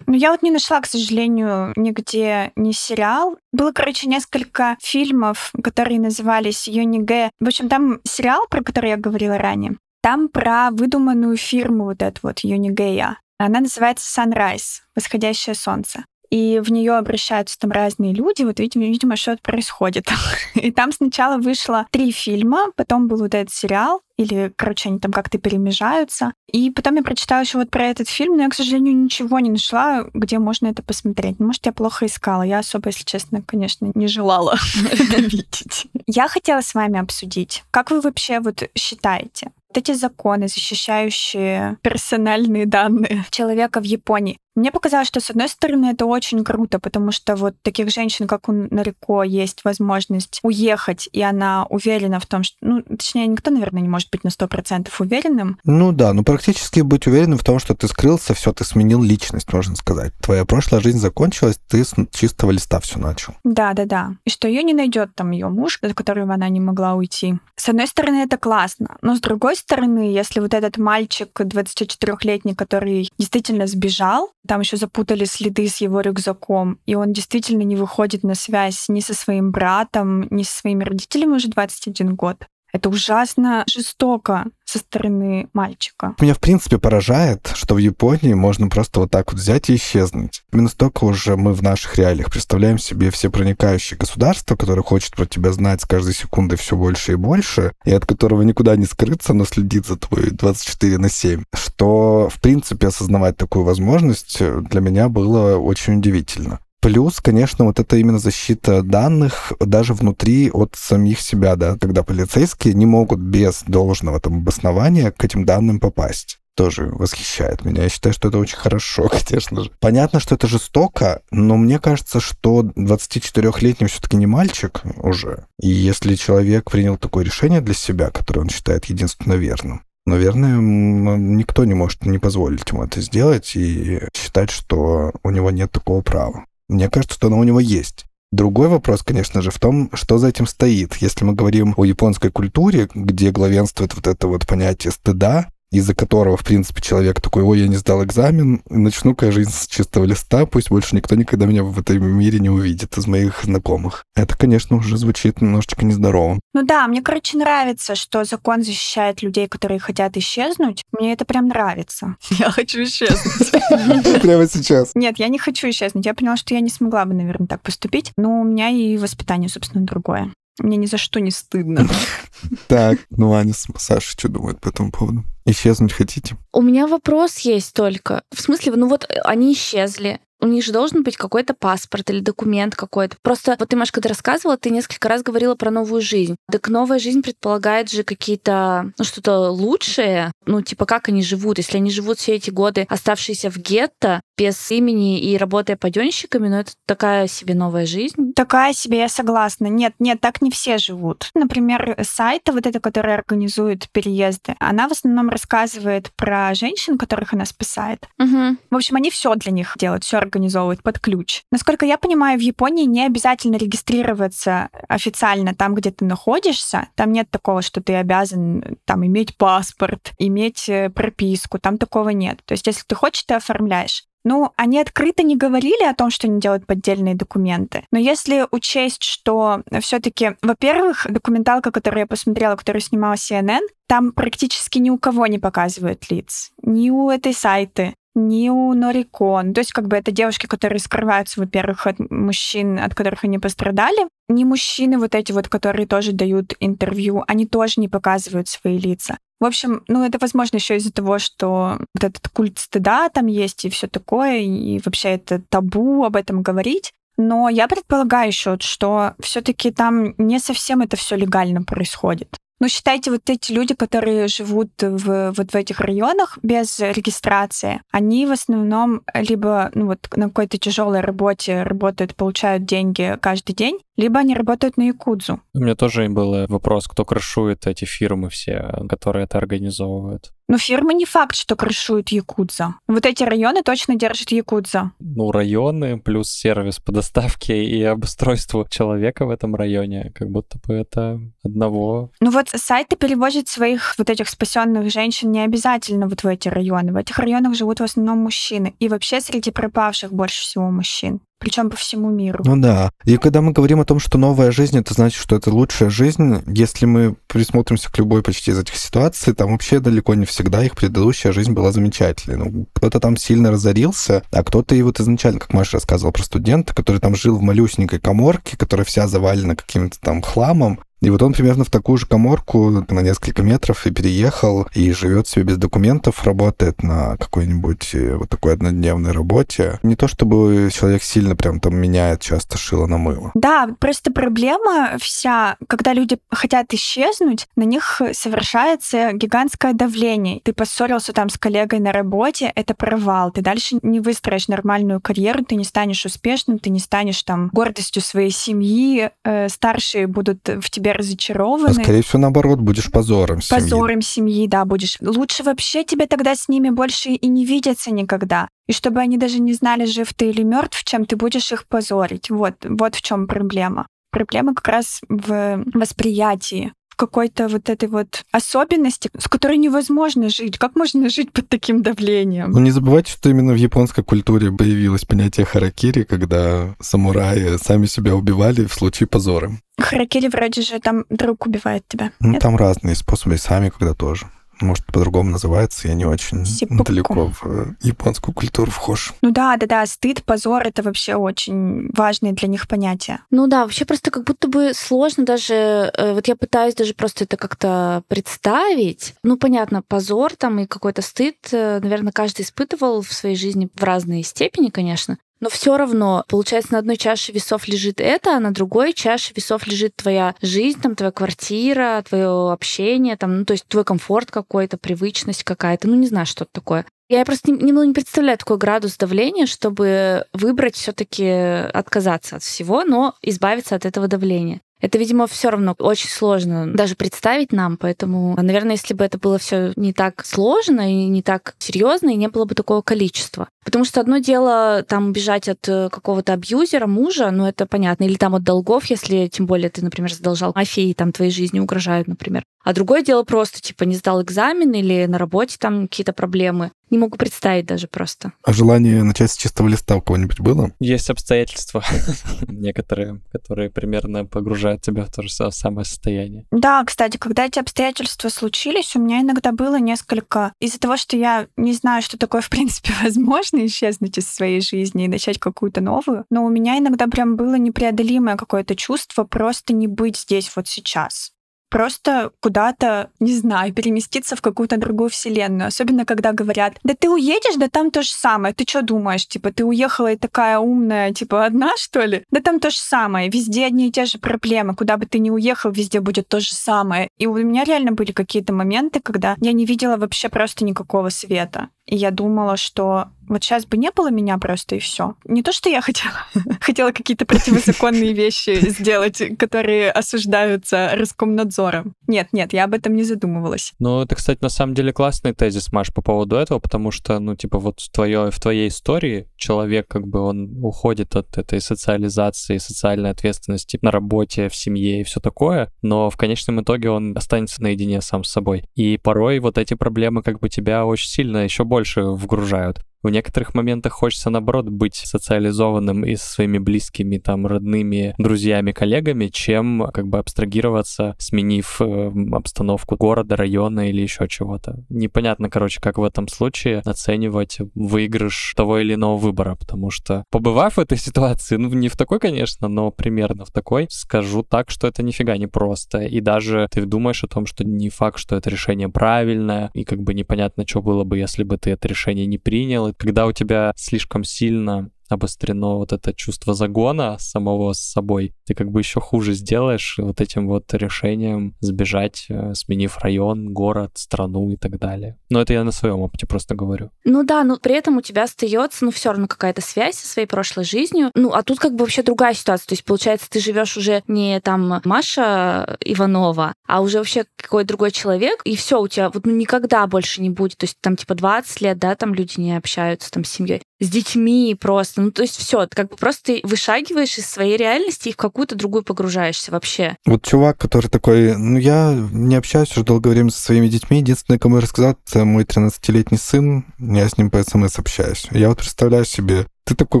Ну, 0.08 0.14
я 0.14 0.30
вот 0.30 0.42
не 0.42 0.52
нашла, 0.52 0.80
к 0.80 0.86
сожалению, 0.86 1.72
нигде 1.74 2.52
ни 2.54 2.70
сериал. 2.70 3.38
Было, 3.52 3.72
короче, 3.72 4.06
несколько 4.06 4.76
фильмов, 4.80 5.50
которые 5.64 5.98
назывались 5.98 6.68
Юниге. 6.68 7.30
В 7.40 7.48
общем, 7.48 7.68
там 7.68 7.98
сериал, 8.04 8.46
про 8.48 8.62
который 8.62 8.90
я 8.90 8.96
говорила 8.96 9.36
ранее, 9.36 9.76
там 10.02 10.28
про 10.28 10.70
выдуманную 10.70 11.36
фирму 11.36 11.84
вот 11.86 12.02
эту 12.02 12.20
вот 12.22 12.40
Юнигея. 12.40 13.18
Она 13.38 13.60
называется 13.60 14.22
Sunrise, 14.22 14.82
восходящее 14.94 15.54
солнце. 15.54 16.04
И 16.30 16.60
в 16.60 16.70
нее 16.70 16.94
обращаются 16.94 17.58
там 17.58 17.70
разные 17.70 18.12
люди, 18.12 18.42
вот 18.42 18.58
видимо, 18.58 18.84
видимо 18.84 19.16
что-то 19.16 19.42
происходит. 19.42 20.08
И 20.54 20.70
там 20.70 20.92
сначала 20.92 21.38
вышло 21.38 21.86
три 21.90 22.10
фильма, 22.12 22.66
потом 22.76 23.08
был 23.08 23.18
вот 23.18 23.34
этот 23.34 23.52
сериал, 23.52 24.00
или, 24.16 24.50
короче, 24.56 24.88
они 24.88 24.98
там 24.98 25.12
как-то 25.12 25.38
перемежаются. 25.38 26.32
И 26.50 26.70
потом 26.70 26.96
я 26.96 27.02
прочитала 27.02 27.42
еще 27.42 27.58
вот 27.58 27.70
про 27.70 27.84
этот 27.84 28.08
фильм, 28.08 28.36
но 28.36 28.44
я, 28.44 28.48
к 28.48 28.54
сожалению, 28.54 28.96
ничего 28.96 29.38
не 29.40 29.50
нашла, 29.50 30.06
где 30.14 30.38
можно 30.38 30.68
это 30.68 30.82
посмотреть. 30.82 31.38
Ну, 31.38 31.46
может, 31.46 31.66
я 31.66 31.72
плохо 31.72 32.06
искала. 32.06 32.42
Я 32.42 32.60
особо, 32.60 32.88
если 32.88 33.04
честно, 33.04 33.42
конечно, 33.42 33.90
не 33.94 34.06
желала 34.06 34.56
это 34.90 35.20
видеть. 35.20 35.86
Я 36.06 36.28
хотела 36.28 36.62
с 36.62 36.74
вами 36.74 36.98
обсудить, 36.98 37.62
как 37.70 37.90
вы 37.90 38.00
вообще 38.00 38.40
вот 38.40 38.62
считаете, 38.74 39.52
эти 39.74 39.92
законы, 39.92 40.48
защищающие 40.48 41.76
персональные 41.82 42.66
данные 42.66 43.26
человека 43.30 43.80
в 43.80 43.84
Японии, 43.84 44.38
мне 44.56 44.72
показалось, 44.72 45.06
что, 45.06 45.20
с 45.20 45.30
одной 45.30 45.48
стороны, 45.48 45.86
это 45.86 46.06
очень 46.06 46.42
круто, 46.42 46.78
потому 46.78 47.12
что 47.12 47.36
вот 47.36 47.54
таких 47.62 47.90
женщин, 47.90 48.26
как 48.26 48.48
у 48.48 48.52
Нарико, 48.52 49.22
есть 49.22 49.60
возможность 49.64 50.40
уехать, 50.42 51.08
и 51.12 51.22
она 51.22 51.66
уверена 51.66 52.18
в 52.18 52.26
том, 52.26 52.42
что... 52.42 52.56
Ну, 52.62 52.82
точнее, 52.82 53.26
никто, 53.26 53.50
наверное, 53.50 53.82
не 53.82 53.88
может 53.88 54.10
быть 54.10 54.24
на 54.24 54.28
100% 54.28 54.88
уверенным. 54.98 55.58
Ну 55.64 55.92
да, 55.92 56.12
ну 56.14 56.24
практически 56.24 56.80
быть 56.80 57.06
уверенным 57.06 57.38
в 57.38 57.44
том, 57.44 57.58
что 57.58 57.74
ты 57.74 57.86
скрылся, 57.86 58.34
все, 58.34 58.52
ты 58.52 58.64
сменил 58.64 59.02
личность, 59.02 59.52
можно 59.52 59.76
сказать. 59.76 60.14
Твоя 60.22 60.44
прошлая 60.46 60.80
жизнь 60.80 60.98
закончилась, 60.98 61.60
ты 61.68 61.84
с 61.84 61.94
чистого 62.10 62.50
листа 62.50 62.80
все 62.80 62.98
начал. 62.98 63.34
Да, 63.44 63.74
да, 63.74 63.84
да. 63.84 64.16
И 64.24 64.30
что 64.30 64.48
ее 64.48 64.62
не 64.62 64.72
найдет 64.72 65.14
там 65.14 65.32
ее 65.32 65.48
муж, 65.48 65.78
от 65.82 65.94
которого 65.94 66.32
она 66.32 66.48
не 66.48 66.60
могла 66.60 66.94
уйти. 66.94 67.38
С 67.56 67.68
одной 67.68 67.86
стороны, 67.86 68.22
это 68.22 68.38
классно, 68.38 68.96
но 69.02 69.14
с 69.16 69.20
другой 69.20 69.56
стороны, 69.56 70.12
если 70.12 70.40
вот 70.40 70.54
этот 70.54 70.78
мальчик 70.78 71.28
24-летний, 71.38 72.54
который 72.54 73.10
действительно 73.18 73.66
сбежал, 73.66 74.30
там 74.46 74.60
еще 74.60 74.76
запутали 74.76 75.24
следы 75.24 75.68
с 75.68 75.78
его 75.78 76.00
рюкзаком, 76.00 76.78
и 76.86 76.94
он 76.94 77.12
действительно 77.12 77.62
не 77.62 77.76
выходит 77.76 78.22
на 78.22 78.34
связь 78.34 78.88
ни 78.88 79.00
со 79.00 79.14
своим 79.14 79.50
братом, 79.50 80.26
ни 80.30 80.42
со 80.42 80.60
своими 80.60 80.84
родителями 80.84 81.34
уже 81.34 81.48
21 81.48 82.14
год. 82.14 82.46
Это 82.72 82.88
ужасно 82.88 83.64
жестоко 83.68 84.46
со 84.66 84.78
стороны 84.78 85.48
мальчика. 85.52 86.14
Меня, 86.20 86.34
в 86.34 86.40
принципе, 86.40 86.78
поражает, 86.78 87.50
что 87.54 87.76
в 87.76 87.78
Японии 87.78 88.34
можно 88.34 88.68
просто 88.68 89.00
вот 89.00 89.10
так 89.10 89.32
вот 89.32 89.40
взять 89.40 89.70
и 89.70 89.76
исчезнуть. 89.76 90.42
Именно 90.52 90.68
столько 90.68 91.04
уже 91.04 91.36
мы 91.36 91.52
в 91.52 91.62
наших 91.62 91.96
реалиях 91.96 92.30
представляем 92.30 92.78
себе 92.78 93.10
все 93.10 93.30
проникающие 93.30 93.96
государства, 93.96 94.56
которое 94.56 94.82
хочет 94.82 95.14
про 95.14 95.24
тебя 95.24 95.52
знать 95.52 95.80
с 95.80 95.86
каждой 95.86 96.14
секундой 96.14 96.58
все 96.58 96.76
больше 96.76 97.12
и 97.12 97.16
больше, 97.16 97.72
и 97.84 97.92
от 97.92 98.04
которого 98.04 98.42
никуда 98.42 98.76
не 98.76 98.86
скрыться, 98.86 99.32
но 99.32 99.44
следит 99.44 99.86
за 99.86 99.96
тобой 99.96 100.30
24 100.30 100.98
на 100.98 101.08
7. 101.08 101.44
Что, 101.54 102.28
в 102.28 102.40
принципе, 102.40 102.88
осознавать 102.88 103.36
такую 103.36 103.64
возможность 103.64 104.38
для 104.40 104.80
меня 104.80 105.08
было 105.08 105.56
очень 105.56 105.98
удивительно. 105.98 106.58
Плюс, 106.86 107.18
конечно, 107.20 107.64
вот 107.64 107.80
это 107.80 107.96
именно 107.96 108.20
защита 108.20 108.80
данных 108.80 109.52
даже 109.58 109.92
внутри 109.92 110.52
от 110.52 110.76
самих 110.76 111.18
себя, 111.20 111.56
да, 111.56 111.76
когда 111.76 112.04
полицейские 112.04 112.74
не 112.74 112.86
могут 112.86 113.18
без 113.18 113.64
должного 113.66 114.20
там 114.20 114.34
обоснования 114.34 115.10
к 115.10 115.24
этим 115.24 115.44
данным 115.44 115.80
попасть 115.80 116.38
тоже 116.54 116.84
восхищает 116.86 117.64
меня. 117.64 117.82
Я 117.82 117.88
считаю, 117.88 118.12
что 118.14 118.28
это 118.28 118.38
очень 118.38 118.56
хорошо, 118.56 119.08
конечно 119.28 119.64
же. 119.64 119.72
Понятно, 119.80 120.20
что 120.20 120.36
это 120.36 120.46
жестоко, 120.46 121.22
но 121.32 121.56
мне 121.56 121.80
кажется, 121.80 122.20
что 122.20 122.62
24-летний 122.62 123.88
все-таки 123.88 124.16
не 124.16 124.26
мальчик 124.26 124.80
уже. 124.98 125.46
И 125.60 125.68
если 125.68 126.14
человек 126.14 126.70
принял 126.70 126.96
такое 126.96 127.24
решение 127.24 127.60
для 127.60 127.74
себя, 127.74 128.10
которое 128.10 128.42
он 128.42 128.48
считает 128.48 128.84
единственно 128.84 129.34
верным, 129.34 129.82
наверное, 130.06 130.56
никто 130.56 131.64
не 131.64 131.74
может 131.74 132.06
не 132.06 132.18
позволить 132.18 132.70
ему 132.70 132.84
это 132.84 133.00
сделать 133.00 133.56
и 133.56 134.02
считать, 134.16 134.50
что 134.52 135.10
у 135.24 135.30
него 135.30 135.50
нет 135.50 135.72
такого 135.72 136.00
права. 136.00 136.44
Мне 136.68 136.90
кажется, 136.90 137.16
что 137.16 137.28
оно 137.28 137.38
у 137.38 137.44
него 137.44 137.60
есть. 137.60 138.06
Другой 138.32 138.68
вопрос, 138.68 139.02
конечно 139.02 139.40
же, 139.40 139.50
в 139.50 139.58
том, 139.58 139.88
что 139.94 140.18
за 140.18 140.28
этим 140.28 140.46
стоит. 140.46 140.96
Если 140.96 141.24
мы 141.24 141.32
говорим 141.32 141.74
о 141.76 141.84
японской 141.84 142.30
культуре, 142.30 142.88
где 142.92 143.30
главенствует 143.30 143.94
вот 143.94 144.06
это 144.06 144.26
вот 144.26 144.46
понятие 144.46 144.92
стыда, 144.92 145.46
из-за 145.70 145.94
которого, 145.94 146.36
в 146.36 146.44
принципе, 146.44 146.80
человек 146.80 147.20
такой, 147.20 147.42
ой, 147.42 147.60
я 147.60 147.68
не 147.68 147.76
сдал 147.76 148.04
экзамен, 148.04 148.62
начну-ка 148.68 149.32
жизнь 149.32 149.50
с 149.52 149.66
чистого 149.66 150.04
листа, 150.04 150.46
пусть 150.46 150.70
больше 150.70 150.94
никто 150.94 151.14
никогда 151.14 151.46
меня 151.46 151.62
в 151.64 151.78
этом 151.78 152.04
мире 152.06 152.38
не 152.38 152.50
увидит 152.50 152.96
из 152.96 153.06
моих 153.06 153.44
знакомых. 153.44 154.04
Это, 154.14 154.36
конечно, 154.36 154.76
уже 154.76 154.96
звучит 154.96 155.40
немножечко 155.40 155.84
нездорово. 155.84 156.40
Ну 156.54 156.62
да, 156.62 156.86
мне, 156.86 157.02
короче, 157.02 157.36
нравится, 157.36 157.94
что 157.94 158.24
закон 158.24 158.62
защищает 158.62 159.22
людей, 159.22 159.48
которые 159.48 159.80
хотят 159.80 160.16
исчезнуть. 160.16 160.82
Мне 160.92 161.12
это 161.12 161.24
прям 161.24 161.48
нравится. 161.48 162.16
Я 162.30 162.50
хочу 162.50 162.82
исчезнуть. 162.82 163.50
Прямо 164.22 164.46
сейчас. 164.48 164.92
Нет, 164.94 165.18
я 165.18 165.28
не 165.28 165.38
хочу 165.38 165.68
исчезнуть. 165.68 166.06
Я 166.06 166.14
поняла, 166.14 166.36
что 166.36 166.54
я 166.54 166.60
не 166.60 166.70
смогла 166.70 167.04
бы, 167.04 167.14
наверное, 167.14 167.46
так 167.46 167.62
поступить. 167.62 168.12
Но 168.16 168.40
у 168.40 168.44
меня 168.44 168.70
и 168.70 168.96
воспитание, 168.96 169.48
собственно, 169.48 169.84
другое. 169.84 170.32
Мне 170.58 170.76
ни 170.76 170.86
за 170.86 170.98
что 170.98 171.20
не 171.20 171.30
стыдно. 171.30 171.88
Так, 172.68 172.98
ну 173.10 173.32
Аня, 173.32 173.52
Саша 173.54 174.10
что 174.10 174.28
думает 174.28 174.60
по 174.60 174.68
этому 174.68 174.90
поводу? 174.90 175.24
Исчезнуть 175.46 175.92
хотите? 175.92 176.36
У 176.52 176.60
меня 176.60 176.88
вопрос 176.88 177.38
есть 177.38 177.72
только. 177.72 178.22
В 178.34 178.40
смысле, 178.40 178.72
ну 178.74 178.88
вот 178.88 179.08
они 179.24 179.52
исчезли. 179.52 180.20
У 180.40 180.46
них 180.46 180.64
же 180.64 180.72
должен 180.72 181.02
быть 181.02 181.16
какой-то 181.16 181.54
паспорт 181.54 182.10
или 182.10 182.20
документ 182.20 182.74
какой-то. 182.74 183.16
Просто 183.22 183.56
вот 183.58 183.68
ты, 183.68 183.76
Маш, 183.76 183.90
когда 183.90 184.10
рассказывала, 184.10 184.58
ты 184.58 184.68
несколько 184.70 185.08
раз 185.08 185.22
говорила 185.22 185.54
про 185.54 185.70
новую 185.70 186.02
жизнь. 186.02 186.36
Так 186.50 186.68
новая 186.68 186.98
жизнь 186.98 187.22
предполагает 187.22 187.90
же 187.90 188.02
какие-то, 188.02 188.92
ну, 188.98 189.04
что-то 189.04 189.50
лучшее. 189.50 190.32
Ну, 190.44 190.60
типа, 190.60 190.84
как 190.84 191.08
они 191.08 191.22
живут. 191.22 191.58
Если 191.58 191.78
они 191.78 191.90
живут 191.90 192.18
все 192.18 192.34
эти 192.34 192.50
годы, 192.50 192.86
оставшиеся 192.90 193.50
в 193.50 193.56
гетто, 193.56 194.20
без 194.36 194.70
имени 194.70 195.18
и 195.18 195.36
работая 195.36 195.76
паденщиками, 195.76 196.48
ну, 196.48 196.56
это 196.56 196.72
такая 196.84 197.26
себе 197.26 197.54
новая 197.54 197.86
жизнь. 197.86 198.32
Такая 198.34 198.72
себе, 198.72 198.98
я 198.98 199.08
согласна. 199.08 199.66
Нет, 199.66 199.94
нет, 199.98 200.20
так 200.20 200.42
не 200.42 200.50
все 200.50 200.78
живут. 200.78 201.30
Например, 201.34 201.96
сайта, 202.02 202.52
вот 202.52 202.66
эта, 202.66 202.80
которая 202.80 203.16
организует 203.16 203.88
переезды, 203.90 204.54
она 204.58 204.88
в 204.88 204.92
основном 204.92 205.30
рассказывает 205.30 206.10
про 206.16 206.54
женщин, 206.54 206.98
которых 206.98 207.32
она 207.32 207.46
спасает. 207.46 208.08
Угу. 208.18 208.56
В 208.70 208.76
общем, 208.76 208.96
они 208.96 209.10
все 209.10 209.34
для 209.34 209.52
них 209.52 209.74
делают, 209.78 210.04
все 210.04 210.18
организовывают 210.18 210.82
под 210.82 210.98
ключ. 211.00 211.42
Насколько 211.50 211.86
я 211.86 211.96
понимаю, 211.96 212.38
в 212.38 212.42
Японии 212.42 212.84
не 212.84 213.06
обязательно 213.06 213.56
регистрироваться 213.56 214.68
официально 214.88 215.54
там, 215.54 215.74
где 215.74 215.90
ты 215.90 216.04
находишься. 216.04 216.88
Там 216.94 217.12
нет 217.12 217.30
такого, 217.30 217.62
что 217.62 217.80
ты 217.80 217.94
обязан 217.94 218.78
там 218.84 219.06
иметь 219.06 219.36
паспорт, 219.36 220.12
иметь 220.18 220.68
э, 220.68 220.90
прописку. 220.90 221.58
Там 221.58 221.78
такого 221.78 222.10
нет. 222.10 222.40
То 222.44 222.52
есть, 222.52 222.66
если 222.66 222.82
ты 222.86 222.94
хочешь, 222.94 223.24
ты 223.24 223.34
оформляешь. 223.34 224.04
Ну, 224.26 224.50
они 224.56 224.80
открыто 224.80 225.22
не 225.22 225.36
говорили 225.36 225.84
о 225.84 225.94
том, 225.94 226.10
что 226.10 226.26
они 226.26 226.40
делают 226.40 226.66
поддельные 226.66 227.14
документы. 227.14 227.84
Но 227.92 228.00
если 228.00 228.44
учесть, 228.50 229.04
что 229.04 229.62
все-таки, 229.80 230.32
во-первых, 230.42 231.06
документалка, 231.08 231.70
которую 231.70 232.00
я 232.00 232.06
посмотрела, 232.08 232.56
которую 232.56 232.82
снимала 232.82 233.14
CNN, 233.14 233.60
там 233.86 234.10
практически 234.10 234.78
ни 234.78 234.90
у 234.90 234.98
кого 234.98 235.28
не 235.28 235.38
показывают 235.38 236.10
лиц. 236.10 236.50
Ни 236.60 236.90
у 236.90 237.08
этой 237.08 237.32
сайты, 237.32 237.94
ни 238.16 238.48
у 238.48 238.72
Норико. 238.72 239.42
Ну, 239.42 239.52
то 239.52 239.60
есть 239.60 239.72
как 239.72 239.86
бы 239.86 239.96
это 239.96 240.10
девушки, 240.10 240.46
которые 240.46 240.80
скрываются, 240.80 241.38
во-первых, 241.38 241.86
от 241.86 241.98
мужчин, 242.10 242.78
от 242.78 242.94
которых 242.94 243.24
они 243.24 243.38
пострадали. 243.38 244.08
Ни 244.28 244.42
мужчины 244.42 244.98
вот 244.98 245.14
эти 245.14 245.30
вот, 245.30 245.48
которые 245.48 245.86
тоже 245.86 246.12
дают 246.12 246.54
интервью, 246.58 247.22
они 247.28 247.46
тоже 247.46 247.74
не 247.76 247.88
показывают 247.88 248.48
свои 248.48 248.78
лица. 248.78 249.18
В 249.38 249.44
общем, 249.44 249.82
ну 249.86 250.02
это 250.02 250.18
возможно 250.18 250.56
еще 250.56 250.76
из-за 250.76 250.92
того, 250.92 251.18
что 251.18 251.78
вот 251.94 252.04
этот 252.04 252.26
культ 252.28 252.58
стыда 252.58 253.10
там 253.10 253.26
есть 253.26 253.66
и 253.66 253.70
все 253.70 253.86
такое, 253.86 254.38
и 254.38 254.80
вообще 254.82 255.10
это 255.10 255.42
табу 255.50 256.04
об 256.04 256.16
этом 256.16 256.42
говорить. 256.42 256.92
Но 257.18 257.48
я 257.48 257.68
предполагаю 257.68 258.28
еще, 258.28 258.58
что 258.60 259.14
все-таки 259.20 259.70
там 259.70 260.14
не 260.18 260.38
совсем 260.38 260.80
это 260.80 260.96
все 260.96 261.16
легально 261.16 261.62
происходит. 261.62 262.36
Ну, 262.58 262.68
считайте, 262.68 263.10
вот 263.10 263.28
эти 263.28 263.52
люди, 263.52 263.74
которые 263.74 264.28
живут 264.28 264.70
в, 264.80 265.32
вот 265.32 265.52
в 265.52 265.54
этих 265.54 265.80
районах 265.80 266.38
без 266.42 266.80
регистрации, 266.80 267.82
они 267.90 268.26
в 268.26 268.32
основном 268.32 269.02
либо 269.14 269.70
ну, 269.74 269.86
вот 269.86 270.08
на 270.16 270.28
какой-то 270.28 270.56
тяжелой 270.56 271.00
работе 271.00 271.62
работают, 271.62 272.14
получают 272.14 272.64
деньги 272.64 273.18
каждый 273.20 273.54
день, 273.54 273.78
либо 273.96 274.20
они 274.20 274.34
работают 274.34 274.78
на 274.78 274.82
Якудзу. 274.82 275.40
У 275.54 275.58
меня 275.58 275.74
тоже 275.74 276.08
был 276.08 276.46
вопрос, 276.46 276.86
кто 276.86 277.04
крышует 277.04 277.66
эти 277.66 277.84
фирмы 277.84 278.30
все, 278.30 278.86
которые 278.88 279.24
это 279.24 279.38
организовывают. 279.38 280.32
Ну, 280.48 280.58
фирмы 280.58 280.94
не 280.94 281.04
факт, 281.04 281.34
что 281.34 281.56
крышуют 281.56 282.10
Якудза. 282.10 282.76
Вот 282.86 283.04
эти 283.04 283.24
районы 283.24 283.62
точно 283.62 283.96
держат 283.96 284.30
Якудза. 284.30 284.92
Ну, 285.00 285.32
районы 285.32 285.98
плюс 285.98 286.30
сервис 286.30 286.78
по 286.78 286.92
доставке 286.92 287.64
и 287.64 287.82
обустройству 287.82 288.64
человека 288.68 289.26
в 289.26 289.30
этом 289.30 289.56
районе, 289.56 290.12
как 290.14 290.30
будто 290.30 290.58
бы 290.66 290.74
это 290.74 291.20
одного. 291.42 292.12
Ну 292.20 292.30
вот 292.30 292.48
сайты 292.50 292.96
перевозят 292.96 293.48
своих 293.48 293.96
вот 293.98 294.08
этих 294.08 294.28
спасенных 294.28 294.90
женщин 294.92 295.32
не 295.32 295.40
обязательно 295.40 296.06
вот 296.08 296.22
в 296.22 296.26
эти 296.26 296.48
районы. 296.48 296.92
В 296.92 296.96
этих 296.96 297.18
районах 297.18 297.54
живут 297.54 297.80
в 297.80 297.84
основном 297.84 298.18
мужчины. 298.18 298.74
И 298.78 298.88
вообще 298.88 299.20
среди 299.20 299.50
пропавших 299.50 300.12
больше 300.12 300.42
всего 300.42 300.70
мужчин 300.70 301.20
причем 301.38 301.70
по 301.70 301.76
всему 301.76 302.10
миру. 302.10 302.42
Ну 302.46 302.56
да. 302.56 302.90
И 303.04 303.16
когда 303.18 303.40
мы 303.42 303.52
говорим 303.52 303.80
о 303.80 303.84
том, 303.84 303.98
что 303.98 304.18
новая 304.18 304.50
жизнь, 304.50 304.78
это 304.78 304.94
значит, 304.94 305.20
что 305.20 305.36
это 305.36 305.50
лучшая 305.50 305.90
жизнь. 305.90 306.42
Если 306.46 306.86
мы 306.86 307.16
присмотримся 307.26 307.90
к 307.90 307.98
любой 307.98 308.22
почти 308.22 308.50
из 308.52 308.58
этих 308.58 308.76
ситуаций, 308.76 309.34
там 309.34 309.52
вообще 309.52 309.80
далеко 309.80 310.14
не 310.14 310.24
всегда 310.24 310.64
их 310.64 310.74
предыдущая 310.74 311.32
жизнь 311.32 311.52
была 311.52 311.72
замечательной. 311.72 312.36
Ну, 312.38 312.66
кто-то 312.72 313.00
там 313.00 313.16
сильно 313.16 313.50
разорился, 313.50 314.22
а 314.32 314.42
кто-то 314.42 314.74
и 314.74 314.82
вот 314.82 314.98
изначально, 315.00 315.40
как 315.40 315.52
Маша 315.52 315.76
рассказывала 315.76 316.12
про 316.12 316.22
студента, 316.22 316.74
который 316.74 317.00
там 317.00 317.14
жил 317.14 317.36
в 317.36 317.42
малюсенькой 317.42 318.00
коморке, 318.00 318.56
которая 318.56 318.84
вся 318.84 319.06
завалена 319.06 319.56
каким-то 319.56 320.00
там 320.00 320.22
хламом, 320.22 320.80
и 321.02 321.10
вот 321.10 321.22
он 321.22 321.34
примерно 321.34 321.64
в 321.64 321.70
такую 321.70 321.98
же 321.98 322.06
коморку 322.06 322.70
на 322.70 323.00
несколько 323.00 323.42
метров 323.42 323.86
и 323.86 323.90
переехал, 323.90 324.66
и 324.74 324.92
живет 324.92 325.28
себе 325.28 325.44
без 325.44 325.58
документов, 325.58 326.24
работает 326.24 326.82
на 326.82 327.16
какой-нибудь 327.18 327.94
э, 327.94 328.16
вот 328.16 328.30
такой 328.30 328.54
однодневной 328.54 329.12
работе. 329.12 329.78
Не 329.82 329.94
то 329.94 330.08
чтобы 330.08 330.70
человек 330.72 331.02
сильно 331.02 331.36
прям 331.36 331.60
там 331.60 331.76
меняет 331.76 332.22
часто 332.22 332.56
шило 332.56 332.86
на 332.86 332.96
мыло. 332.96 333.30
Да, 333.34 333.68
просто 333.78 334.10
проблема 334.10 334.96
вся, 334.98 335.56
когда 335.68 335.92
люди 335.92 336.18
хотят 336.30 336.72
исчезнуть, 336.72 337.46
на 337.56 337.64
них 337.64 338.00
совершается 338.12 339.12
гигантское 339.12 339.74
давление. 339.74 340.40
Ты 340.42 340.54
поссорился 340.54 341.12
там 341.12 341.28
с 341.28 341.36
коллегой 341.36 341.80
на 341.80 341.92
работе, 341.92 342.50
это 342.54 342.74
провал. 342.74 343.30
Ты 343.32 343.42
дальше 343.42 343.78
не 343.82 344.00
выстроишь 344.00 344.48
нормальную 344.48 345.00
карьеру, 345.00 345.44
ты 345.44 345.56
не 345.56 345.64
станешь 345.64 346.06
успешным, 346.06 346.58
ты 346.58 346.70
не 346.70 346.80
станешь 346.80 347.22
там 347.22 347.50
гордостью 347.52 348.02
своей 348.02 348.30
семьи, 348.30 349.10
э, 349.24 349.48
старшие 349.50 350.06
будут 350.06 350.48
в 350.48 350.70
тебе 350.70 350.85
разочарованы. 350.92 351.68
А 351.68 351.74
скорее 351.74 352.02
всего, 352.02 352.20
наоборот, 352.20 352.60
будешь 352.60 352.90
позором 352.90 353.40
семьи. 353.40 353.62
Позором 353.62 354.00
семьи, 354.00 354.46
да, 354.46 354.64
будешь. 354.64 354.98
Лучше 355.00 355.42
вообще 355.42 355.84
тебе 355.84 356.06
тогда 356.06 356.34
с 356.34 356.48
ними 356.48 356.70
больше 356.70 357.10
и 357.10 357.26
не 357.28 357.44
видеться 357.44 357.90
никогда. 357.90 358.48
И 358.66 358.72
чтобы 358.72 359.00
они 359.00 359.18
даже 359.18 359.38
не 359.40 359.52
знали, 359.52 359.84
жив 359.84 360.12
ты 360.14 360.30
или 360.30 360.42
мертв, 360.42 360.82
чем 360.84 361.04
ты 361.04 361.16
будешь 361.16 361.52
их 361.52 361.66
позорить. 361.66 362.30
Вот, 362.30 362.54
вот 362.64 362.94
в 362.94 363.02
чем 363.02 363.26
проблема. 363.26 363.86
Проблема 364.10 364.54
как 364.54 364.68
раз 364.68 365.00
в 365.08 365.62
восприятии 365.74 366.72
какой-то 366.96 367.48
вот 367.48 367.68
этой 367.68 367.88
вот 367.88 368.24
особенности, 368.32 369.10
с 369.18 369.28
которой 369.28 369.58
невозможно 369.58 370.28
жить. 370.28 370.58
Как 370.58 370.74
можно 370.74 371.08
жить 371.08 371.32
под 371.32 371.48
таким 371.48 371.82
давлением? 371.82 372.50
Ну, 372.50 372.60
не 372.60 372.70
забывайте, 372.70 373.12
что 373.12 373.28
именно 373.28 373.52
в 373.52 373.56
японской 373.56 374.02
культуре 374.02 374.50
появилось 374.50 375.04
понятие 375.04 375.46
харакири, 375.46 376.04
когда 376.04 376.74
самураи 376.80 377.56
сами 377.58 377.86
себя 377.86 378.14
убивали 378.14 378.64
в 378.64 378.72
случае 378.74 379.06
позора. 379.06 379.52
Харакири 379.78 380.28
вроде 380.28 380.62
же 380.62 380.80
там 380.80 381.04
друг 381.10 381.46
убивает 381.46 381.84
тебя. 381.86 382.12
Ну, 382.20 382.32
Нет? 382.32 382.42
там 382.42 382.56
разные 382.56 382.94
способы, 382.94 383.34
и 383.34 383.38
сами 383.38 383.68
когда 383.68 383.94
тоже 383.94 384.26
может, 384.60 384.86
по-другому 384.86 385.30
называется, 385.30 385.88
я 385.88 385.94
не 385.94 386.04
очень 386.04 386.44
Сипуку. 386.46 386.84
далеко 386.84 387.28
в 387.28 387.42
э, 387.44 387.74
японскую 387.82 388.34
культуру 388.34 388.70
вхож. 388.70 389.12
Ну 389.22 389.30
да, 389.30 389.56
да, 389.56 389.66
да, 389.66 389.86
стыд, 389.86 390.22
позор— 390.24 390.62
это 390.66 390.82
вообще 390.82 391.14
очень 391.14 391.90
важные 391.92 392.32
для 392.32 392.48
них 392.48 392.68
понятия. 392.68 393.20
Ну 393.30 393.46
да, 393.46 393.62
вообще 393.62 393.84
просто 393.84 394.10
как 394.10 394.24
будто 394.24 394.48
бы 394.48 394.72
сложно 394.74 395.24
даже, 395.24 395.54
э, 395.54 396.12
вот 396.14 396.28
я 396.28 396.36
пытаюсь 396.36 396.74
даже 396.74 396.94
просто 396.94 397.24
это 397.24 397.36
как-то 397.36 398.02
представить. 398.08 399.14
Ну, 399.22 399.36
понятно, 399.36 399.82
позор 399.82 400.34
там 400.36 400.60
и 400.60 400.66
какой-то 400.66 401.02
стыд, 401.02 401.36
э, 401.52 401.80
наверное, 401.80 402.12
каждый 402.12 402.42
испытывал 402.42 403.02
в 403.02 403.12
своей 403.12 403.36
жизни 403.36 403.68
в 403.74 403.82
разной 403.82 404.22
степени, 404.22 404.70
конечно. 404.70 405.18
Но 405.40 405.50
все 405.50 405.76
равно, 405.76 406.24
получается, 406.28 406.72
на 406.72 406.78
одной 406.78 406.96
чаше 406.96 407.32
весов 407.32 407.68
лежит 407.68 408.00
это, 408.00 408.36
а 408.36 408.40
на 408.40 408.52
другой 408.52 408.92
чаше 408.92 409.32
весов 409.34 409.66
лежит 409.66 409.94
твоя 409.96 410.34
жизнь, 410.40 410.80
там, 410.80 410.94
твоя 410.94 411.12
квартира, 411.12 412.02
твое 412.08 412.52
общение, 412.52 413.16
там, 413.16 413.38
ну, 413.38 413.44
то 413.44 413.52
есть 413.52 413.66
твой 413.66 413.84
комфорт 413.84 414.30
какой-то, 414.30 414.78
привычность 414.78 415.44
какая-то, 415.44 415.88
ну, 415.88 415.94
не 415.96 416.06
знаю, 416.06 416.26
что 416.26 416.44
это 416.44 416.52
такое. 416.52 416.86
Я 417.08 417.24
просто 417.24 417.52
не, 417.52 417.70
не, 417.70 417.86
не 417.86 417.92
представляю 417.92 418.38
такой 418.38 418.56
градус 418.56 418.96
давления, 418.96 419.46
чтобы 419.46 420.24
выбрать 420.32 420.74
все-таки 420.74 421.28
отказаться 421.28 422.36
от 422.36 422.42
всего, 422.42 422.84
но 422.84 423.14
избавиться 423.22 423.76
от 423.76 423.84
этого 423.84 424.08
давления. 424.08 424.60
Это, 424.80 424.98
видимо, 424.98 425.26
все 425.26 425.50
равно 425.50 425.74
очень 425.78 426.10
сложно 426.10 426.70
даже 426.72 426.96
представить 426.96 427.52
нам, 427.52 427.76
поэтому, 427.78 428.36
наверное, 428.40 428.72
если 428.72 428.92
бы 428.92 429.04
это 429.04 429.18
было 429.18 429.38
все 429.38 429.72
не 429.76 429.92
так 429.92 430.24
сложно 430.26 430.90
и 430.90 431.06
не 431.06 431.22
так 431.22 431.54
серьезно, 431.58 432.10
и 432.10 432.16
не 432.16 432.28
было 432.28 432.44
бы 432.44 432.54
такого 432.54 432.82
количества. 432.82 433.48
Потому 433.64 433.84
что 433.84 434.00
одно 434.00 434.18
дело 434.18 434.84
там 434.86 435.12
бежать 435.12 435.48
от 435.48 435.66
э, 435.68 435.88
какого-то 435.90 436.34
абьюзера, 436.34 436.86
мужа, 436.86 437.30
ну 437.30 437.46
это 437.46 437.66
понятно, 437.66 438.04
или 438.04 438.16
там 438.16 438.34
от 438.34 438.42
долгов, 438.42 438.84
если 438.86 439.28
тем 439.28 439.46
более 439.46 439.70
ты, 439.70 439.82
например, 439.82 440.12
задолжал 440.12 440.52
мафии, 440.54 440.92
там 440.92 441.10
твоей 441.10 441.30
жизни 441.30 441.58
угрожают, 441.58 442.06
например. 442.06 442.44
А 442.66 442.72
другое 442.72 443.02
дело 443.02 443.22
просто, 443.22 443.60
типа, 443.60 443.84
не 443.84 443.94
сдал 443.94 444.20
экзамен 444.22 444.72
или 444.72 445.06
на 445.06 445.18
работе 445.18 445.56
там 445.56 445.86
какие-то 445.86 446.12
проблемы. 446.12 446.72
Не 446.90 446.98
могу 446.98 447.16
представить 447.16 447.64
даже 447.66 447.86
просто. 447.86 448.32
А 448.42 448.52
желание 448.52 449.04
начать 449.04 449.30
с 449.30 449.36
чистого 449.36 449.68
листа 449.68 449.94
у 449.94 450.00
кого-нибудь 450.00 450.40
было? 450.40 450.72
Есть 450.80 451.08
обстоятельства 451.08 451.84
некоторые, 452.48 453.20
которые 453.30 453.70
примерно 453.70 454.24
погружают 454.24 454.82
тебя 454.82 455.04
в 455.04 455.12
то 455.12 455.22
же 455.22 455.28
самое 455.28 455.84
состояние. 455.84 456.44
Да, 456.50 456.82
кстати, 456.84 457.18
когда 457.18 457.46
эти 457.46 457.60
обстоятельства 457.60 458.30
случились, 458.30 458.96
у 458.96 459.00
меня 459.00 459.20
иногда 459.20 459.52
было 459.52 459.78
несколько... 459.78 460.52
Из-за 460.60 460.80
того, 460.80 460.96
что 460.96 461.16
я 461.16 461.46
не 461.56 461.72
знаю, 461.72 462.02
что 462.02 462.18
такое, 462.18 462.40
в 462.40 462.50
принципе, 462.50 462.92
возможно, 463.04 463.64
исчезнуть 463.64 464.18
из 464.18 464.26
своей 464.26 464.60
жизни 464.60 465.04
и 465.04 465.08
начать 465.08 465.38
какую-то 465.38 465.80
новую, 465.80 466.24
но 466.30 466.44
у 466.44 466.48
меня 466.48 466.78
иногда 466.78 467.06
прям 467.06 467.36
было 467.36 467.54
непреодолимое 467.54 468.34
какое-то 468.34 468.74
чувство 468.74 469.22
просто 469.22 469.72
не 469.72 469.86
быть 469.86 470.16
здесь 470.16 470.50
вот 470.56 470.66
сейчас 470.66 471.30
просто 471.76 472.30
куда-то, 472.40 473.10
не 473.20 473.34
знаю, 473.34 473.70
переместиться 473.74 474.34
в 474.34 474.40
какую-то 474.40 474.78
другую 474.78 475.10
вселенную. 475.10 475.68
Особенно, 475.68 476.06
когда 476.06 476.32
говорят, 476.32 476.78
да 476.84 476.94
ты 476.98 477.10
уедешь, 477.10 477.56
да 477.56 477.68
там 477.68 477.90
то 477.90 478.00
же 478.00 478.08
самое. 478.08 478.54
Ты 478.54 478.64
что 478.66 478.80
думаешь? 478.80 479.26
Типа, 479.28 479.52
ты 479.52 479.62
уехала 479.62 480.12
и 480.12 480.16
такая 480.16 480.58
умная, 480.58 481.12
типа, 481.12 481.44
одна, 481.44 481.72
что 481.76 482.00
ли? 482.06 482.24
Да 482.30 482.40
там 482.40 482.60
то 482.60 482.70
же 482.70 482.78
самое. 482.78 483.28
Везде 483.28 483.66
одни 483.66 483.88
и 483.88 483.92
те 483.92 484.06
же 484.06 484.16
проблемы. 484.16 484.74
Куда 484.74 484.96
бы 484.96 485.04
ты 485.04 485.18
ни 485.18 485.28
уехал, 485.28 485.70
везде 485.70 486.00
будет 486.00 486.28
то 486.28 486.40
же 486.40 486.54
самое. 486.54 487.10
И 487.18 487.26
у 487.26 487.36
меня 487.36 487.64
реально 487.64 487.92
были 487.92 488.12
какие-то 488.12 488.54
моменты, 488.54 489.00
когда 489.00 489.36
я 489.42 489.52
не 489.52 489.66
видела 489.66 489.98
вообще 489.98 490.30
просто 490.30 490.64
никакого 490.64 491.10
света. 491.10 491.68
И 491.84 491.94
я 491.94 492.10
думала, 492.10 492.56
что 492.56 493.08
вот 493.28 493.42
сейчас 493.42 493.66
бы 493.66 493.76
не 493.76 493.90
было 493.90 494.10
меня 494.10 494.38
просто 494.38 494.76
и 494.76 494.78
все. 494.78 495.14
Не 495.24 495.42
то, 495.42 495.52
что 495.52 495.68
я 495.68 495.80
хотела, 495.80 496.14
хотела 496.60 496.92
какие-то 496.92 497.26
противозаконные 497.26 498.12
вещи 498.12 498.58
сделать, 498.68 499.22
которые 499.38 499.90
осуждаются 499.90 500.92
Роскомнадзором. 500.94 501.94
Нет, 502.06 502.28
нет, 502.32 502.52
я 502.52 502.64
об 502.64 502.74
этом 502.74 502.94
не 502.94 503.02
задумывалась. 503.02 503.72
Ну, 503.78 504.02
это, 504.02 504.14
кстати, 504.14 504.38
на 504.42 504.48
самом 504.48 504.74
деле 504.74 504.92
классный 504.92 505.34
тезис, 505.34 505.72
Маш, 505.72 505.92
по 505.92 506.02
поводу 506.02 506.36
этого, 506.36 506.58
потому 506.58 506.90
что, 506.90 507.18
ну, 507.18 507.34
типа, 507.36 507.58
вот 507.58 507.80
в, 507.80 507.90
твое, 507.90 508.30
в 508.30 508.40
твоей 508.40 508.68
истории 508.68 509.28
человек, 509.36 509.88
как 509.88 510.06
бы, 510.06 510.20
он 510.20 510.64
уходит 510.64 511.16
от 511.16 511.36
этой 511.38 511.60
социализации, 511.60 512.58
социальной 512.58 513.10
ответственности 513.10 513.78
на 513.82 513.90
работе, 513.90 514.48
в 514.48 514.54
семье 514.54 515.00
и 515.00 515.04
все 515.04 515.20
такое, 515.20 515.72
но 515.82 516.10
в 516.10 516.16
конечном 516.16 516.60
итоге 516.60 516.90
он 516.90 517.16
останется 517.16 517.62
наедине 517.62 518.00
сам 518.00 518.24
с 518.24 518.30
собой. 518.30 518.64
И 518.74 518.98
порой 518.98 519.38
вот 519.38 519.58
эти 519.58 519.74
проблемы, 519.74 520.22
как 520.22 520.40
бы, 520.40 520.48
тебя 520.48 520.86
очень 520.86 521.08
сильно 521.08 521.38
еще 521.38 521.64
больше 521.64 522.02
вгружают. 522.02 522.85
В 523.02 523.10
некоторых 523.10 523.54
моментах 523.54 523.92
хочется, 523.92 524.30
наоборот, 524.30 524.68
быть 524.68 524.96
социализованным 524.96 526.04
и 526.04 526.16
со 526.16 526.26
своими 526.28 526.58
близкими, 526.58 527.18
там, 527.18 527.46
родными, 527.46 528.14
друзьями, 528.18 528.72
коллегами, 528.72 529.28
чем 529.28 529.88
как 529.92 530.08
бы 530.08 530.18
абстрагироваться, 530.18 531.14
сменив 531.18 531.80
э, 531.80 532.10
обстановку 532.32 532.96
города, 532.96 533.36
района 533.36 533.90
или 533.90 534.00
еще 534.00 534.26
чего-то. 534.28 534.84
Непонятно, 534.88 535.50
короче, 535.50 535.80
как 535.80 535.98
в 535.98 536.02
этом 536.02 536.28
случае 536.28 536.80
оценивать 536.84 537.58
выигрыш 537.74 538.54
того 538.56 538.78
или 538.78 538.94
иного 538.94 539.16
выбора, 539.16 539.54
потому 539.54 539.90
что, 539.90 540.24
побывав 540.30 540.76
в 540.76 540.80
этой 540.80 540.98
ситуации, 541.06 541.56
ну, 541.56 541.68
не 541.68 541.88
в 541.88 541.96
такой, 541.96 542.18
конечно, 542.18 542.68
но 542.68 542.90
примерно 542.90 543.44
в 543.44 543.50
такой, 543.50 543.86
скажу 543.90 544.42
так, 544.42 544.70
что 544.70 544.86
это 544.86 545.02
нифига 545.02 545.36
не 545.36 545.46
просто. 545.46 546.00
И 546.00 546.20
даже 546.20 546.68
ты 546.70 546.84
думаешь 546.84 547.22
о 547.24 547.28
том, 547.28 547.46
что 547.46 547.64
не 547.64 547.90
факт, 547.90 548.18
что 548.18 548.36
это 548.36 548.50
решение 548.50 548.88
правильное, 548.88 549.70
и 549.74 549.84
как 549.84 550.02
бы 550.02 550.14
непонятно, 550.14 550.64
что 550.66 550.82
было 550.82 551.04
бы, 551.04 551.18
если 551.18 551.44
бы 551.44 551.58
ты 551.58 551.70
это 551.70 551.88
решение 551.88 552.26
не 552.26 552.38
принял, 552.38 552.85
когда 552.94 553.26
у 553.26 553.32
тебя 553.32 553.72
слишком 553.76 554.24
сильно 554.24 554.90
обострено 555.08 555.78
вот 555.78 555.92
это 555.92 556.12
чувство 556.14 556.54
загона 556.54 557.16
самого 557.18 557.72
с 557.72 557.80
собой, 557.80 558.34
ты 558.46 558.54
как 558.54 558.70
бы 558.70 558.80
еще 558.80 559.00
хуже 559.00 559.34
сделаешь 559.34 559.96
вот 559.98 560.20
этим 560.20 560.48
вот 560.48 560.72
решением 560.72 561.54
сбежать, 561.60 562.26
э, 562.28 562.54
сменив 562.54 562.98
район, 562.98 563.52
город, 563.52 563.92
страну 563.94 564.50
и 564.50 564.56
так 564.56 564.78
далее. 564.78 565.16
Но 565.30 565.40
это 565.40 565.52
я 565.52 565.64
на 565.64 565.72
своем 565.72 566.00
опыте 566.00 566.26
просто 566.26 566.54
говорю. 566.54 566.90
Ну 567.04 567.24
да, 567.24 567.44
но 567.44 567.56
при 567.56 567.74
этом 567.74 567.96
у 567.96 568.02
тебя 568.02 568.24
остается, 568.24 568.84
ну, 568.84 568.90
все 568.90 569.10
равно 569.10 569.26
какая-то 569.26 569.60
связь 569.60 569.96
со 569.96 570.06
своей 570.06 570.28
прошлой 570.28 570.64
жизнью. 570.64 571.10
Ну, 571.14 571.32
а 571.32 571.42
тут 571.42 571.58
как 571.58 571.72
бы 571.74 571.80
вообще 571.80 572.02
другая 572.02 572.34
ситуация. 572.34 572.68
То 572.68 572.72
есть, 572.74 572.84
получается, 572.84 573.28
ты 573.30 573.40
живешь 573.40 573.76
уже 573.76 574.02
не 574.06 574.40
там 574.40 574.80
Маша 574.84 575.76
Иванова, 575.80 576.54
а 576.66 576.80
уже 576.80 576.98
вообще 576.98 577.24
какой-то 577.36 577.68
другой 577.68 577.90
человек, 577.90 578.40
и 578.44 578.56
все 578.56 578.80
у 578.80 578.88
тебя 578.88 579.10
вот 579.10 579.26
ну, 579.26 579.32
никогда 579.32 579.86
больше 579.86 580.22
не 580.22 580.30
будет. 580.30 580.58
То 580.58 580.64
есть 580.64 580.76
там 580.80 580.96
типа 580.96 581.14
20 581.14 581.60
лет, 581.60 581.78
да, 581.78 581.94
там 581.94 582.14
люди 582.14 582.40
не 582.40 582.56
общаются 582.56 583.10
там 583.10 583.24
с 583.24 583.30
семьей, 583.30 583.62
с 583.80 583.88
детьми 583.88 584.56
просто. 584.58 584.95
Ну, 584.96 585.10
то 585.10 585.22
есть 585.22 585.36
все, 585.36 585.66
как 585.70 585.90
бы 585.90 585.96
просто 585.96 586.24
ты 586.24 586.40
вышагиваешь 586.42 587.18
из 587.18 587.26
своей 587.26 587.56
реальности 587.56 588.08
и 588.08 588.12
в 588.12 588.16
какую-то 588.16 588.54
другую 588.54 588.82
погружаешься 588.82 589.52
вообще. 589.52 589.96
Вот 590.06 590.22
чувак, 590.22 590.58
который 590.58 590.88
такой, 590.88 591.36
ну, 591.36 591.58
я 591.58 591.94
не 592.12 592.36
общаюсь 592.36 592.70
уже 592.72 592.84
долгое 592.84 593.10
время 593.10 593.30
со 593.30 593.40
своими 593.40 593.68
детьми. 593.68 593.98
Единственное, 593.98 594.38
кому 594.38 594.56
я 594.56 594.62
рассказал, 594.62 594.96
это 595.06 595.24
мой 595.24 595.44
13-летний 595.44 596.18
сын. 596.18 596.64
Я 596.78 597.08
с 597.08 597.18
ним 597.18 597.30
по 597.30 597.42
СМС 597.42 597.78
общаюсь. 597.78 598.26
Я 598.30 598.48
вот 598.48 598.58
представляю 598.58 599.04
себе, 599.04 599.46
ты 599.66 599.74
такой 599.74 600.00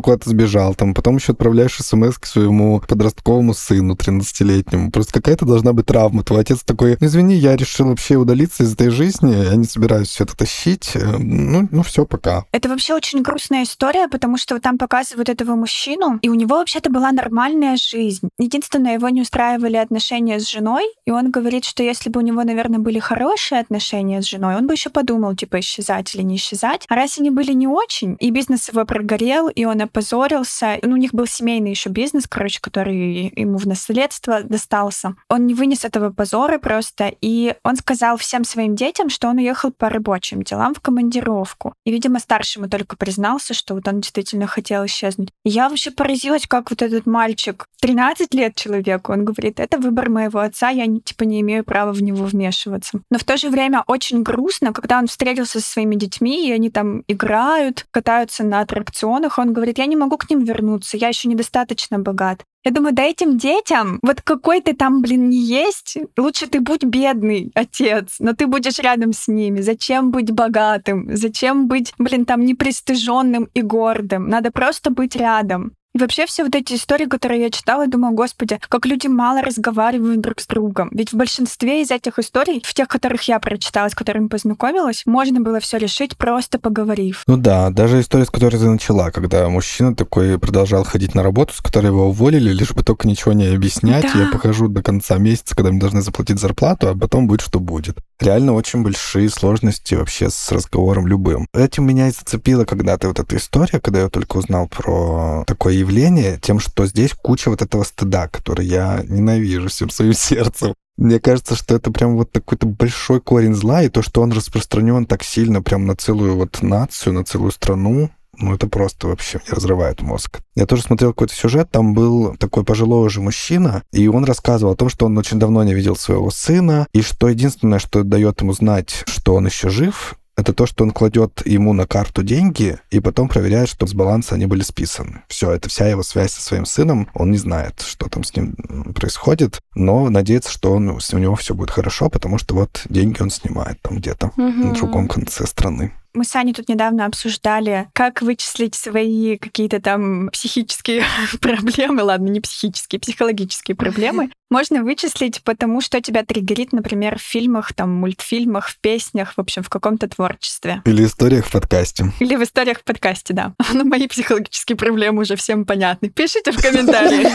куда-то 0.00 0.30
сбежал, 0.30 0.74
там, 0.76 0.94
потом 0.94 1.16
еще 1.16 1.32
отправляешь 1.32 1.76
смс 1.76 2.18
к 2.18 2.26
своему 2.26 2.80
подростковому 2.86 3.52
сыну 3.52 3.94
13-летнему. 3.94 4.92
Просто 4.92 5.14
какая-то 5.14 5.44
должна 5.44 5.72
быть 5.72 5.86
травма. 5.86 6.22
Твой 6.22 6.42
отец 6.42 6.62
такой, 6.62 6.96
ну, 7.00 7.06
извини, 7.08 7.34
я 7.34 7.56
решил 7.56 7.88
вообще 7.88 8.14
удалиться 8.14 8.62
из 8.62 8.74
этой 8.74 8.90
жизни, 8.90 9.34
я 9.34 9.56
не 9.56 9.64
собираюсь 9.64 10.08
все 10.08 10.22
это 10.22 10.36
тащить. 10.36 10.92
Э, 10.94 11.16
ну, 11.18 11.68
ну 11.72 11.82
все, 11.82 12.06
пока. 12.06 12.44
Это 12.52 12.68
вообще 12.68 12.94
очень 12.94 13.22
грустная 13.22 13.64
история, 13.64 14.06
потому 14.06 14.36
что 14.36 14.60
там 14.60 14.78
показывают 14.78 15.28
этого 15.28 15.56
мужчину, 15.56 16.20
и 16.22 16.28
у 16.28 16.34
него 16.34 16.58
вообще-то 16.58 16.88
была 16.88 17.10
нормальная 17.10 17.76
жизнь. 17.76 18.28
Единственное, 18.38 18.94
его 18.94 19.08
не 19.08 19.22
устраивали 19.22 19.76
отношения 19.76 20.38
с 20.38 20.48
женой, 20.48 20.84
и 21.06 21.10
он 21.10 21.32
говорит, 21.32 21.64
что 21.64 21.82
если 21.82 22.08
бы 22.08 22.20
у 22.20 22.22
него, 22.22 22.44
наверное, 22.44 22.78
были 22.78 23.00
хорошие 23.00 23.60
отношения 23.60 24.22
с 24.22 24.26
женой, 24.26 24.54
он 24.54 24.68
бы 24.68 24.74
еще 24.74 24.90
подумал, 24.90 25.34
типа, 25.34 25.58
исчезать 25.58 26.14
или 26.14 26.22
не 26.22 26.36
исчезать. 26.36 26.84
А 26.88 26.94
раз 26.94 27.18
они 27.18 27.30
были 27.30 27.52
не 27.52 27.66
очень, 27.66 28.16
и 28.20 28.30
бизнес 28.30 28.68
его 28.68 28.84
прогорел, 28.84 29.50
и 29.56 29.64
он 29.64 29.80
опозорился. 29.80 30.78
Ну, 30.82 30.92
у 30.92 30.96
них 30.96 31.12
был 31.12 31.26
семейный 31.26 31.70
еще 31.70 31.88
бизнес, 31.88 32.26
короче, 32.28 32.60
который 32.60 33.32
ему 33.34 33.58
в 33.58 33.66
наследство 33.66 34.42
достался. 34.42 35.16
Он 35.28 35.46
не 35.46 35.54
вынес 35.54 35.84
этого 35.84 36.10
позора 36.10 36.58
просто, 36.58 37.12
и 37.20 37.54
он 37.64 37.76
сказал 37.76 38.18
всем 38.18 38.44
своим 38.44 38.76
детям, 38.76 39.08
что 39.08 39.28
он 39.28 39.38
уехал 39.38 39.72
по 39.72 39.88
рабочим 39.88 40.42
делам 40.42 40.74
в 40.74 40.80
командировку. 40.80 41.74
И, 41.84 41.90
видимо, 41.90 42.20
старшему 42.20 42.68
только 42.68 42.96
признался, 42.96 43.54
что 43.54 43.74
вот 43.74 43.88
он 43.88 44.00
действительно 44.00 44.46
хотел 44.46 44.84
исчезнуть. 44.84 45.30
И 45.44 45.50
я 45.50 45.68
вообще 45.68 45.90
поразилась, 45.90 46.46
как 46.46 46.70
вот 46.70 46.82
этот 46.82 47.06
мальчик, 47.06 47.66
13 47.80 48.34
лет 48.34 48.54
человеку, 48.56 49.12
он 49.12 49.24
говорит, 49.24 49.60
это 49.60 49.78
выбор 49.78 50.10
моего 50.10 50.40
отца, 50.40 50.70
я 50.70 50.86
типа 50.86 51.24
не 51.24 51.40
имею 51.40 51.64
права 51.64 51.92
в 51.92 52.02
него 52.02 52.24
вмешиваться. 52.24 53.00
Но 53.10 53.18
в 53.18 53.24
то 53.24 53.36
же 53.36 53.48
время 53.48 53.84
очень 53.86 54.22
грустно, 54.22 54.72
когда 54.72 54.98
он 54.98 55.06
встретился 55.06 55.60
со 55.60 55.66
своими 55.66 55.94
детьми, 55.94 56.48
и 56.48 56.52
они 56.52 56.70
там 56.70 57.04
играют, 57.08 57.86
катаются 57.90 58.44
на 58.44 58.60
аттракционах, 58.60 59.38
он 59.38 59.45
говорит, 59.52 59.78
я 59.78 59.86
не 59.86 59.96
могу 59.96 60.16
к 60.16 60.28
ним 60.30 60.44
вернуться, 60.44 60.96
я 60.96 61.08
еще 61.08 61.28
недостаточно 61.28 61.98
богат. 61.98 62.44
Я 62.64 62.72
думаю, 62.72 62.94
да 62.94 63.04
этим 63.04 63.38
детям, 63.38 64.00
вот 64.02 64.22
какой 64.22 64.60
ты 64.60 64.74
там, 64.74 65.00
блин, 65.00 65.28
не 65.28 65.38
есть, 65.38 65.98
лучше 66.16 66.48
ты 66.48 66.60
будь 66.60 66.82
бедный 66.82 67.52
отец, 67.54 68.16
но 68.18 68.32
ты 68.32 68.48
будешь 68.48 68.78
рядом 68.80 69.12
с 69.12 69.28
ними. 69.28 69.60
Зачем 69.60 70.10
быть 70.10 70.32
богатым? 70.32 71.14
Зачем 71.14 71.68
быть, 71.68 71.94
блин, 71.96 72.24
там 72.24 72.44
непристыженным 72.44 73.48
и 73.54 73.62
гордым? 73.62 74.28
Надо 74.28 74.50
просто 74.50 74.90
быть 74.90 75.14
рядом. 75.14 75.72
И 75.96 75.98
вообще 75.98 76.26
все 76.26 76.44
вот 76.44 76.54
эти 76.54 76.74
истории, 76.74 77.06
которые 77.06 77.40
я 77.40 77.50
читала, 77.50 77.86
думаю, 77.86 78.12
господи, 78.12 78.60
как 78.68 78.84
люди 78.84 79.06
мало 79.06 79.40
разговаривают 79.40 80.20
друг 80.20 80.40
с 80.40 80.46
другом. 80.46 80.90
Ведь 80.92 81.14
в 81.14 81.16
большинстве 81.16 81.80
из 81.80 81.90
этих 81.90 82.18
историй, 82.18 82.62
в 82.62 82.74
тех, 82.74 82.86
которых 82.86 83.22
я 83.22 83.38
прочитала, 83.38 83.88
с 83.88 83.94
которыми 83.94 84.28
познакомилась, 84.28 85.04
можно 85.06 85.40
было 85.40 85.58
все 85.58 85.78
решить 85.78 86.18
просто 86.18 86.58
поговорив. 86.58 87.22
Ну 87.26 87.38
да, 87.38 87.70
даже 87.70 87.98
история, 87.98 88.26
с 88.26 88.30
которой 88.30 88.58
ты 88.58 88.68
начала, 88.68 89.10
когда 89.10 89.48
мужчина 89.48 89.96
такой 89.96 90.38
продолжал 90.38 90.84
ходить 90.84 91.14
на 91.14 91.22
работу, 91.22 91.54
с 91.54 91.62
которой 91.62 91.86
его 91.86 92.08
уволили, 92.08 92.50
лишь 92.50 92.72
бы 92.72 92.82
только 92.82 93.08
ничего 93.08 93.32
не 93.32 93.46
объяснять. 93.46 94.04
Да. 94.12 94.24
Я 94.24 94.30
похожу 94.30 94.68
до 94.68 94.82
конца 94.82 95.16
месяца, 95.16 95.56
когда 95.56 95.70
мне 95.70 95.80
должны 95.80 96.02
заплатить 96.02 96.38
зарплату, 96.38 96.90
а 96.90 96.94
потом 96.94 97.26
будет, 97.26 97.40
что 97.40 97.58
будет. 97.58 97.96
Реально 98.20 98.52
очень 98.52 98.82
большие 98.82 99.30
сложности 99.30 99.94
вообще 99.94 100.28
с 100.28 100.52
разговором 100.52 101.06
любым. 101.06 101.46
Этим 101.54 101.86
меня 101.86 102.08
и 102.08 102.10
зацепило 102.10 102.66
когда-то 102.66 103.08
вот 103.08 103.18
эта 103.18 103.36
история, 103.36 103.80
когда 103.80 104.00
я 104.00 104.08
только 104.10 104.36
узнал 104.36 104.68
про 104.68 105.44
такое 105.46 105.85
явление 105.86 106.38
тем, 106.42 106.58
что 106.58 106.86
здесь 106.86 107.14
куча 107.14 107.48
вот 107.48 107.62
этого 107.62 107.84
стыда, 107.84 108.28
который 108.28 108.66
я 108.66 109.04
ненавижу 109.06 109.68
всем 109.68 109.90
своим 109.90 110.12
сердцем. 110.14 110.74
Мне 110.96 111.20
кажется, 111.20 111.54
что 111.54 111.74
это 111.74 111.90
прям 111.92 112.16
вот 112.16 112.32
такой-то 112.32 112.66
большой 112.66 113.20
корень 113.20 113.54
зла, 113.54 113.82
и 113.82 113.90
то, 113.90 114.02
что 114.02 114.22
он 114.22 114.32
распространен 114.32 115.04
так 115.06 115.22
сильно 115.22 115.62
прям 115.62 115.86
на 115.86 115.94
целую 115.94 116.36
вот 116.36 116.62
нацию, 116.62 117.12
на 117.12 117.24
целую 117.24 117.52
страну, 117.52 118.10
ну, 118.38 118.54
это 118.54 118.66
просто 118.66 119.06
вообще 119.06 119.38
мне 119.38 119.54
разрывает 119.54 120.02
мозг. 120.02 120.40
Я 120.54 120.66
тоже 120.66 120.82
смотрел 120.82 121.12
какой-то 121.12 121.34
сюжет, 121.34 121.70
там 121.70 121.94
был 121.94 122.36
такой 122.36 122.64
пожилой 122.64 123.06
уже 123.06 123.20
мужчина, 123.20 123.82
и 123.92 124.08
он 124.08 124.24
рассказывал 124.24 124.72
о 124.72 124.76
том, 124.76 124.88
что 124.88 125.06
он 125.06 125.16
очень 125.16 125.38
давно 125.38 125.62
не 125.62 125.74
видел 125.74 125.96
своего 125.96 126.30
сына, 126.30 126.86
и 126.92 127.00
что 127.00 127.28
единственное, 127.28 127.78
что 127.78 128.02
дает 128.02 128.40
ему 128.42 128.52
знать, 128.52 129.04
что 129.06 129.34
он 129.34 129.46
еще 129.46 129.70
жив, 129.70 130.16
это 130.36 130.52
то, 130.52 130.66
что 130.66 130.84
он 130.84 130.90
кладет 130.90 131.42
ему 131.46 131.72
на 131.72 131.86
карту 131.86 132.22
деньги 132.22 132.78
и 132.90 133.00
потом 133.00 133.28
проверяет, 133.28 133.68
что 133.68 133.86
с 133.86 133.94
баланса 133.94 134.34
они 134.34 134.46
были 134.46 134.62
списаны. 134.62 135.22
Все, 135.28 135.50
это 135.50 135.68
вся 135.68 135.88
его 135.88 136.02
связь 136.02 136.32
со 136.32 136.42
своим 136.42 136.66
сыном. 136.66 137.08
Он 137.14 137.30
не 137.30 137.38
знает, 137.38 137.80
что 137.80 138.08
там 138.08 138.22
с 138.22 138.36
ним 138.36 138.54
происходит, 138.94 139.60
но 139.74 140.10
надеется, 140.10 140.50
что 140.50 140.72
он, 140.72 140.88
у 140.88 141.18
него 141.18 141.34
все 141.36 141.54
будет 141.54 141.70
хорошо, 141.70 142.10
потому 142.10 142.38
что 142.38 142.54
вот 142.54 142.82
деньги 142.88 143.20
он 143.22 143.30
снимает 143.30 143.80
там 143.80 143.96
где-то 143.96 144.28
угу. 144.28 144.42
на 144.42 144.72
другом 144.74 145.08
конце 145.08 145.46
страны. 145.46 145.92
Мы 146.16 146.24
с 146.24 146.34
Аней 146.34 146.54
тут 146.54 146.70
недавно 146.70 147.04
обсуждали, 147.04 147.88
как 147.92 148.22
вычислить 148.22 148.74
свои 148.74 149.36
какие-то 149.36 149.82
там 149.82 150.30
психические 150.30 151.04
проблемы, 151.40 152.02
ладно, 152.02 152.28
не 152.28 152.40
психические, 152.40 152.98
психологические 153.00 153.74
проблемы. 153.74 154.30
Можно 154.48 154.84
вычислить 154.84 155.42
потому, 155.42 155.80
что 155.80 156.00
тебя 156.00 156.24
триггерит, 156.24 156.72
например, 156.72 157.18
в 157.18 157.22
фильмах, 157.22 157.72
там, 157.72 157.90
мультфильмах, 157.90 158.68
в 158.68 158.78
песнях, 158.78 159.32
в 159.36 159.40
общем, 159.40 159.64
в 159.64 159.68
каком-то 159.68 160.08
творчестве. 160.08 160.82
Или 160.84 161.04
историях 161.04 161.46
в 161.46 161.52
подкасте. 161.52 162.12
Или 162.20 162.36
в 162.36 162.42
историях 162.44 162.78
в 162.78 162.84
подкасте, 162.84 163.34
да. 163.34 163.54
Ну, 163.72 163.84
мои 163.84 164.06
психологические 164.06 164.76
проблемы 164.76 165.22
уже 165.22 165.36
всем 165.36 165.64
понятны. 165.64 166.10
Пишите 166.10 166.52
в 166.52 166.62
комментариях. 166.62 167.32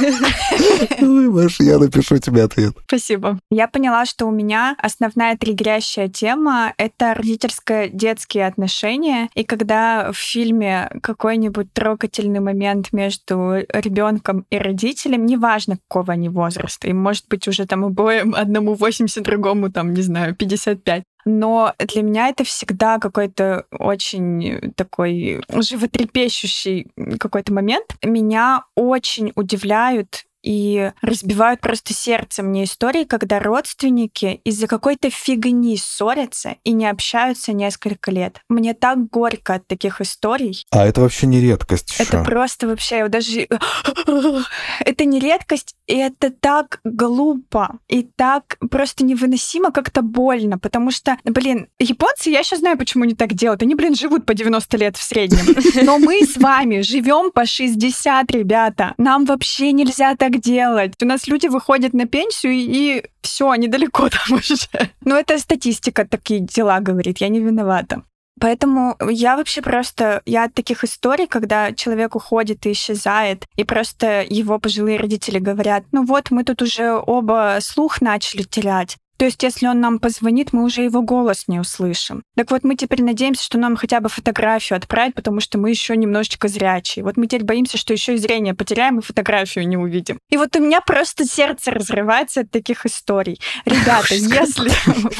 Ой, 1.01 1.29
Маша, 1.29 1.63
я 1.63 1.77
напишу 1.77 2.17
тебе 2.17 2.43
ответ. 2.43 2.75
Спасибо. 2.87 3.39
Я 3.49 3.67
поняла, 3.67 4.05
что 4.05 4.25
у 4.25 4.31
меня 4.31 4.75
основная 4.79 5.37
триггерящая 5.37 6.07
тема— 6.07 6.73
это 6.77 7.13
родительско-детские 7.13 8.47
отношения. 8.47 9.29
И 9.35 9.43
когда 9.43 10.11
в 10.13 10.17
фильме 10.17 10.89
какой-нибудь 11.03 11.73
трогательный 11.73 12.39
момент 12.39 12.93
между 12.93 13.57
ребенком 13.69 14.45
и 14.49 14.57
родителем, 14.57 15.25
неважно, 15.25 15.77
какого 15.89 16.13
они 16.13 16.29
возраста, 16.29 16.87
им 16.87 17.00
может 17.01 17.25
быть 17.27 17.47
уже 17.47 17.65
там 17.65 17.85
обоим, 17.85 18.35
одному 18.37 18.73
80, 18.75 19.23
другому 19.23 19.71
там, 19.71 19.93
не 19.93 20.01
знаю, 20.01 20.35
55. 20.35 21.03
Но 21.25 21.73
для 21.77 22.01
меня 22.01 22.29
это 22.29 22.43
всегда 22.43 22.97
какой-то 22.97 23.65
очень 23.71 24.73
такой 24.75 25.43
животрепещущий 25.49 26.91
какой-то 27.19 27.53
момент. 27.53 27.95
Меня 28.03 28.63
очень 28.75 29.31
удивляют 29.35 30.25
и 30.43 30.91
разбивают 31.01 31.61
просто 31.61 31.93
сердце 31.93 32.43
мне 32.43 32.63
истории, 32.63 33.03
когда 33.03 33.39
родственники 33.39 34.41
из-за 34.43 34.67
какой-то 34.67 35.09
фигни 35.09 35.77
ссорятся 35.77 36.55
и 36.63 36.71
не 36.71 36.87
общаются 36.87 37.53
несколько 37.53 38.11
лет. 38.11 38.41
Мне 38.49 38.73
так 38.73 39.09
горько 39.09 39.55
от 39.55 39.67
таких 39.67 40.01
историй. 40.01 40.65
А 40.71 40.85
это 40.85 41.01
вообще 41.01 41.27
не 41.27 41.39
редкость 41.39 41.91
еще. 41.91 42.03
Это 42.03 42.23
просто 42.23 42.67
вообще, 42.67 42.97
я 42.97 43.07
даже... 43.07 43.47
это 44.79 45.05
не 45.05 45.19
редкость, 45.19 45.75
и 45.87 45.95
это 45.95 46.31
так 46.31 46.79
глупо, 46.83 47.79
и 47.87 48.03
так 48.03 48.57
просто 48.69 49.03
невыносимо, 49.03 49.71
как-то 49.71 50.01
больно, 50.01 50.57
потому 50.57 50.91
что, 50.91 51.17
блин, 51.23 51.67
японцы, 51.79 52.29
я 52.29 52.43
сейчас 52.43 52.59
знаю, 52.59 52.77
почему 52.77 53.03
они 53.03 53.15
так 53.15 53.33
делают. 53.33 53.61
Они, 53.61 53.75
блин, 53.75 53.95
живут 53.95 54.25
по 54.25 54.33
90 54.33 54.77
лет 54.77 54.97
в 54.97 55.03
среднем. 55.03 55.55
Но 55.85 55.97
мы 55.97 56.21
с 56.25 56.37
вами 56.37 56.81
живем 56.81 57.31
по 57.31 57.45
60, 57.45 58.31
ребята. 58.31 58.93
Нам 58.97 59.25
вообще 59.25 59.71
нельзя 59.71 60.15
так 60.15 60.30
делать. 60.39 60.93
У 61.01 61.05
нас 61.05 61.27
люди 61.27 61.47
выходят 61.47 61.93
на 61.93 62.05
пенсию, 62.05 62.53
и 62.53 63.03
все, 63.21 63.49
они 63.49 63.67
далеко 63.67 64.09
там 64.27 64.37
уже. 64.37 64.55
Но 65.03 65.17
это 65.17 65.37
статистика 65.37 66.05
такие 66.05 66.39
дела 66.39 66.79
говорит, 66.79 67.19
я 67.19 67.29
не 67.29 67.39
виновата. 67.39 68.03
Поэтому 68.39 68.97
я 69.07 69.37
вообще 69.37 69.61
просто, 69.61 70.23
я 70.25 70.45
от 70.45 70.53
таких 70.55 70.83
историй, 70.83 71.27
когда 71.27 71.73
человек 71.73 72.15
уходит 72.15 72.65
и 72.65 72.71
исчезает, 72.71 73.45
и 73.55 73.63
просто 73.63 74.25
его 74.27 74.57
пожилые 74.57 74.97
родители 74.97 75.37
говорят, 75.37 75.83
ну 75.91 76.05
вот, 76.05 76.31
мы 76.31 76.43
тут 76.43 76.63
уже 76.63 76.93
оба 76.93 77.59
слух 77.61 78.01
начали 78.01 78.41
терять, 78.41 78.97
то 79.21 79.25
есть, 79.25 79.43
если 79.43 79.67
он 79.67 79.79
нам 79.79 79.99
позвонит, 79.99 80.51
мы 80.51 80.63
уже 80.63 80.81
его 80.81 81.03
голос 81.03 81.43
не 81.47 81.59
услышим. 81.59 82.23
Так 82.35 82.49
вот, 82.49 82.63
мы 82.63 82.75
теперь 82.75 83.03
надеемся, 83.03 83.43
что 83.43 83.59
нам 83.59 83.75
хотя 83.75 83.99
бы 83.99 84.09
фотографию 84.09 84.77
отправят, 84.77 85.13
потому 85.13 85.41
что 85.41 85.59
мы 85.59 85.69
еще 85.69 85.95
немножечко 85.95 86.47
зрячие. 86.47 87.05
Вот 87.05 87.17
мы 87.17 87.27
теперь 87.27 87.43
боимся, 87.43 87.77
что 87.77 87.93
еще 87.93 88.15
и 88.15 88.17
зрение 88.17 88.55
потеряем 88.55 88.97
и 88.97 89.03
фотографию 89.03 89.67
не 89.67 89.77
увидим. 89.77 90.17
И 90.31 90.37
вот 90.37 90.55
у 90.55 90.59
меня 90.59 90.81
просто 90.81 91.23
сердце 91.25 91.69
разрывается 91.69 92.41
от 92.41 92.49
таких 92.49 92.87
историй. 92.87 93.39
Ребята, 93.63 94.15
если 94.15 94.71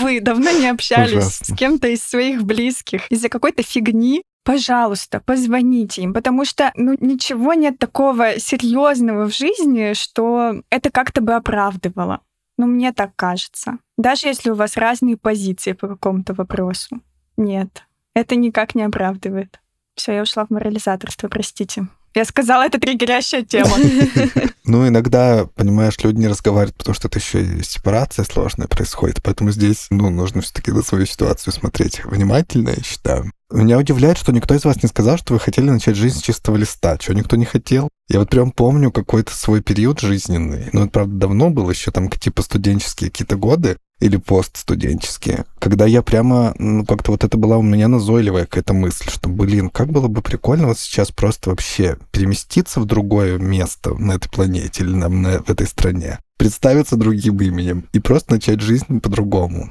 вы 0.02 0.20
давно 0.20 0.49
не 0.49 0.70
общались 0.70 1.36
с 1.36 1.56
кем-то 1.56 1.88
из 1.88 2.02
своих 2.02 2.43
близких 2.43 3.06
из-за 3.12 3.30
какой-то 3.30 3.62
фигни, 3.62 4.24
пожалуйста, 4.43 5.22
позвоните 5.24 6.02
им, 6.02 6.16
потому 6.16 6.43
что 6.43 6.72
ну, 6.74 6.95
ничего 6.99 7.54
нет 7.54 7.78
такого 7.78 8.39
серьезного 8.39 9.30
в 9.30 9.36
жизни, 9.36 9.93
что 9.93 10.56
это 10.72 10.89
как-то 10.89 11.22
бы 11.22 11.36
оправдывало. 11.36 12.22
Ну, 12.58 12.68
мне 12.68 12.91
так 12.91 13.16
кажется. 13.16 13.78
Даже 13.97 14.28
если 14.28 14.52
у 14.52 14.56
вас 14.56 14.78
разные 14.78 15.18
позиции 15.18 15.74
по 15.74 15.88
какому-то 15.88 16.34
вопросу. 16.34 17.02
Нет, 17.38 17.86
это 18.14 18.36
никак 18.36 18.76
не 18.76 18.84
оправдывает. 18.84 19.60
Все, 19.95 20.14
я 20.14 20.22
ушла 20.22 20.45
в 20.45 20.49
морализаторство, 20.49 21.28
простите. 21.28 21.88
Я 22.14 22.26
сказала, 22.26 22.64
это 22.64 22.80
триггерящая 22.80 23.43
тема. 23.43 23.76
Ну, 24.64 24.88
иногда, 24.88 25.47
понимаешь, 25.56 25.97
люди 26.02 26.20
не 26.20 26.28
разговаривают, 26.28 26.78
потому 26.78 26.93
что 26.93 27.08
это 27.08 27.20
еще 27.20 27.43
и 27.43 27.64
сепарация 27.64 28.24
сложная 28.24 28.68
происходит. 28.68 29.22
Поэтому 29.22 29.52
здесь, 29.52 29.88
ну, 29.89 30.10
нужно 30.10 30.41
все-таки 30.41 30.72
на 30.72 30.82
свою 30.82 31.06
ситуацию 31.08 31.52
смотреть 31.52 32.06
внимательно, 32.06 32.70
я 32.70 32.84
считаю. 32.84 33.32
Меня 33.52 33.78
удивляет, 33.78 34.18
что 34.18 34.32
никто 34.32 34.56
из 34.56 34.64
вас 34.64 34.82
не 34.82 34.88
сказал, 34.88 35.18
что 35.18 35.34
вы 35.34 35.39
хотели 35.39 35.70
начать 35.70 35.97
жизнь 35.97 36.20
с 36.20 36.22
чистого 36.22 36.56
листа. 36.56 36.97
Чего 36.97 37.18
никто 37.18 37.36
не 37.36 37.45
хотел? 37.45 37.89
Я 38.08 38.20
вот 38.20 38.30
прям 38.30 38.52
помню 38.52 38.91
какой-то 38.91 39.34
свой 39.36 39.62
период 39.62 39.99
жизненный. 39.99 40.70
Ну, 40.72 40.84
это, 40.84 40.91
правда, 40.91 41.16
давно 41.16 41.49
было, 41.49 41.72
еще 41.72 41.91
там 41.91 42.10
типа 42.10 42.43
студенческие 42.43 43.10
какие-то 43.10 43.36
годы 43.36 43.78
или 43.99 44.18
постстуденческие, 44.18 45.45
когда 45.60 45.86
я 45.86 46.02
прямо, 46.02 46.56
ну, 46.58 46.86
как-то 46.86 47.12
вот 47.12 47.24
это 47.24 47.38
была 47.38 47.58
у 47.58 47.62
меня 47.62 47.88
назойливая 47.88 48.45
какая-то 48.45 48.74
мысль, 48.74 49.10
что, 49.10 49.30
блин, 49.30 49.70
как 49.70 49.91
было 49.91 50.08
бы 50.08 50.24
прикольно 50.24 50.68
вот 50.68 50.80
сейчас 50.80 51.12
просто 51.12 51.52
вообще 51.52 51.97
переместиться 52.12 52.80
в 52.80 52.86
другое 52.86 53.38
место 53.38 53.93
на 53.93 54.14
этой 54.14 54.30
планете 54.30 54.84
или 54.84 54.91
на, 54.91 55.08
на, 55.08 55.43
в 55.43 55.49
этой 55.49 55.68
стране, 55.68 56.18
представиться 56.38 56.95
другим 56.95 57.39
именем 57.41 57.86
и 57.93 57.99
просто 57.99 58.34
начать 58.34 58.62
жизнь 58.62 58.99
по-другому. 59.02 59.70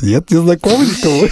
Нет, 0.00 0.30
не 0.30 0.38
знаком 0.38 0.80
никого. 0.82 1.28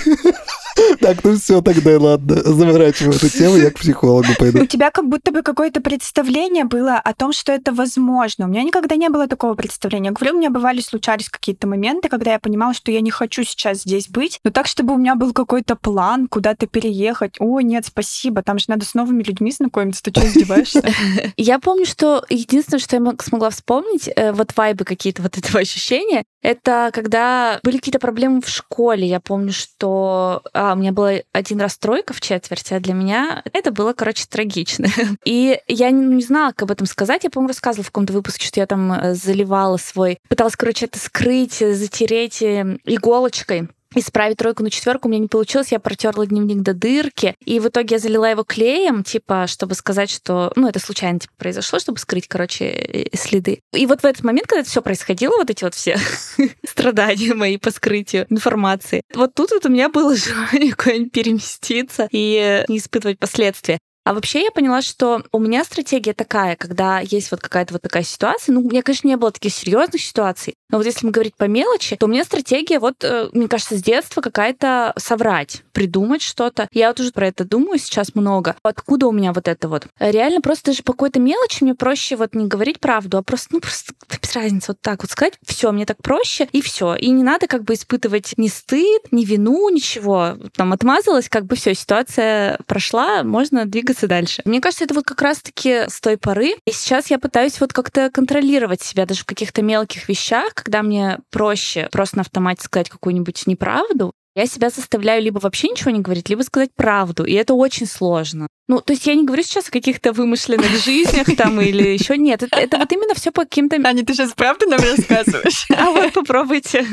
Так, 1.11 1.25
ну 1.25 1.35
все, 1.35 1.61
тогда 1.61 1.99
ладно, 1.99 2.37
заворачиваю 2.37 3.17
эту 3.17 3.29
тему, 3.29 3.57
я 3.57 3.73
к 3.73 3.81
психологу 3.81 4.29
пойду. 4.39 4.63
У 4.63 4.67
тебя 4.67 4.93
как 4.93 5.09
будто 5.09 5.33
бы 5.33 5.43
какое-то 5.43 5.81
представление 5.81 6.65
было 6.65 6.99
о 6.99 7.15
том, 7.15 7.33
что 7.33 7.51
это 7.51 7.73
возможно. 7.73 8.45
У 8.45 8.49
меня 8.49 8.63
никогда 8.63 8.95
не 8.95 9.09
было 9.09 9.27
такого 9.27 9.55
представления. 9.55 10.13
Говорю, 10.13 10.37
у 10.37 10.39
меня 10.39 10.51
бывали, 10.51 10.81
случались 10.81 11.29
какие-то 11.29 11.67
моменты, 11.67 12.09
когда 12.09 12.31
я 12.31 12.39
понимала, 12.39 12.75
что 12.75 12.93
я 12.93 13.01
не 13.01 13.11
хочу 13.11 13.43
сейчас 13.43 13.79
здесь 13.79 14.09
быть, 14.09 14.39
но 14.45 14.53
так, 14.53 14.69
чтобы 14.69 14.95
у 14.95 14.99
меня 14.99 15.17
был 15.17 15.33
какой-то 15.33 15.75
план 15.75 16.29
куда-то 16.29 16.69
переехать. 16.69 17.35
О, 17.41 17.61
нет, 17.61 17.87
спасибо, 17.87 18.43
там 18.43 18.61
же 18.61 18.67
надо 18.69 18.85
с 18.85 18.95
новыми 18.95 19.25
людьми 19.25 19.51
знакомиться, 19.51 20.05
ты 20.05 20.13
что, 20.13 20.25
издеваешься? 20.25 20.85
Я 21.37 21.59
помню, 21.59 21.87
что 21.87 22.25
единственное, 22.29 22.79
что 22.79 22.97
я 22.97 23.15
смогла 23.21 23.51
вспомнить, 23.51 24.09
э, 24.15 24.31
вот 24.31 24.53
вайбы 24.57 24.85
какие-то 24.85 25.23
вот 25.23 25.37
этого 25.37 25.59
ощущения, 25.59 26.23
это 26.43 26.91
когда 26.95 27.61
были 27.63 27.77
какие-то 27.77 27.99
проблемы 27.99 28.41
в 28.41 28.49
школе. 28.49 29.07
Я 29.07 29.21
помню, 29.21 29.53
что 29.53 30.43
а, 30.55 30.73
у 30.73 30.77
меня 30.77 30.93
была 31.01 31.15
один 31.33 31.61
раз 31.61 31.79
тройка 31.79 32.13
в 32.13 32.21
четверти, 32.21 32.75
а 32.75 32.81
для 32.81 32.93
меня 32.93 33.43
это 33.53 33.73
было, 33.73 33.93
короче, 33.95 34.27
трагично. 34.29 34.89
И 35.25 35.59
я 35.67 35.91
не, 35.91 36.05
не 36.05 36.23
знала, 36.23 36.51
как 36.51 36.63
об 36.63 36.71
этом 36.73 36.87
сказать. 36.87 37.25
Я, 37.25 37.31
по-моему, 37.31 37.49
рассказывала 37.49 37.85
в 37.85 37.89
каком-то 37.89 38.13
выпуске, 38.13 38.47
что 38.47 38.61
я 38.61 38.67
там 38.67 38.93
э, 38.93 39.15
заливала 39.15 39.79
свой... 39.79 40.19
Пыталась, 40.29 40.57
короче, 40.57 40.87
это 40.87 40.99
скрыть, 40.99 41.55
затереть 41.55 42.43
э, 42.43 42.79
иголочкой 42.85 43.69
исправить 43.95 44.39
тройку 44.39 44.63
на 44.63 44.71
четверку 44.71 45.09
у 45.09 45.11
меня 45.11 45.21
не 45.21 45.29
получилось, 45.29 45.73
я 45.73 45.81
протерла 45.81 46.27
дневник 46.27 46.63
до 46.63 46.75
дырки, 46.75 47.35
и 47.45 47.59
в 47.61 47.69
итоге 47.69 47.97
я 47.97 47.99
залила 47.99 48.31
его 48.31 48.45
клеем, 48.45 49.03
типа, 49.03 49.47
чтобы 49.47 49.75
сказать, 49.75 50.11
что, 50.11 50.53
ну, 50.57 50.69
это 50.69 50.79
случайно 50.79 51.19
типа, 51.19 51.33
произошло, 51.37 51.79
чтобы 51.79 51.99
скрыть, 51.99 52.29
короче, 52.29 52.67
э, 52.67 53.17
следы. 53.17 53.61
И 53.73 53.87
вот 53.87 54.03
в 54.03 54.05
этот 54.05 54.25
момент, 54.25 54.47
когда 54.47 54.61
это 54.61 54.71
все 54.71 54.83
происходило, 54.83 55.37
вот 55.37 55.51
эти 55.51 55.65
вот 55.65 55.75
все 55.75 55.99
страдания 56.67 57.35
мои 57.35 57.57
по 57.57 57.71
скрытию 57.71 58.27
информации, 58.31 59.03
вот 59.15 59.35
тут 59.35 59.51
вот 59.51 59.67
у 59.67 59.69
меня 59.69 59.89
было 59.89 60.15
желание 60.17 60.75
куда-нибудь 60.75 61.13
переместиться 61.13 62.09
и 62.11 62.65
не 62.69 62.79
испытывать 62.79 63.19
последствия. 63.19 63.79
А 64.05 64.15
вообще 64.15 64.43
я 64.43 64.51
поняла, 64.51 64.81
что 64.83 65.23
у 65.31 65.39
меня 65.39 65.63
стратегия 65.63 66.15
такая, 66.15 66.57
когда 66.57 67.01
есть 67.01 67.31
вот 67.31 67.41
какая-то 67.41 67.75
вот 67.75 67.83
такая 67.83 68.03
ситуация. 68.03 68.55
Ну, 68.55 68.61
у 68.61 68.71
меня, 68.71 68.83
конечно, 68.83 69.09
не 69.09 69.17
было 69.17 69.31
таких 69.31 69.53
серьезных 69.53 70.01
ситуаций, 70.01 70.55
но 70.71 70.79
вот 70.79 70.87
если 70.87 71.05
мы 71.05 71.13
говорить 71.13 71.37
по 71.37 71.45
мелочи, 71.45 71.97
то 71.97 72.07
у 72.07 72.09
меня 72.09 72.25
стратегия 72.25 72.79
вот, 72.79 73.05
э, 73.05 73.29
мне 73.33 73.49
кажется, 73.49 73.77
с 73.77 73.83
детства 73.83 74.21
какая-то 74.21 74.95
соврать, 74.97 75.63
придумать 75.73 76.23
что-то. 76.23 76.69
Я 76.73 76.89
вот 76.89 77.01
уже 77.01 77.13
про 77.13 77.29
это 77.29 77.45
думаю 77.45 77.79
сейчас 77.79 78.15
много. 78.15 78.57
Откуда 78.63 79.07
у 79.07 79.13
меня 79.13 79.33
вот 79.33 79.49
это 79.49 79.69
вот? 79.69 79.87
Реально 79.99 80.41
просто 80.41 80.71
даже 80.71 80.83
по 80.83 80.93
какой-то 80.93 81.21
мелочи 81.21 81.63
мне 81.63 81.75
проще 81.75 82.17
вот 82.17 82.35
не 82.35 82.47
говорить 82.47 82.81
правду, 82.81 83.19
а 83.19 83.23
просто, 83.23 83.49
ну, 83.53 83.61
просто 83.61 83.93
без 84.23 84.35
разницы 84.35 84.73
вот 84.73 84.81
так 84.81 85.03
вот 85.03 85.11
сказать, 85.11 85.35
все, 85.45 85.73
мне 85.73 85.87
так 85.87 85.99
проще, 86.03 86.49
и 86.53 86.61
все. 86.61 86.95
И 86.95 87.11
не 87.11 87.23
надо 87.23 87.47
как 87.47 87.65
бы 87.65 87.75
испытывать 87.75 88.35
ни 88.37 88.49
стыд, 88.49 89.03
ни 89.11 89.25
вину, 89.25 89.69
ничего. 89.71 90.37
Там 90.57 90.73
отмазалась, 90.73 91.29
как 91.29 91.47
бы 91.47 91.57
все, 91.57 91.75
ситуация 91.75 92.59
прошла, 92.67 93.23
можно 93.23 93.67
двигаться 93.67 94.07
дальше. 94.07 94.43
Мне 94.45 94.61
кажется, 94.61 94.85
это 94.85 94.95
вот 94.95 95.05
как 95.05 95.23
раз-таки 95.23 95.89
с 95.89 96.01
той 96.01 96.17
поры. 96.17 96.55
И 96.67 96.73
сейчас 96.73 97.11
я 97.11 97.19
пытаюсь 97.19 97.61
вот 97.61 97.73
как-то 97.73 98.11
контролировать 98.11 98.83
себя 98.83 99.07
даже 99.07 99.23
в 99.23 99.27
каких-то 99.27 99.63
мелких 99.63 100.09
вещах, 100.09 100.55
когда 100.55 100.83
мне 100.83 101.19
проще 101.31 101.89
просто 101.91 102.17
на 102.17 102.23
автомате 102.23 102.65
сказать 102.65 102.91
какую-нибудь 102.91 103.47
неправду, 103.47 104.13
я 104.41 104.47
себя 104.47 104.71
заставляю 104.71 105.23
либо 105.23 105.39
вообще 105.39 105.69
ничего 105.69 105.91
не 105.91 106.01
говорить, 106.01 106.29
либо 106.29 106.43
сказать 106.43 106.71
правду. 106.75 107.25
И 107.25 107.33
это 107.35 107.55
очень 107.55 107.87
сложно. 107.87 108.47
Ну, 108.69 108.81
то 108.81 108.93
есть 108.93 109.05
я 109.07 109.15
не 109.17 109.25
говорю 109.25 109.43
сейчас 109.43 109.69
о 109.69 109.73
каких-то 109.73 110.13
вымышленных 110.13 110.71
жизнях 110.85 111.27
там 111.37 111.61
или 111.61 111.89
еще 111.89 112.17
нет. 112.17 112.43
Это, 112.45 112.57
это 112.57 112.79
вот 112.79 112.93
именно 112.93 113.15
все 113.15 113.33
по 113.33 113.43
каким-то... 113.43 113.77
Аня, 113.85 114.05
ты 114.05 114.15
сейчас 114.15 114.33
правду 114.33 114.67
нам 114.67 114.81
рассказываешь? 114.81 115.67
А 115.77 115.91
вот 115.91 116.13
попробуйте. 116.13 116.87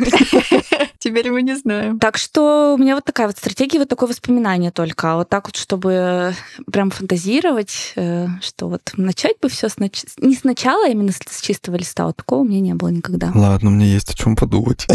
Теперь 0.98 1.30
мы 1.30 1.41
не 1.41 1.56
знаем. 1.56 2.00
Так 2.00 2.18
что 2.18 2.74
у 2.76 2.82
меня 2.82 2.95
вот 2.95 3.06
такая 3.06 3.28
вот 3.28 3.38
стратегия, 3.38 3.80
вот 3.80 3.89
такое 3.89 4.10
воспоминание 4.10 4.72
только. 4.72 5.12
А 5.12 5.16
вот 5.18 5.30
так 5.30 5.48
вот, 5.48 5.56
чтобы 5.56 6.34
прям 6.72 6.89
фантазировать, 6.89 7.93
э, 7.95 8.28
что 8.41 8.70
вот 8.70 8.82
начать 8.98 9.39
бы 9.41 9.50
все 9.50 9.70
снач... 9.70 10.04
не 10.18 10.36
сначала, 10.36 10.86
а 10.88 10.89
именно 10.89 11.12
с 11.12 11.41
чистого 11.41 11.76
листа. 11.76 12.06
Вот 12.08 12.18
такого 12.18 12.39
у 12.41 12.45
меня 12.45 12.60
не 12.60 12.74
было 12.74 12.89
никогда. 12.89 13.32
Ладно, 13.36 13.70
мне 13.70 13.88
есть 13.88 14.10
о 14.10 14.18
чем 14.18 14.36
подумать. 14.36 14.88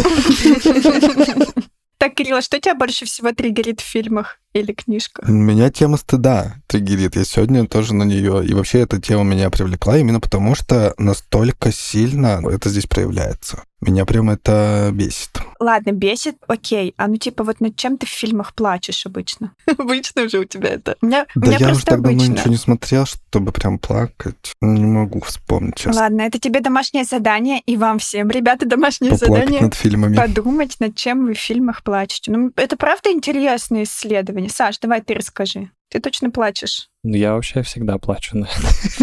Так, 2.03 2.15
Кирилл, 2.15 2.35
а 2.35 2.41
что 2.41 2.59
тебя 2.59 2.75
больше 2.75 3.05
всего 3.05 3.31
триггерит 3.31 3.79
в 3.79 3.85
фильмах? 3.85 4.41
Или 4.53 4.71
книжка? 4.71 5.23
Меня 5.29 5.69
тема 5.69 5.97
стыда 5.97 6.55
триггерит. 6.67 7.15
Я 7.15 7.25
сегодня 7.25 7.67
тоже 7.67 7.93
на 7.93 8.03
нее. 8.03 8.45
И 8.45 8.53
вообще 8.53 8.79
эта 8.79 9.01
тема 9.01 9.23
меня 9.23 9.49
привлекла 9.49 9.97
именно 9.97 10.19
потому, 10.19 10.55
что 10.55 10.93
настолько 10.97 11.71
сильно 11.71 12.41
это 12.49 12.69
здесь 12.69 12.85
проявляется. 12.85 13.63
Меня 13.85 14.05
прям 14.05 14.29
это 14.29 14.91
бесит. 14.93 15.41
Ладно, 15.59 15.91
бесит, 15.91 16.37
окей. 16.47 16.93
А 16.95 17.07
ну 17.07 17.17
типа 17.17 17.43
вот 17.43 17.59
над 17.59 17.75
чем 17.75 17.97
ты 17.97 18.05
в 18.05 18.09
фильмах 18.09 18.53
плачешь 18.53 19.05
обычно? 19.05 19.51
обычно 19.77 20.29
же 20.29 20.39
у 20.39 20.45
тебя 20.45 20.69
это. 20.69 20.95
У 21.01 21.07
меня, 21.07 21.25
да 21.35 21.47
у 21.47 21.53
меня 21.53 21.67
я 21.67 21.71
уже 21.73 21.83
так 21.83 22.01
давно 22.01 22.17
обычно. 22.17 22.31
ничего 22.31 22.51
не 22.51 22.57
смотрел, 22.57 23.05
чтобы 23.05 23.51
прям 23.51 23.79
плакать. 23.79 24.53
Не 24.61 24.85
могу 24.85 25.19
вспомнить, 25.21 25.75
честно. 25.75 26.01
Ладно, 26.01 26.21
это 26.21 26.39
тебе 26.39 26.61
домашнее 26.61 27.03
задание, 27.03 27.59
и 27.65 27.75
вам 27.75 27.99
всем, 27.99 28.29
ребята, 28.29 28.65
домашнее 28.65 29.11
Поплакать 29.11 29.35
задание. 29.35 29.61
над 29.61 29.73
фильмами. 29.73 30.15
Подумать, 30.15 30.79
над 30.79 30.95
чем 30.95 31.25
вы 31.25 31.33
в 31.33 31.39
фильмах 31.39 31.83
плачете. 31.83 32.31
Ну, 32.31 32.51
это 32.55 32.77
правда 32.77 33.11
интересное 33.11 33.83
исследование. 33.83 34.42
Саш, 34.49 34.79
давай 34.79 35.01
ты 35.01 35.13
расскажи. 35.13 35.69
Ты 35.89 35.99
точно 35.99 36.31
плачешь. 36.31 36.89
Ну, 37.05 37.17
я 37.17 37.33
вообще 37.33 37.61
всегда 37.63 37.97
плачу. 37.97 38.37
на- 38.37 38.47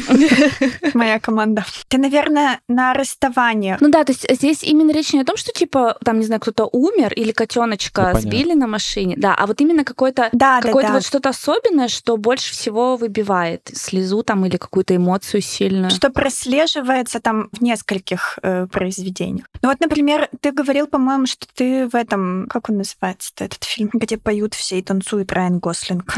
Моя 0.95 1.21
команда. 1.21 1.65
Ты, 1.89 1.99
наверное, 1.99 2.61
на 2.69 2.95
расставаниях. 2.95 3.81
Ну 3.81 3.91
да, 3.91 4.05
то 4.05 4.13
есть 4.13 4.27
здесь 4.31 4.63
именно 4.65 4.91
речь 4.91 5.13
не 5.13 5.21
о 5.21 5.25
том, 5.25 5.37
что 5.37 5.53
типа 5.53 5.99
там, 6.05 6.19
не 6.19 6.25
знаю, 6.27 6.41
кто-то 6.41 6.69
умер 6.73 7.13
или 7.13 7.33
котеночка 7.33 8.13
Ну, 8.15 8.21
сбили 8.21 8.55
на 8.55 8.67
машине. 8.67 9.17
Да, 9.19 9.35
а 9.35 9.47
вот 9.47 9.61
именно 9.61 9.85
какое-то 9.85 10.31
Да, 10.33 10.61
какое-то 10.63 10.89
да. 10.89 10.95
вот 10.95 11.05
что-то 11.05 11.29
особенное, 11.29 11.89
что 11.89 12.17
больше 12.17 12.53
всего 12.53 12.97
выбивает 12.97 13.71
слезу 13.75 14.23
там 14.23 14.47
или 14.47 14.57
какую-то 14.57 14.97
эмоцию 14.97 15.43
сильную. 15.43 15.91
Что 15.91 16.11
прослеживается 16.11 17.21
там 17.21 17.51
в 17.53 17.63
нескольких 17.63 18.39
э, 18.43 18.67
произведениях. 18.67 19.47
Ну 19.63 19.69
вот, 19.69 19.79
например, 19.81 20.29
ты 20.41 20.53
говорил, 20.53 20.87
по-моему, 20.87 21.27
что 21.27 21.47
ты 21.55 21.87
в 21.87 21.95
этом, 21.95 22.47
как 22.49 22.71
он 22.71 22.79
называется, 22.79 23.33
этот 23.39 23.63
фильм, 23.65 23.91
где 23.93 24.17
поют 24.17 24.55
все 24.55 24.79
и 24.79 24.83
танцует 24.83 25.33
Райан 25.33 25.59
Гослинг. 25.59 26.15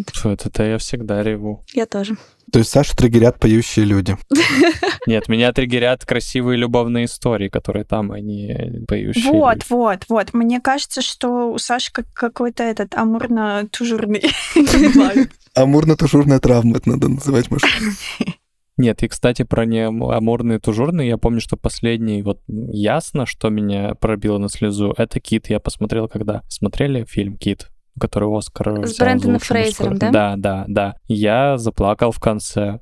Land. 0.00 0.10
Фу, 0.14 0.30
это 0.30 0.62
я 0.64 0.78
всегда 0.78 1.22
реву. 1.22 1.64
Я 1.74 1.86
тоже. 1.86 2.16
То 2.52 2.58
есть 2.58 2.70
Саша 2.70 2.96
триггерят 2.96 3.38
поющие 3.38 3.84
люди. 3.84 4.16
Нет, 5.06 5.28
меня 5.28 5.52
триггерят 5.52 6.04
красивые 6.04 6.56
любовные 6.56 7.04
истории, 7.04 7.48
которые 7.48 7.84
там, 7.84 8.10
они 8.12 8.84
поющие. 8.88 9.30
Вот, 9.30 9.54
люди. 9.54 9.66
вот, 9.70 10.04
вот. 10.08 10.34
Мне 10.34 10.60
кажется, 10.60 11.00
что 11.00 11.52
у 11.52 11.58
Саши 11.58 11.92
как 11.92 12.06
какой-то 12.12 12.62
этот 12.62 12.94
амурно-тужурный. 12.94 14.22
Не. 14.56 15.28
Амурно-тужурная 15.54 16.40
травма, 16.40 16.78
это 16.78 16.90
надо 16.90 17.08
называть, 17.08 17.50
может. 17.50 17.68
Нет, 18.76 19.02
и, 19.02 19.08
кстати, 19.08 19.42
про 19.42 19.66
неаморные 19.66 20.58
тужурные, 20.58 21.08
я 21.08 21.18
помню, 21.18 21.40
что 21.42 21.58
последний, 21.58 22.22
вот 22.22 22.40
ясно, 22.48 23.26
что 23.26 23.50
меня 23.50 23.94
пробило 23.94 24.38
на 24.38 24.48
слезу, 24.48 24.94
это 24.96 25.20
«Кит». 25.20 25.50
Я 25.50 25.60
посмотрел, 25.60 26.08
когда 26.08 26.42
смотрели 26.48 27.04
фильм 27.04 27.36
«Кит», 27.36 27.69
который 27.98 28.36
Оскар 28.36 28.86
С 28.86 28.96
Брэндоном 28.96 29.40
Фрейзером, 29.40 29.98
да? 29.98 30.10
Да, 30.10 30.34
да, 30.36 30.64
да. 30.68 30.94
Я 31.08 31.58
заплакал 31.58 32.12
в 32.12 32.20
конце. 32.20 32.80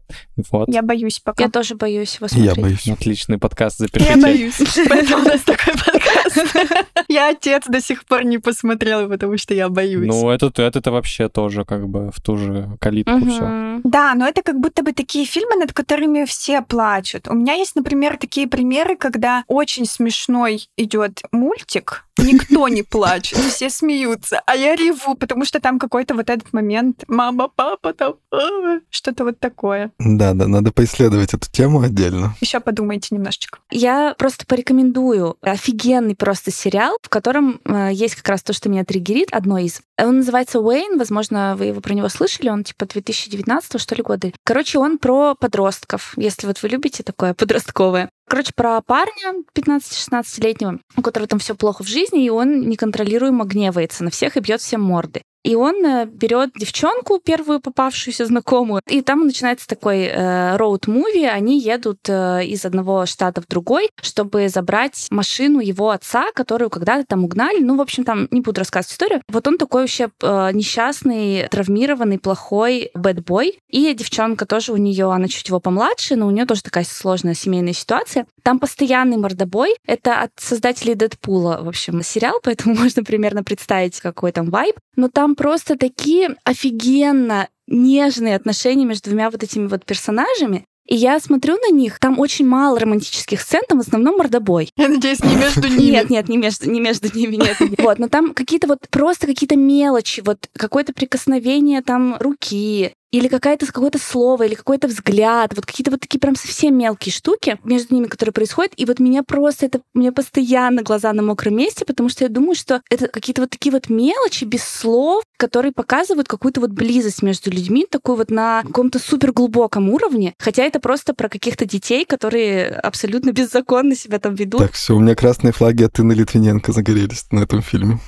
Вот. 0.51 0.69
Я 0.69 0.83
боюсь 0.83 1.21
пока. 1.21 1.45
Я 1.45 1.51
тоже 1.51 1.75
боюсь 1.75 2.17
его 2.17 2.27
Я 2.31 2.53
смотреть. 2.55 2.63
боюсь. 2.63 2.89
Отличный 2.89 3.39
подкаст, 3.39 3.81
Я 3.81 3.87
запишите. 3.87 4.21
боюсь. 4.21 4.55
Поэтому 4.89 5.23
у 5.23 5.27
нас 5.27 5.41
такой 5.43 5.75
подкаст. 5.75 6.57
Я 7.09 7.31
отец 7.31 7.65
до 7.67 7.81
сих 7.81 8.05
пор 8.05 8.25
не 8.25 8.39
посмотрела, 8.39 9.09
потому 9.09 9.39
что 9.39 9.55
я 9.55 9.69
боюсь. 9.69 10.07
Ну, 10.07 10.29
это, 10.31 10.53
это 10.63 10.91
вообще 10.91 11.29
тоже 11.29 11.65
как 11.65 11.89
бы 11.89 12.11
в 12.11 12.21
ту 12.21 12.37
же 12.37 12.77
калитку 12.81 13.19
все. 13.27 13.81
Да, 13.85 14.15
но 14.15 14.27
это 14.29 14.43
как 14.43 14.61
будто 14.61 14.83
бы 14.83 14.93
такие 14.93 15.25
фильмы, 15.25 15.57
над 15.57 15.73
которыми 15.73 16.25
все 16.27 16.61
плачут. 16.61 17.29
У 17.29 17.35
меня 17.35 17.55
есть, 17.55 17.77
например, 17.77 18.19
такие 18.19 18.47
примеры, 18.47 18.97
когда 18.97 19.45
очень 19.47 19.87
смешной 19.87 20.69
идет 20.77 21.23
мультик, 21.33 22.05
никто 22.19 22.69
не 22.69 22.83
плачет, 22.83 23.39
все 23.51 23.71
смеются, 23.71 24.43
а 24.47 24.55
я 24.55 24.77
реву, 24.77 24.98
потому 25.19 25.45
что 25.45 25.61
там 25.61 25.79
какой-то 25.79 26.15
вот 26.15 26.31
этот 26.31 26.53
момент 26.53 27.05
«мама, 27.09 27.49
папа», 27.49 27.93
там 27.93 28.15
«а», 28.31 28.81
что-то 28.91 29.25
вот 29.25 29.39
такое. 29.39 29.93
Да, 29.99 30.35
да, 30.35 30.47
надо 30.47 30.73
поисследовать 30.73 31.35
эту 31.35 31.51
тему 31.51 31.83
отдельно. 31.83 32.35
Еще 32.41 32.61
подумайте 32.61 33.15
немножечко. 33.15 33.59
Я 33.71 34.15
просто 34.19 34.47
порекомендую 34.47 35.37
офигенный 35.43 36.17
просто 36.17 36.51
сериал, 36.51 36.97
в 37.03 37.09
котором 37.09 37.61
э, 37.65 37.91
есть 37.93 38.17
как 38.17 38.29
раз 38.29 38.43
то, 38.43 38.53
что 38.53 38.69
меня 38.69 38.85
триггерит, 38.85 39.29
одно 39.33 39.59
из. 39.59 39.81
Он 40.01 40.19
называется 40.19 40.61
Уэйн, 40.61 40.99
возможно, 40.99 41.57
вы 41.57 41.67
его 41.67 41.81
про 41.81 41.95
него 41.95 42.09
слышали, 42.09 42.49
он 42.49 42.65
типа 42.65 42.87
2019 42.87 43.81
что 43.81 43.95
ли 43.95 44.03
года. 44.03 44.33
Короче, 44.45 44.79
он 44.79 44.99
про 44.99 45.35
подростков, 45.35 46.13
если 46.17 46.47
вот 46.47 46.63
вы 46.63 46.69
любите 46.69 47.03
такое 47.03 47.35
подростковое. 47.35 48.11
Короче, 48.29 48.53
про 48.55 48.81
парня 48.83 49.43
15-16-летнего, 49.55 50.81
у 50.97 51.03
которого 51.03 51.27
там 51.27 51.39
все 51.39 51.55
плохо 51.55 51.83
в 51.83 51.89
жизни, 51.89 52.27
и 52.27 52.31
он 52.31 52.69
неконтролируемо 52.69 53.45
гневается 53.45 54.05
на 54.05 54.11
всех 54.11 54.37
и 54.37 54.41
бьет 54.41 54.61
всем 54.61 54.83
морды. 54.83 55.23
И 55.49 55.55
он 55.55 55.83
э, 55.83 56.05
берет 56.05 56.51
девчонку, 56.59 57.19
первую 57.25 57.61
попавшуюся 57.61 58.27
знакомую, 58.27 58.83
и 58.87 59.01
там 59.01 59.25
начинается 59.25 59.67
такой 59.67 60.07
роуд-муви. 60.13 61.25
Они 61.25 61.59
едут 61.59 62.01
э, 62.07 62.45
из 62.45 62.67
одного 62.67 63.07
штата 63.07 63.41
в 63.41 63.47
другой, 63.47 63.89
чтобы 64.03 64.51
забрать 64.51 65.07
машину 65.11 65.61
его 65.61 65.89
отца, 65.89 66.27
которую 66.35 66.69
когда-то 66.69 67.07
там 67.07 67.25
угнали. 67.25 67.61
Ну, 67.61 67.79
в 67.79 67.81
общем, 67.81 68.05
там 68.05 68.29
не 68.31 68.43
буду 68.43 68.61
рассказывать 68.61 68.93
историю. 68.93 69.23
Вот 69.27 69.49
он 69.49 69.57
такой 69.57 69.83
вообще 69.83 70.11
э, 70.23 70.51
несчастный, 70.53 71.49
травмированный, 71.49 72.19
плохой 72.19 72.91
бэтбой. 72.93 73.59
И 73.71 73.95
девчонка 73.95 74.45
тоже 74.45 74.73
у 74.73 74.77
нее, 74.77 75.11
она 75.11 75.29
чуть 75.29 75.49
его 75.49 75.61
помладше, 75.61 76.17
но 76.17 76.27
у 76.27 76.31
нее 76.31 76.45
тоже 76.45 76.63
такая 76.63 76.85
сложная 76.85 77.33
семейная 77.33 77.73
ситуация. 77.73 78.27
Там 78.43 78.59
постоянный 78.59 79.17
мордобой. 79.17 79.75
Это 79.87 80.21
от 80.21 80.33
создателей 80.37 80.95
Дэдпула, 80.95 81.61
в 81.63 81.69
общем, 81.69 82.03
сериал, 82.03 82.39
поэтому 82.43 82.75
можно 82.79 83.03
примерно 83.03 83.43
представить, 83.43 83.99
какой 84.01 84.33
там 84.33 84.51
вайб. 84.51 84.77
Но 84.95 85.09
там 85.09 85.37
просто 85.39 85.79
такие 85.79 86.37
офигенно 86.45 87.49
нежные 87.69 88.35
отношения 88.35 88.85
между 88.85 89.09
двумя 89.09 89.31
вот 89.31 89.43
этими 89.43 89.67
вот 89.67 89.87
персонажами. 89.87 90.65
И 90.89 90.97
я 90.97 91.21
смотрю 91.21 91.59
на 91.59 91.71
них, 91.71 91.99
там 91.99 92.19
очень 92.19 92.47
мало 92.47 92.81
романтических 92.81 93.43
сцен, 93.43 93.61
там 93.69 93.79
в 93.79 93.83
основном 93.83 94.17
мордобой. 94.17 94.71
Я 94.77 94.89
надеюсь, 94.89 95.23
не 95.23 95.37
между 95.37 95.69
Нет, 95.69 96.09
нет, 96.09 96.29
не 96.31 96.39
между, 96.39 96.71
не 96.71 96.81
между 96.81 97.09
ними, 97.15 97.37
нет. 97.37 97.57
Вот, 97.79 97.99
но 97.99 98.09
там 98.09 98.33
какие-то 98.33 98.67
вот 98.67 98.79
просто 98.91 99.27
какие-то 99.27 99.55
мелочи, 99.55 100.23
вот 100.25 100.49
какое-то 100.55 100.95
прикосновение 100.95 101.83
там 101.83 102.17
руки, 102.19 102.93
или 103.11 103.29
какое-то 103.29 103.67
какое-то 103.67 103.99
слово, 103.99 104.45
или 104.45 104.55
какой-то 104.55 104.89
взгляд, 104.89 105.53
вот 105.55 105.67
какие-то 105.67 105.91
вот 105.91 106.01
такие 106.01 106.19
прям 106.19 106.37
совсем 106.37 106.77
мелкие 106.77 107.13
штуки 107.13 107.59
между 107.65 107.95
ними, 107.95 108.07
которые 108.07 108.33
происходят, 108.33 108.73
и 108.77 108.85
вот 108.85 108.99
меня 108.99 109.23
просто 109.23 109.67
это, 109.67 109.81
у 109.95 109.99
меня 109.99 110.13
постоянно 110.13 110.83
глаза 110.83 111.13
на 111.13 111.23
мокром 111.23 111.57
месте, 111.57 111.85
потому 111.85 112.09
что 112.09 112.25
я 112.25 112.29
думаю, 112.29 112.55
что 112.55 112.83
это 112.91 113.09
какие-то 113.09 113.43
вот 113.43 113.51
такие 113.51 113.73
вот 113.73 113.89
мелочи 113.89 114.45
без 114.45 114.63
слов, 114.63 115.25
которые 115.39 115.73
показывают 115.73 116.29
какую-то 116.29 116.61
вот 116.61 116.71
близость 116.71 117.23
между 117.23 117.51
людьми, 117.51 117.87
такую 117.89 118.17
вот 118.17 118.31
на 118.31 118.63
каком-то 118.63 118.99
супер 118.99 119.33
глубоком 119.33 119.89
уровне, 119.89 120.35
хотя 120.39 120.65
это 120.65 120.81
просто 120.81 121.15
про 121.15 121.29
каких-то 121.29 121.65
детей, 121.65 122.05
которые 122.05 122.69
абсолютно 122.69 123.33
беззаконно 123.33 123.95
себя 123.95 124.19
там 124.19 124.35
ведут. 124.35 124.61
Так, 124.61 124.73
все, 124.73 124.95
у 124.95 125.01
меня 125.01 125.15
красные 125.15 125.53
флаги 125.53 125.85
от 125.85 125.99
Инны 125.99 126.13
Литвиненко 126.13 126.73
загорелись 126.73 127.27
на 127.31 127.41
этом 127.41 127.63
фильме. 127.63 127.99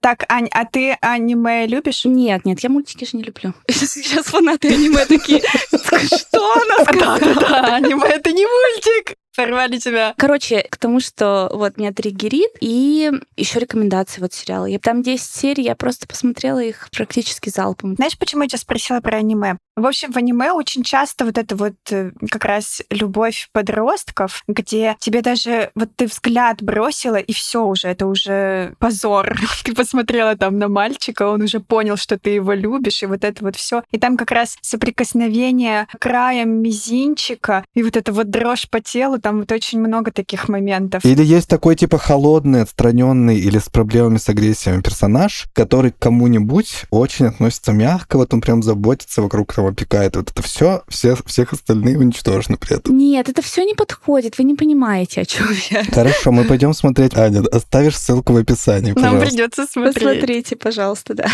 Так, 0.00 0.24
Ань, 0.28 0.48
а 0.52 0.64
ты 0.64 0.96
аниме 1.00 1.66
любишь? 1.66 2.04
Нет, 2.04 2.44
нет, 2.44 2.60
я 2.60 2.68
мультики 2.68 3.04
же 3.04 3.16
не 3.16 3.22
люблю. 3.22 3.54
Сейчас 3.68 4.26
фанаты 4.26 4.68
аниме 4.68 5.04
такие, 5.06 5.40
что 5.70 6.52
она 6.54 6.84
сказала? 6.84 7.74
Аниме 7.74 8.08
это 8.08 8.32
не 8.32 8.44
мультик. 8.46 9.16
Порвали 9.36 9.78
тебя. 9.78 10.14
Короче, 10.16 10.66
к 10.70 10.78
тому, 10.78 10.98
что 11.00 11.50
вот 11.52 11.76
меня 11.76 11.92
триггерит, 11.92 12.52
и 12.60 13.10
еще 13.36 13.58
рекомендации 13.58 14.22
вот 14.22 14.32
сериала. 14.32 14.64
Я 14.64 14.78
там 14.78 15.02
10 15.02 15.22
серий, 15.22 15.64
я 15.64 15.76
просто 15.76 16.06
посмотрела 16.06 16.60
их 16.60 16.88
практически 16.90 17.50
залпом. 17.50 17.96
Знаешь, 17.96 18.18
почему 18.18 18.42
я 18.42 18.48
тебя 18.48 18.58
спросила 18.58 19.00
про 19.00 19.18
аниме? 19.18 19.58
В 19.76 19.84
общем, 19.84 20.10
в 20.10 20.16
аниме 20.16 20.52
очень 20.52 20.82
часто 20.82 21.26
вот 21.26 21.36
это 21.36 21.54
вот 21.54 21.74
э, 21.90 22.10
как 22.30 22.46
раз 22.46 22.80
любовь 22.88 23.50
подростков, 23.52 24.42
где 24.48 24.96
тебе 24.98 25.20
даже 25.20 25.70
вот 25.74 25.90
ты 25.96 26.06
взгляд 26.06 26.62
бросила, 26.62 27.16
и 27.16 27.34
все 27.34 27.62
уже, 27.62 27.88
это 27.88 28.06
уже 28.06 28.74
позор. 28.78 29.38
Ты 29.64 29.74
посмотрела 29.74 30.34
там 30.34 30.58
на 30.58 30.68
мальчика, 30.68 31.28
он 31.28 31.42
уже 31.42 31.60
понял, 31.60 31.96
что 31.96 32.18
ты 32.18 32.30
его 32.30 32.52
любишь, 32.52 33.02
и 33.02 33.06
вот 33.06 33.24
это 33.24 33.44
вот 33.44 33.56
все. 33.56 33.82
И 33.90 33.98
там 33.98 34.16
как 34.16 34.30
раз 34.30 34.56
соприкосновение 34.62 35.88
краем 35.98 36.62
мизинчика, 36.62 37.64
и 37.74 37.82
вот 37.82 37.96
это 37.96 38.12
вот 38.12 38.30
дрожь 38.30 38.70
по 38.70 38.80
телу, 38.80 39.18
там 39.18 39.40
вот 39.40 39.52
очень 39.52 39.80
много 39.80 40.10
таких 40.10 40.48
моментов. 40.48 41.04
Или 41.04 41.22
есть 41.22 41.48
такой 41.48 41.76
типа 41.76 41.98
холодный, 41.98 42.62
отстраненный 42.62 43.38
или 43.38 43.58
с 43.58 43.68
проблемами 43.68 44.16
с 44.16 44.28
агрессиями 44.28 44.80
персонаж, 44.80 45.46
который 45.52 45.90
к 45.90 45.98
кому-нибудь 45.98 46.84
очень 46.90 47.26
относится 47.26 47.72
мягко, 47.72 48.16
вот 48.16 48.32
он 48.32 48.40
прям 48.40 48.62
заботится, 48.62 49.20
вокруг 49.20 49.52
опекает. 49.68 50.16
Вот 50.16 50.30
это 50.30 50.42
все, 50.42 50.82
все 50.88 51.16
всех 51.26 51.52
остальные 51.52 51.98
уничтожены 51.98 52.56
при 52.56 52.76
этом. 52.76 52.96
Нет, 52.96 53.28
это 53.28 53.42
все 53.42 53.64
не 53.64 53.74
подходит, 53.74 54.38
вы 54.38 54.44
не 54.44 54.54
понимаете, 54.54 55.22
о 55.22 55.24
чем 55.24 55.46
я. 55.70 55.84
Хорошо, 55.84 56.32
мы 56.32 56.44
пойдем 56.44 56.72
смотреть. 56.74 57.14
Аня, 57.16 57.42
оставишь 57.50 57.96
ссылку 57.96 58.32
в 58.32 58.36
описании, 58.36 58.92
Нам 58.92 58.94
пожалуйста. 58.94 59.26
придется 59.28 59.66
смотреть. 59.66 59.94
Посмотрите, 59.94 60.56
пожалуйста, 60.56 61.14
да. 61.14 61.28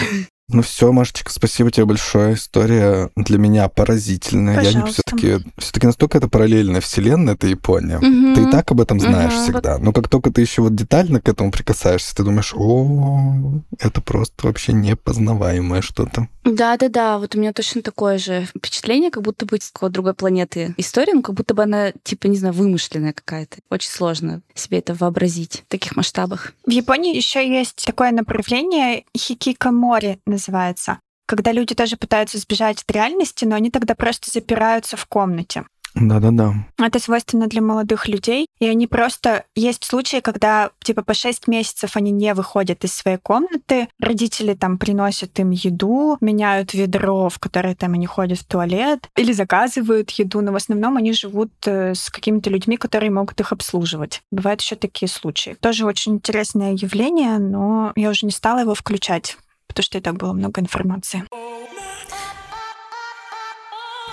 Ну 0.48 0.60
все, 0.62 0.92
Машечка, 0.92 1.30
спасибо 1.32 1.70
тебе 1.70 1.86
большое. 1.86 2.34
История 2.34 3.10
для 3.16 3.38
меня 3.38 3.68
поразительная. 3.68 4.54
Я 4.56 4.72
не 4.72 4.80
Пожалуйста. 4.82 5.02
все-таки 5.06 5.44
все-таки 5.56 5.86
настолько 5.86 6.18
это 6.18 6.28
параллельная 6.28 6.80
вселенная, 6.80 7.34
это 7.34 7.46
Япония. 7.46 7.98
Мгм. 7.98 8.34
Ты 8.34 8.42
и 8.42 8.50
так 8.50 8.70
об 8.70 8.80
этом 8.80 9.00
знаешь 9.00 9.32
Мгм. 9.32 9.42
всегда. 9.42 9.78
Но 9.78 9.92
как 9.92 10.08
только 10.08 10.30
ты 10.30 10.40
еще 10.42 10.62
вот 10.62 10.74
детально 10.74 11.20
к 11.20 11.28
этому 11.28 11.50
прикасаешься, 11.52 12.14
ты 12.14 12.22
думаешь, 12.24 12.52
о, 12.54 13.60
это 13.78 14.00
просто 14.02 14.46
вообще 14.46 14.72
непознаваемое 14.72 15.80
что-то. 15.80 16.28
Да-да-да, 16.44 17.18
вот 17.18 17.36
у 17.36 17.38
меня 17.38 17.52
точно 17.52 17.82
такое 17.82 18.18
же 18.18 18.46
впечатление, 18.56 19.12
как 19.12 19.22
будто 19.22 19.46
бы 19.46 19.58
с 19.60 19.70
какой-то 19.70 19.94
другой 19.94 20.14
планеты 20.14 20.74
история, 20.76 21.14
ну 21.14 21.22
как 21.22 21.36
будто 21.36 21.54
бы 21.54 21.62
она, 21.62 21.92
типа, 22.02 22.26
не 22.26 22.36
знаю, 22.36 22.52
вымышленная 22.52 23.12
какая-то. 23.12 23.58
Очень 23.70 23.90
сложно 23.90 24.42
себе 24.54 24.78
это 24.78 24.92
вообразить 24.94 25.62
в 25.66 25.70
таких 25.70 25.94
масштабах. 25.96 26.52
В 26.66 26.70
Японии 26.70 27.14
еще 27.16 27.48
есть 27.48 27.84
такое 27.86 28.10
направление 28.10 29.04
хикикамори 29.16 30.18
называется, 30.32 30.98
когда 31.26 31.52
люди 31.52 31.74
тоже 31.74 31.96
пытаются 31.96 32.38
сбежать 32.38 32.82
от 32.82 32.90
реальности, 32.90 33.44
но 33.44 33.54
они 33.56 33.70
тогда 33.70 33.94
просто 33.94 34.30
запираются 34.30 34.96
в 34.96 35.06
комнате. 35.06 35.64
Да-да-да. 35.94 36.54
Это 36.78 36.98
свойственно 36.98 37.46
для 37.46 37.60
молодых 37.60 38.08
людей, 38.08 38.46
и 38.58 38.66
они 38.66 38.86
просто... 38.86 39.44
Есть 39.54 39.84
случаи, 39.84 40.20
когда 40.20 40.70
типа 40.82 41.02
по 41.02 41.14
6 41.14 41.48
месяцев 41.48 41.96
они 41.96 42.10
не 42.10 42.32
выходят 42.34 42.84
из 42.84 42.94
своей 42.94 43.18
комнаты, 43.18 43.88
родители 44.00 44.54
там 44.54 44.78
приносят 44.78 45.38
им 45.38 45.50
еду, 45.50 46.16
меняют 46.20 46.72
ведро, 46.72 47.28
в 47.28 47.38
которое 47.38 47.74
там 47.74 47.92
они 47.92 48.06
ходят 48.06 48.38
в 48.38 48.46
туалет, 48.46 49.08
или 49.16 49.32
заказывают 49.32 50.10
еду, 50.12 50.40
но 50.40 50.52
в 50.52 50.56
основном 50.56 50.96
они 50.96 51.12
живут 51.12 51.52
э, 51.66 51.94
с 51.94 52.08
какими-то 52.10 52.48
людьми, 52.48 52.76
которые 52.76 53.10
могут 53.10 53.40
их 53.40 53.52
обслуживать. 53.52 54.22
Бывают 54.30 54.62
еще 54.62 54.76
такие 54.76 55.08
случаи. 55.08 55.56
Тоже 55.60 55.84
очень 55.84 56.14
интересное 56.14 56.72
явление, 56.72 57.38
но 57.38 57.92
я 57.96 58.10
уже 58.10 58.24
не 58.24 58.32
стала 58.32 58.60
его 58.60 58.74
включать, 58.74 59.36
потому 59.72 59.84
что 59.84 59.98
и 59.98 60.00
так 60.00 60.16
было 60.16 60.32
много 60.32 60.60
информации. 60.60 61.24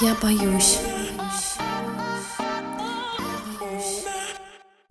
Я 0.01 0.15
боюсь. 0.21 0.79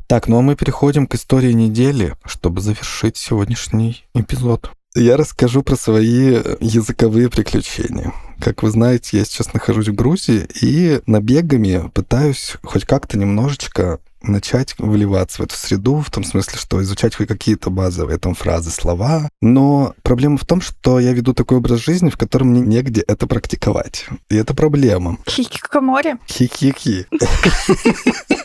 Так, 0.07 0.29
ну 0.29 0.39
а 0.39 0.43
мы 0.43 0.57
переходим 0.57 1.07
к 1.07 1.14
истории 1.14 1.53
недели, 1.53 2.14
чтобы 2.25 2.61
завершить 2.61 3.16
сегодняшний 3.16 4.05
эпизод. 4.14 4.71
Я 4.95 5.16
расскажу 5.16 5.62
про 5.62 5.77
свои 5.77 6.43
языковые 6.61 7.31
приключения. 7.31 8.12
Как 8.41 8.62
вы 8.62 8.71
знаете, 8.71 9.19
я 9.19 9.25
сейчас 9.25 9.53
нахожусь 9.53 9.89
в 9.89 9.95
Грузии 9.95 10.47
и 10.61 11.01
набегами 11.07 11.91
пытаюсь 11.95 12.57
хоть 12.62 12.85
как-то 12.85 13.19
немножечко 13.19 14.01
начать 14.23 14.75
вливаться 14.79 15.43
в 15.43 15.45
эту 15.45 15.55
среду, 15.57 16.01
в 16.01 16.11
том 16.11 16.25
смысле, 16.25 16.59
что 16.59 16.83
изучать 16.83 17.14
хоть 17.14 17.29
какие-то 17.29 17.71
базовые 17.71 18.19
там 18.19 18.35
фразы, 18.35 18.71
слова. 18.71 19.29
Но 19.41 19.95
проблема 20.03 20.39
в 20.39 20.45
том, 20.45 20.61
что 20.61 21.01
я 21.01 21.12
веду 21.12 21.35
такой 21.35 21.59
образ 21.59 21.81
жизни, 21.81 22.11
в 22.11 22.16
котором 22.16 22.49
мне 22.49 22.61
негде 22.61 23.03
это 23.03 23.27
практиковать. 23.27 24.07
И 24.29 24.37
это 24.37 24.55
проблема. 24.55 25.19
Хикикамори. 25.29 26.16
Хи-хи-хи. 26.27 27.07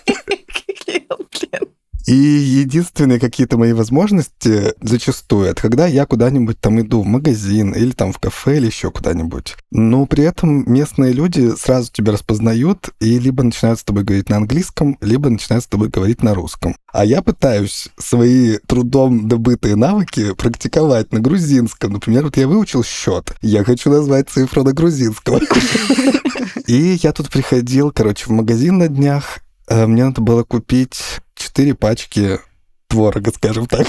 И 2.06 2.14
единственные 2.14 3.20
какие-то 3.20 3.58
мои 3.58 3.74
возможности 3.74 4.74
зачастую, 4.82 5.45
это 5.45 5.62
когда 5.62 5.88
я 5.88 6.06
куда-нибудь 6.06 6.60
там 6.60 6.82
иду 6.82 7.01
в 7.01 7.06
магазин 7.06 7.72
или 7.72 7.91
там 7.91 8.12
в 8.12 8.20
кафе 8.20 8.58
или 8.58 8.66
еще 8.66 8.91
куда-нибудь. 8.91 9.56
Но 9.72 10.06
при 10.06 10.26
этом 10.26 10.72
местные 10.72 11.14
люди 11.14 11.54
сразу 11.58 11.91
тебя 11.91 12.14
распознают 12.14 12.89
и 12.99 13.20
либо 13.20 13.43
начинают 13.43 13.80
с 13.80 13.84
тобой 13.84 14.04
говорить 14.04 14.30
на 14.30 14.38
английском, 14.38 14.97
либо 15.01 15.30
начинают 15.30 15.64
с 15.64 15.68
тобой 15.68 15.88
говорить 15.89 16.24
на 16.24 16.34
русском. 16.34 16.76
А 16.91 17.06
я 17.06 17.22
пытаюсь 17.22 17.88
свои 17.97 18.58
трудом 18.68 19.28
добытые 19.28 19.76
навыки 19.76 20.34
практиковать 20.34 21.12
на 21.12 21.20
грузинском. 21.20 21.93
Например, 21.93 22.24
вот 22.26 22.38
я 22.38 22.47
выучил 22.47 22.84
счет. 22.84 23.34
Я 23.41 23.64
хочу 23.64 23.89
назвать 23.89 24.30
цифру 24.30 24.64
на 24.64 24.74
грузинском. 24.74 25.39
И 26.68 26.99
я 27.01 27.12
тут 27.14 27.30
приходил, 27.30 27.91
короче, 27.91 28.26
в 28.26 28.30
магазин 28.30 28.78
на 28.78 28.88
днях. 28.88 29.39
Э, 29.68 29.86
Мне 29.88 30.06
надо 30.06 30.22
было 30.22 30.43
купить 30.43 31.01
четыре 31.43 31.75
пачки 31.75 32.39
творога, 32.87 33.31
скажем 33.31 33.65
так. 33.65 33.87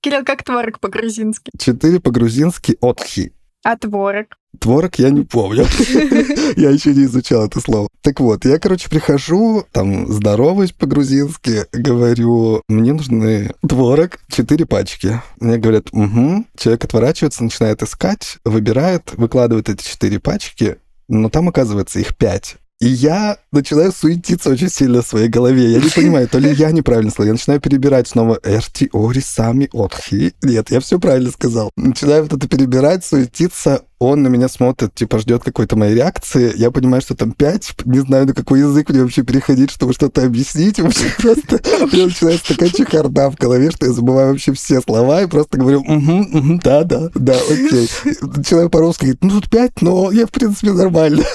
Кирилл, 0.00 0.24
как 0.24 0.42
творог 0.42 0.80
по-грузински? 0.80 1.50
Четыре 1.58 2.00
по-грузински 2.00 2.76
отхи. 2.80 3.32
А 3.62 3.76
творог? 3.78 4.26
Творог 4.58 4.96
я 4.96 5.10
не 5.10 5.22
помню. 5.22 5.66
Я 6.56 6.70
еще 6.70 6.92
не 6.92 7.04
изучал 7.04 7.46
это 7.46 7.60
слово. 7.60 7.88
Так 8.02 8.20
вот, 8.20 8.44
я, 8.44 8.58
короче, 8.58 8.90
прихожу, 8.90 9.64
там, 9.72 10.06
здороваюсь 10.12 10.72
по-грузински, 10.72 11.64
говорю, 11.72 12.62
мне 12.68 12.92
нужны 12.92 13.52
творог, 13.66 14.18
четыре 14.28 14.66
пачки. 14.66 15.22
Мне 15.40 15.56
говорят, 15.56 15.88
угу. 15.92 16.44
Человек 16.58 16.84
отворачивается, 16.84 17.42
начинает 17.42 17.82
искать, 17.82 18.36
выбирает, 18.44 19.14
выкладывает 19.16 19.70
эти 19.70 19.82
четыре 19.82 20.20
пачки, 20.20 20.76
но 21.08 21.30
там, 21.30 21.48
оказывается, 21.48 21.98
их 21.98 22.14
пять. 22.14 22.56
И 22.84 22.88
я 22.88 23.38
начинаю 23.50 23.92
суетиться 23.92 24.50
очень 24.50 24.68
сильно 24.68 25.00
в 25.00 25.06
своей 25.06 25.28
голове. 25.28 25.72
Я 25.72 25.80
не 25.80 25.88
понимаю, 25.96 26.28
то 26.28 26.38
ли 26.38 26.52
я 26.52 26.70
неправильно 26.70 27.10
сказал. 27.10 27.28
Я 27.28 27.32
начинаю 27.32 27.58
перебирать 27.58 28.08
снова 28.08 28.38
«Эрти 28.44 28.90
ори 28.92 29.22
сами 29.22 29.70
отхи». 29.72 30.34
Нет, 30.42 30.70
я 30.70 30.80
все 30.80 31.00
правильно 31.00 31.30
сказал. 31.30 31.70
Начинаю 31.78 32.24
вот 32.24 32.34
это 32.34 32.46
перебирать, 32.46 33.02
суетиться. 33.02 33.84
Он 34.00 34.22
на 34.22 34.28
меня 34.28 34.48
смотрит, 34.48 34.94
типа, 34.94 35.18
ждет 35.18 35.42
какой-то 35.42 35.76
моей 35.76 35.94
реакции. 35.94 36.52
Я 36.56 36.70
понимаю, 36.70 37.00
что 37.00 37.14
там 37.14 37.32
пять. 37.32 37.72
Не 37.86 38.00
знаю, 38.00 38.26
на 38.26 38.34
какой 38.34 38.58
язык 38.58 38.90
мне 38.90 39.00
вообще 39.00 39.22
переходить, 39.22 39.70
чтобы 39.70 39.94
что-то 39.94 40.22
объяснить. 40.22 40.78
Вообще 40.78 41.06
просто 41.16 41.62
меня 41.90 42.04
начинается 42.04 42.48
такая 42.48 42.68
чехарда 42.68 43.30
в 43.30 43.36
голове, 43.36 43.70
что 43.70 43.86
я 43.86 43.92
забываю 43.92 44.32
вообще 44.32 44.52
все 44.52 44.82
слова 44.82 45.22
и 45.22 45.26
просто 45.26 45.56
говорю 45.56 45.80
«Угу, 45.80 46.38
угу, 46.38 46.60
да, 46.62 46.84
да, 46.84 47.08
да, 47.14 47.38
окей». 47.50 47.88
Начинаю 48.20 48.68
по-русски 48.68 49.04
говорить 49.04 49.24
«Ну, 49.24 49.30
тут 49.30 49.48
пять, 49.48 49.80
но 49.80 50.12
я, 50.12 50.26
в 50.26 50.30
принципе, 50.30 50.72
нормально». 50.72 51.24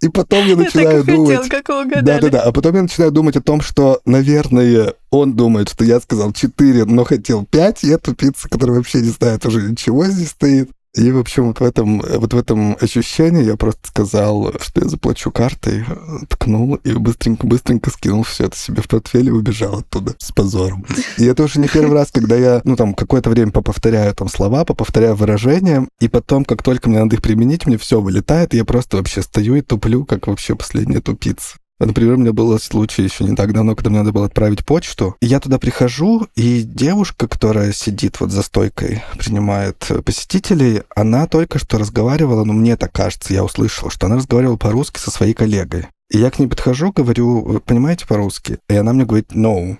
И 0.00 0.08
потом 0.08 0.46
я 0.46 0.56
начинаю 0.56 0.98
я 0.98 1.02
так 1.02 1.08
и 1.08 1.16
думать... 1.16 1.36
хотел, 1.38 1.62
как 1.62 1.68
вы. 1.68 2.02
Да-да-да, 2.02 2.42
а 2.42 2.52
потом 2.52 2.76
я 2.76 2.82
начинаю 2.82 3.10
думать 3.10 3.36
о 3.36 3.42
том, 3.42 3.60
что, 3.60 4.00
наверное, 4.04 4.94
он 5.10 5.34
думает, 5.34 5.68
что 5.68 5.84
я 5.84 6.00
сказал 6.00 6.32
4, 6.32 6.84
но 6.84 7.04
хотел 7.04 7.44
5, 7.44 7.84
и 7.84 7.88
я 7.88 7.98
тупица, 7.98 8.48
который 8.48 8.76
вообще 8.76 9.00
не 9.00 9.08
знает 9.08 9.44
уже 9.44 9.62
ничего 9.62 10.04
здесь 10.06 10.30
стоит. 10.30 10.70
И, 10.98 11.12
в 11.12 11.18
общем, 11.18 11.46
вот 11.46 11.60
в 11.60 11.62
этом, 11.62 12.00
вот 12.00 12.34
в 12.34 12.36
этом 12.36 12.76
ощущении 12.80 13.44
я 13.44 13.56
просто 13.56 13.86
сказал, 13.86 14.52
что 14.60 14.80
я 14.80 14.88
заплачу 14.88 15.30
картой, 15.30 15.84
ткнул 16.28 16.74
и 16.74 16.92
быстренько-быстренько 16.92 17.90
скинул 17.90 18.24
все 18.24 18.46
это 18.46 18.56
себе 18.56 18.82
в 18.82 18.88
портфель 18.88 19.28
и 19.28 19.30
убежал 19.30 19.78
оттуда 19.78 20.16
с 20.18 20.32
позором. 20.32 20.84
И 21.16 21.24
это 21.24 21.44
уже 21.44 21.60
не 21.60 21.68
первый 21.68 21.94
раз, 21.94 22.10
когда 22.10 22.34
я, 22.34 22.60
ну, 22.64 22.74
там, 22.74 22.94
какое-то 22.94 23.30
время 23.30 23.52
поповторяю 23.52 24.12
там 24.12 24.28
слова, 24.28 24.64
поповторяю 24.64 25.14
выражения, 25.14 25.86
и 26.00 26.08
потом, 26.08 26.44
как 26.44 26.64
только 26.64 26.90
мне 26.90 26.98
надо 26.98 27.14
их 27.14 27.22
применить, 27.22 27.66
мне 27.66 27.78
все 27.78 28.00
вылетает, 28.00 28.52
и 28.54 28.56
я 28.56 28.64
просто 28.64 28.96
вообще 28.96 29.22
стою 29.22 29.54
и 29.54 29.60
туплю, 29.60 30.04
как 30.04 30.26
вообще 30.26 30.56
последняя 30.56 31.00
тупица. 31.00 31.58
Например, 31.78 32.14
у 32.14 32.18
меня 32.18 32.32
был 32.32 32.58
случай 32.58 33.02
еще 33.02 33.24
не 33.24 33.36
так 33.36 33.52
давно, 33.52 33.74
когда 33.74 33.90
мне 33.90 34.00
надо 34.00 34.12
было 34.12 34.26
отправить 34.26 34.64
почту. 34.64 35.16
И 35.20 35.26
я 35.26 35.40
туда 35.40 35.58
прихожу, 35.58 36.26
и 36.34 36.62
девушка, 36.62 37.28
которая 37.28 37.72
сидит 37.72 38.20
вот 38.20 38.30
за 38.30 38.42
стойкой, 38.42 39.02
принимает 39.18 39.90
посетителей, 40.04 40.82
она 40.94 41.26
только 41.26 41.58
что 41.58 41.78
разговаривала, 41.78 42.44
ну, 42.44 42.52
мне 42.52 42.76
так 42.76 42.92
кажется, 42.92 43.32
я 43.32 43.44
услышал, 43.44 43.90
что 43.90 44.06
она 44.06 44.16
разговаривала 44.16 44.56
по-русски 44.56 44.98
со 44.98 45.10
своей 45.10 45.34
коллегой. 45.34 45.86
И 46.10 46.18
я 46.18 46.30
к 46.30 46.38
ней 46.38 46.46
подхожу, 46.46 46.90
говорю, 46.90 47.42
вы 47.42 47.60
понимаете 47.60 48.06
по-русски? 48.06 48.58
И 48.68 48.74
она 48.74 48.92
мне 48.92 49.04
говорит, 49.04 49.32
no. 49.32 49.76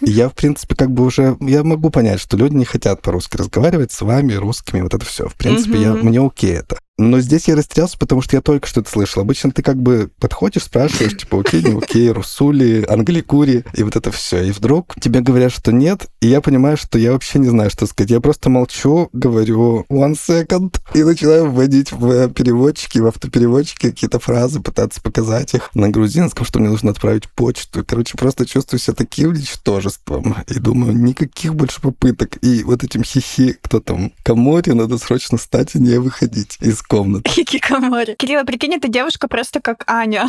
Я, 0.00 0.28
в 0.28 0.34
принципе, 0.34 0.74
как 0.74 0.90
бы 0.90 1.04
уже, 1.04 1.36
я 1.40 1.62
могу 1.62 1.90
понять, 1.90 2.20
что 2.20 2.36
люди 2.36 2.54
не 2.54 2.64
хотят 2.64 3.00
по-русски 3.00 3.36
разговаривать 3.36 3.92
с 3.92 4.02
вами, 4.02 4.34
русскими, 4.34 4.80
вот 4.80 4.92
это 4.92 5.04
все. 5.04 5.28
В 5.28 5.34
принципе, 5.34 5.80
я, 5.80 5.92
мне 5.94 6.20
окей 6.20 6.52
это. 6.54 6.78
Но 6.96 7.18
здесь 7.20 7.48
я 7.48 7.56
растерялся, 7.56 7.98
потому 7.98 8.22
что 8.22 8.36
я 8.36 8.40
только 8.40 8.68
что 8.68 8.80
это 8.80 8.90
слышал. 8.90 9.22
Обычно 9.22 9.50
ты 9.50 9.62
как 9.62 9.76
бы 9.76 10.10
подходишь, 10.20 10.62
спрашиваешь, 10.62 11.16
типа, 11.16 11.40
окей, 11.40 11.62
не 11.62 11.76
окей, 11.76 12.10
русули, 12.10 12.84
англикури, 12.88 13.64
и 13.74 13.82
вот 13.82 13.96
это 13.96 14.12
все. 14.12 14.44
И 14.44 14.52
вдруг 14.52 14.94
тебе 15.00 15.20
говорят, 15.20 15.52
что 15.52 15.72
нет, 15.72 16.06
и 16.20 16.28
я 16.28 16.40
понимаю, 16.40 16.76
что 16.76 16.96
я 16.98 17.12
вообще 17.12 17.40
не 17.40 17.48
знаю, 17.48 17.70
что 17.70 17.86
сказать. 17.86 18.12
Я 18.12 18.20
просто 18.20 18.48
молчу, 18.48 19.08
говорю 19.12 19.84
one 19.90 20.14
second, 20.14 20.76
и 20.94 21.02
начинаю 21.02 21.50
вводить 21.50 21.90
в 21.90 22.28
переводчики, 22.28 22.98
в 22.98 23.06
автопереводчики 23.06 23.90
какие-то 23.90 24.20
фразы, 24.20 24.60
пытаться 24.60 25.00
показать 25.02 25.52
их 25.54 25.70
на 25.74 25.88
грузинском, 25.88 26.46
что 26.46 26.60
мне 26.60 26.68
нужно 26.68 26.92
отправить 26.92 27.28
почту. 27.30 27.84
Короче, 27.84 28.16
просто 28.16 28.46
чувствую 28.46 28.78
себя 28.78 28.94
таким 28.94 29.32
ничтожеством. 29.32 30.36
И 30.46 30.60
думаю, 30.60 30.96
никаких 30.96 31.56
больше 31.56 31.80
попыток. 31.80 32.38
И 32.42 32.62
вот 32.62 32.84
этим 32.84 33.02
хихи, 33.02 33.56
кто 33.60 33.80
там, 33.80 34.12
Камори, 34.22 34.70
надо 34.70 34.96
срочно 34.98 35.38
встать 35.38 35.74
и 35.74 35.80
не 35.80 35.98
выходить 35.98 36.56
из 36.60 36.83
комнаты. 36.86 37.30
Хикикамори. 37.30 38.14
Кирилл, 38.18 38.40
а 38.40 38.44
прикинь, 38.44 38.74
эта 38.74 38.88
девушка 38.88 39.28
просто 39.28 39.60
как 39.60 39.84
Аня. 39.86 40.28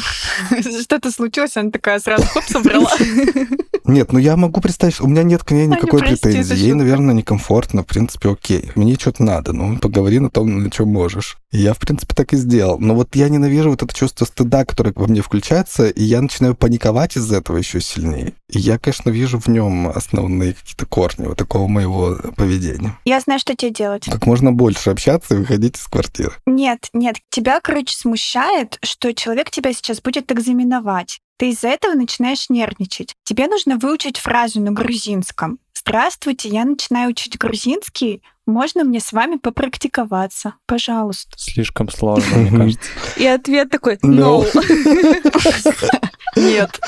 Что-то 0.81 1.11
случилось, 1.11 1.57
она 1.57 1.71
такая 1.71 1.99
сразу 1.99 2.25
хоп, 2.25 2.43
собрала. 2.43 2.91
Нет, 3.85 4.11
ну 4.11 4.19
я 4.19 4.35
могу 4.35 4.61
представить, 4.61 4.99
у 4.99 5.07
меня 5.07 5.21
нет 5.21 5.43
к 5.43 5.51
ней 5.51 5.65
Аня, 5.65 5.75
никакой 5.75 5.99
прости, 5.99 6.15
это 6.15 6.21
претензии. 6.23 6.57
Ей, 6.57 6.73
наверное, 6.73 7.13
некомфортно, 7.13 7.83
в 7.83 7.85
принципе, 7.85 8.31
окей. 8.31 8.71
Мне 8.73 8.95
что-то 8.95 9.23
надо, 9.23 9.53
ну, 9.53 9.77
поговори 9.77 10.17
на 10.17 10.31
том, 10.31 10.63
на 10.63 10.71
чем 10.71 10.87
можешь. 10.87 11.37
И 11.51 11.59
я, 11.59 11.73
в 11.73 11.77
принципе, 11.77 12.15
так 12.15 12.33
и 12.33 12.37
сделал. 12.37 12.79
Но 12.79 12.95
вот 12.95 13.15
я 13.15 13.29
ненавижу 13.29 13.69
вот 13.69 13.83
это 13.83 13.93
чувство 13.93 14.25
стыда, 14.25 14.65
которое 14.65 14.91
во 14.95 15.07
мне 15.07 15.21
включается, 15.21 15.87
и 15.87 16.03
я 16.03 16.21
начинаю 16.21 16.55
паниковать 16.55 17.15
из-за 17.15 17.37
этого 17.37 17.57
еще 17.57 17.79
сильнее. 17.79 18.33
И 18.49 18.59
я, 18.59 18.79
конечно, 18.79 19.09
вижу 19.11 19.39
в 19.39 19.47
нем 19.47 19.87
основные 19.87 20.53
какие-то 20.53 20.85
корни 20.85 21.27
вот 21.27 21.37
такого 21.37 21.67
моего 21.67 22.17
поведения. 22.35 22.97
Я 23.05 23.19
знаю, 23.19 23.39
что 23.39 23.55
тебе 23.55 23.71
делать. 23.71 24.05
Как 24.05 24.25
можно 24.25 24.51
больше 24.51 24.89
общаться 24.89 25.35
и 25.35 25.37
выходить 25.37 25.77
из 25.77 25.85
квартиры. 25.85 26.33
Нет, 26.45 26.89
нет, 26.93 27.17
тебя, 27.29 27.59
короче, 27.59 27.95
смущает, 27.95 28.77
что 28.83 29.13
человек 29.13 29.49
тебя 29.49 29.73
сейчас 29.73 30.01
будет 30.01 30.31
экзаменовать. 30.31 31.19
Ты 31.37 31.49
из-за 31.49 31.69
этого 31.69 31.95
начинаешь 31.95 32.49
нервничать. 32.49 33.15
Тебе 33.23 33.47
нужно 33.47 33.77
выучить 33.77 34.17
фразу 34.17 34.61
на 34.61 34.71
грузинском. 34.71 35.59
Здравствуйте, 35.73 36.49
я 36.49 36.65
начинаю 36.65 37.11
учить 37.11 37.37
грузинский. 37.37 38.23
Можно 38.45 38.83
мне 38.83 38.99
с 38.99 39.11
вами 39.11 39.37
попрактиковаться? 39.37 40.53
Пожалуйста. 40.65 41.31
Слишком 41.35 41.89
сложно, 41.89 42.37
мне 42.37 42.51
кажется. 42.57 42.89
И 43.17 43.25
ответ 43.25 43.69
такой 43.69 43.95
No. 43.97 44.45
«no». 44.53 45.99
Нет. 46.35 46.79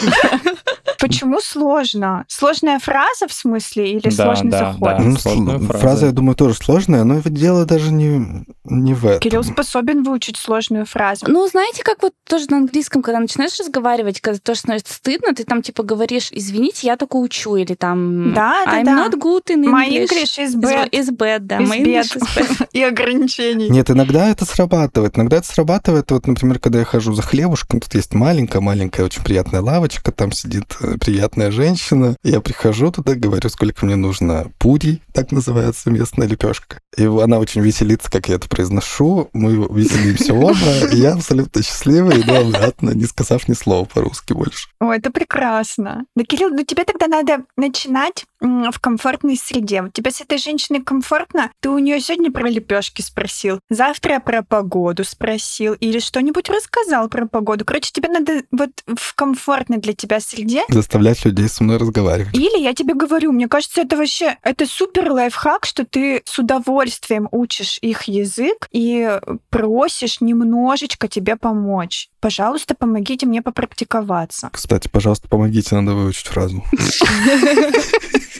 Почему 1.00 1.40
сложно? 1.42 2.26
Сложная 2.28 2.80
фраза 2.80 3.28
в 3.28 3.34
смысле 3.34 3.92
или 3.94 4.10
Да, 4.10 4.26
сложный 4.26 4.52
да, 4.52 4.60
заход? 4.60 4.80
да. 4.82 5.00
Ну, 5.00 5.18
сложная 5.18 5.58
сл- 5.58 5.66
фраза. 5.68 5.80
фраза, 5.80 6.06
я 6.08 6.12
думаю, 6.12 6.36
тоже 6.36 6.56
сложная, 6.56 7.04
но 7.04 7.22
дело 7.24 7.66
даже 7.66 7.92
не, 7.92 8.46
не 8.66 8.94
в 8.94 9.06
этом. 9.06 9.20
Кирилл 9.20 9.44
способен 9.44 10.04
выучить 10.04 10.38
сложную 10.38 10.86
фразу. 10.86 11.26
Ну, 11.28 11.48
знаете, 11.48 11.84
как 11.84 12.02
вот 12.02 12.14
тоже 12.28 12.46
на 12.50 12.58
английском, 12.58 13.02
когда 13.02 13.20
начинаешь 13.20 13.58
разговаривать, 13.60 14.22
когда 14.22 14.40
тоже 14.40 14.60
становится 14.60 14.94
стыдно, 14.94 15.34
ты 15.34 15.44
там 15.44 15.62
типа 15.62 15.84
говоришь, 15.84 16.30
извините, 16.32 16.88
я 16.88 16.98
только 16.98 17.16
учу, 17.18 17.56
или 17.56 17.74
там 17.76 18.34
Да, 18.34 18.64
да, 18.66 18.82
I'm 18.82 18.86
да. 18.86 19.08
not 19.08 19.14
good 19.20 19.46
in 19.50 19.64
My 19.66 19.88
English. 19.88 20.10
English 20.12 20.38
is 20.40 20.56
bad. 20.56 20.90
Is 20.92 21.10
bad, 21.16 21.40
да. 21.42 21.60
Is 21.60 21.70
My 21.70 21.78
English 21.84 22.16
bad. 22.16 22.22
is 22.22 22.38
bad. 22.60 22.68
И 22.74 22.84
ограничений. 22.84 23.70
Нет, 23.70 23.90
иногда 23.90 24.30
это 24.30 24.46
срабатывает. 24.46 25.18
Иногда 25.18 25.38
это 25.38 25.48
срабатывает. 25.48 26.12
Вот, 26.12 26.28
например, 26.28 26.60
когда 26.60 26.80
я 26.80 26.86
хожу 26.86 27.14
за 27.14 27.22
хлебушком, 27.22 27.80
тут 27.80 27.94
есть 27.96 28.14
маленькая-маленькая, 28.14 29.04
очень 29.06 29.24
приятная 29.24 29.62
лавочка, 29.62 30.12
там 30.12 30.32
сидит 30.32 30.66
э, 30.82 30.87
приятная 31.00 31.52
женщина. 31.52 32.16
Я 32.24 32.42
прихожу 32.42 32.92
туда, 32.92 33.16
говорю, 33.16 33.50
сколько 33.50 33.86
мне 33.86 33.96
нужно 33.96 34.52
пури, 34.60 35.02
так 35.14 35.32
называется 35.32 35.90
местная 35.90 36.28
лепешка. 36.28 36.80
И 36.96 37.06
она 37.06 37.40
очень 37.40 37.62
веселится, 37.62 38.10
как 38.10 38.30
я 38.30 38.36
это 38.36 38.48
произношу. 38.48 39.30
Мы 39.34 39.68
веселимся 39.70 40.34
оба, 40.34 40.92
и 40.92 40.98
я 40.98 41.14
абсолютно 41.14 41.62
счастливый, 41.64 42.22
иду 42.22 42.34
обратно, 42.34 42.92
не 42.92 43.06
сказав 43.06 43.48
ни 43.48 43.54
слова 43.54 43.86
по-русски 43.86 44.34
больше. 44.34 44.70
О, 44.80 44.92
это 44.92 45.12
прекрасно. 45.12 46.06
Да, 46.16 46.24
Кирилл, 46.24 46.50
ну 46.50 46.64
тебе 46.64 46.84
тогда 46.84 47.08
надо 47.08 47.44
начинать 47.56 48.26
в 48.40 48.80
комфортной 48.80 49.38
среде. 49.38 49.82
Вот 49.82 49.94
тебе 49.94 50.12
с 50.12 50.22
этой 50.22 50.38
женщиной 50.38 50.82
комфортно? 50.82 51.52
Ты 51.60 51.70
у 51.70 51.78
нее 51.80 52.00
сегодня 52.00 52.32
про 52.32 52.50
лепешки 52.50 53.02
спросил, 53.02 53.60
завтра 53.70 54.20
про 54.20 54.44
погоду 54.44 55.04
спросил 55.04 55.74
или 55.74 56.00
что-нибудь 56.00 56.50
рассказал 56.50 57.10
про 57.10 57.28
погоду. 57.28 57.66
Короче, 57.66 57.92
тебе 57.92 58.10
надо 58.10 58.44
вот 58.52 58.70
в 58.86 59.16
комфортной 59.16 59.80
для 59.80 59.94
тебя 59.94 60.20
среде 60.20 60.64
Заставлять 60.70 61.24
людей 61.26 61.48
со 61.48 61.64
мной 61.64 61.78
разговаривать. 61.78 62.36
Или 62.36 62.62
я 62.62 62.74
тебе 62.74 62.94
говорю, 62.94 63.32
мне 63.32 63.48
кажется, 63.48 63.82
это 63.82 63.98
вообще 63.98 64.38
это 64.44 64.66
супер 64.66 65.12
лайфхак, 65.12 65.66
что 65.66 65.86
ты 65.86 66.22
с 66.26 66.38
удовольствием 66.40 67.28
учишь 67.32 67.80
их 67.82 68.04
язык 68.04 68.68
и 68.72 69.20
просишь 69.50 70.22
немножечко 70.22 71.08
тебе 71.08 71.36
помочь. 71.36 72.10
Пожалуйста, 72.20 72.76
помогите 72.76 73.26
мне 73.26 73.42
попрактиковаться. 73.42 74.50
Кстати, 74.52 74.88
пожалуйста, 74.88 75.28
помогите, 75.28 75.76
надо 75.76 75.94
выучить 75.94 76.28
фразу. 76.28 76.64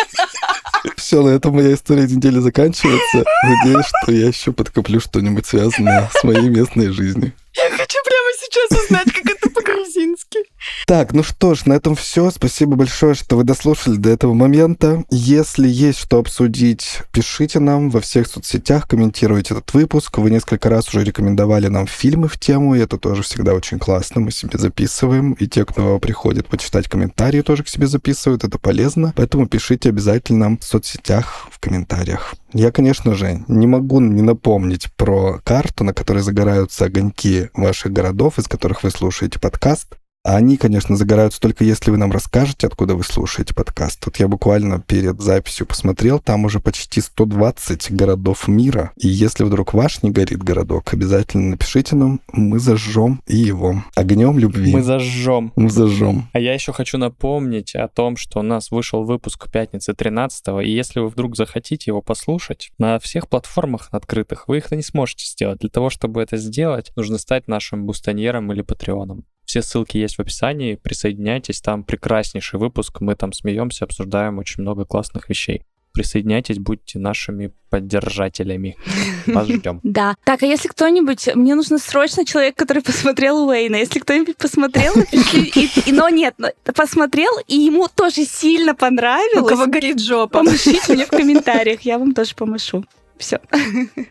Все, 0.96 1.22
на 1.22 1.30
этом 1.30 1.56
моя 1.56 1.74
история 1.74 2.04
недели 2.04 2.40
заканчивается. 2.40 3.24
Надеюсь, 3.44 3.86
что 3.86 4.12
я 4.12 4.28
еще 4.28 4.52
подкоплю 4.52 5.00
что-нибудь 5.00 5.46
связанное 5.46 6.10
с 6.14 6.24
моей 6.24 6.50
местной 6.50 6.90
жизнью. 6.90 7.34
Я 7.56 7.70
хочу 7.72 7.98
прямо 8.06 8.30
сейчас 8.40 8.84
узнать, 8.84 9.12
как 9.14 9.26
это 9.26 9.50
по-грузински. 9.50 10.40
Так, 10.88 11.14
ну 11.14 11.22
что 11.22 11.54
ж, 11.54 11.66
на 11.66 11.74
этом 11.74 11.96
все. 11.96 12.32
Спасибо 12.32 12.78
большое, 12.78 13.14
что 13.14 13.36
вы 13.36 13.44
дослушали 13.44 13.98
до 13.98 14.10
этого 14.10 14.34
момента. 14.34 15.04
Если 15.10 15.68
есть 15.68 16.00
что 16.00 16.20
обсудить, 16.20 17.02
пишите 17.12 17.60
нам 17.60 17.90
во 17.90 18.00
всех 18.00 18.28
соцсетях, 18.28 18.88
комментируйте 18.88 19.54
этот 19.54 19.74
выпуск. 19.74 20.18
Вы 20.18 20.32
несколько 20.32 20.70
раз 20.70 20.88
уже 20.88 21.04
рекомендовали 21.04 21.68
нам 21.68 21.88
фильмы 21.88 22.30
в 22.30 22.40
тему, 22.40 22.76
и 22.76 22.80
это 22.80 22.98
тоже 22.98 23.24
всегда 23.24 23.54
очень 23.54 23.80
классно. 23.80 24.22
Мы 24.22 24.32
себе 24.32 24.58
записываем, 24.58 25.34
и 25.34 25.46
те, 25.48 25.66
кто 25.66 26.00
приходит 26.00 26.48
почитать 26.48 26.88
комментарии, 26.88 27.42
тоже 27.42 27.64
к 27.64 27.70
себе 27.70 27.88
записывают. 27.88 28.46
Это 28.46 28.58
полезно. 28.58 29.14
Поэтому 29.16 29.46
пишите 29.46 29.90
обязательно 29.90 30.40
нам 30.40 30.58
в 30.58 30.64
соцсетях, 30.64 31.50
в 31.52 31.60
комментариях. 31.60 32.34
Я, 32.54 32.72
конечно 32.72 33.14
же, 33.14 33.44
не 33.50 33.68
могу 33.68 34.00
не 34.00 34.22
напомнить 34.22 34.88
про 34.96 35.42
карту, 35.44 35.84
на 35.84 35.94
которой 35.94 36.20
загораются 36.20 36.86
огоньки 36.86 37.50
ваших 37.54 37.92
городов, 37.92 38.40
из 38.40 38.48
которых 38.48 38.84
вы 38.84 38.92
слушаете 38.92 39.38
подкаст. 39.38 39.98
А 40.28 40.36
они, 40.36 40.58
конечно, 40.58 40.98
загораются 40.98 41.40
только 41.40 41.64
если 41.64 41.90
вы 41.90 41.96
нам 41.96 42.12
расскажете, 42.12 42.68
откуда 42.68 42.96
вы 42.96 43.06
слушаете 43.06 43.56
подкаст. 43.56 44.06
Вот 44.06 44.18
я 44.18 44.28
буквально 44.28 44.82
перед 44.82 45.22
записью 45.22 45.66
посмотрел, 45.66 46.20
там 46.20 46.44
уже 46.44 46.60
почти 46.60 47.00
120 47.00 47.94
городов 47.94 48.50
мира. 48.50 48.92
И 48.98 49.08
если 49.08 49.46
вдруг 49.46 49.74
ваш 49.74 50.04
не 50.04 50.12
горит 50.12 50.44
городок, 50.44 50.94
обязательно 50.94 51.52
напишите 51.52 51.96
нам, 51.96 52.20
мы 52.34 52.60
зажжем 52.60 53.22
и 53.26 53.38
его. 53.38 53.82
Огнем 53.96 54.38
любви. 54.38 54.74
Мы 54.74 54.84
зажжем. 54.84 55.54
Мы 55.56 55.70
зажжем. 55.70 56.28
А 56.34 56.42
я 56.42 56.54
еще 56.54 56.74
хочу 56.74 56.98
напомнить 56.98 57.74
о 57.74 57.88
том, 57.88 58.18
что 58.18 58.40
у 58.40 58.44
нас 58.44 58.70
вышел 58.70 59.06
выпуск 59.06 59.50
пятницы 59.50 59.94
13 59.94 60.46
и 60.62 60.70
если 60.70 61.00
вы 61.00 61.08
вдруг 61.08 61.38
захотите 61.38 61.92
его 61.92 62.02
послушать, 62.02 62.72
на 62.78 63.00
всех 63.00 63.30
платформах 63.30 63.88
открытых 63.92 64.50
вы 64.50 64.58
их 64.58 64.72
не 64.72 64.84
сможете 64.84 65.26
сделать. 65.26 65.60
Для 65.60 65.70
того, 65.70 65.90
чтобы 65.90 66.22
это 66.22 66.36
сделать, 66.36 66.92
нужно 66.98 67.18
стать 67.18 67.48
нашим 67.48 67.86
бустоньером 67.86 68.52
или 68.52 68.62
патреоном. 68.62 69.24
Все 69.48 69.62
ссылки 69.62 69.96
есть 69.96 70.18
в 70.18 70.20
описании, 70.20 70.76
присоединяйтесь, 70.76 71.62
там 71.62 71.86
прекраснейший 71.86 72.60
выпуск, 72.60 73.00
мы 73.00 73.16
там 73.16 73.32
смеемся, 73.32 73.86
обсуждаем 73.86 74.40
очень 74.40 74.62
много 74.62 74.84
классных 74.84 75.30
вещей. 75.30 75.64
Присоединяйтесь, 75.94 76.60
будьте 76.60 77.00
нашими 77.00 77.54
поддержателями. 77.70 78.76
Вас 79.26 79.48
ждем. 79.48 79.80
Да. 79.84 80.16
Так, 80.26 80.44
а 80.44 80.46
если 80.46 80.68
кто-нибудь... 80.68 81.30
Мне 81.34 81.56
нужно 81.56 81.80
срочно 81.80 82.26
человек, 82.26 82.56
который 82.56 82.84
посмотрел 82.84 83.48
Уэйна. 83.48 83.78
Если 83.78 84.00
кто-нибудь 84.00 84.36
посмотрел, 84.36 84.94
Но 85.88 86.10
нет, 86.10 86.36
посмотрел, 86.76 87.32
и 87.48 87.56
ему 87.56 87.88
тоже 87.88 88.26
сильно 88.26 88.74
У 88.74 88.76
понравилось. 88.76 89.48
кого 89.48 89.66
горит 89.68 90.02
жопа. 90.02 90.40
Помашите 90.40 90.94
мне 90.94 91.06
в 91.06 91.10
комментариях, 91.10 91.82
я 91.82 91.98
вам 91.98 92.14
тоже 92.14 92.36
помашу. 92.36 92.84
Все. 93.18 93.40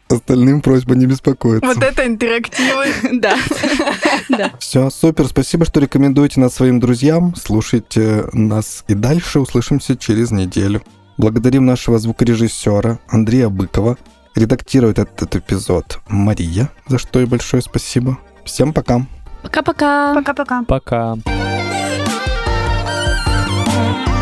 Остальным 0.09 0.61
просьба 0.61 0.95
не 0.95 1.07
беспокоиться. 1.07 1.67
Вот 1.67 1.83
это 1.83 2.07
интерактивы. 2.07 2.87
Да. 3.21 3.37
да. 4.29 4.53
Все, 4.59 4.91
супер. 4.91 5.27
Спасибо, 5.27 5.65
что 5.65 5.81
рекомендуете 5.81 6.41
нас 6.41 6.55
своим 6.55 6.81
друзьям. 6.81 7.35
Слушайте 7.37 8.25
нас 8.33 8.85
и 8.89 8.95
дальше. 8.95 9.41
Услышимся 9.41 9.97
через 9.97 10.31
неделю. 10.31 10.83
Благодарим 11.17 11.65
нашего 11.65 11.99
звукорежиссера 11.99 12.99
Андрея 13.09 13.49
Быкова. 13.49 13.97
Редактирует 14.35 14.99
этот 14.99 15.35
эпизод 15.37 16.01
Мария, 16.09 16.71
за 16.89 16.99
что 16.99 17.21
и 17.21 17.25
большое 17.25 17.63
спасибо. 17.63 18.19
Всем 18.45 18.75
пока. 18.75 19.07
Пока-пока. 19.43 20.15
Пока-пока. 20.15 20.63
Пока. 20.65 21.15
-пока. 21.15 21.23
пока, 21.25 21.33
-пока. 21.33 21.57
пока. 23.95 24.16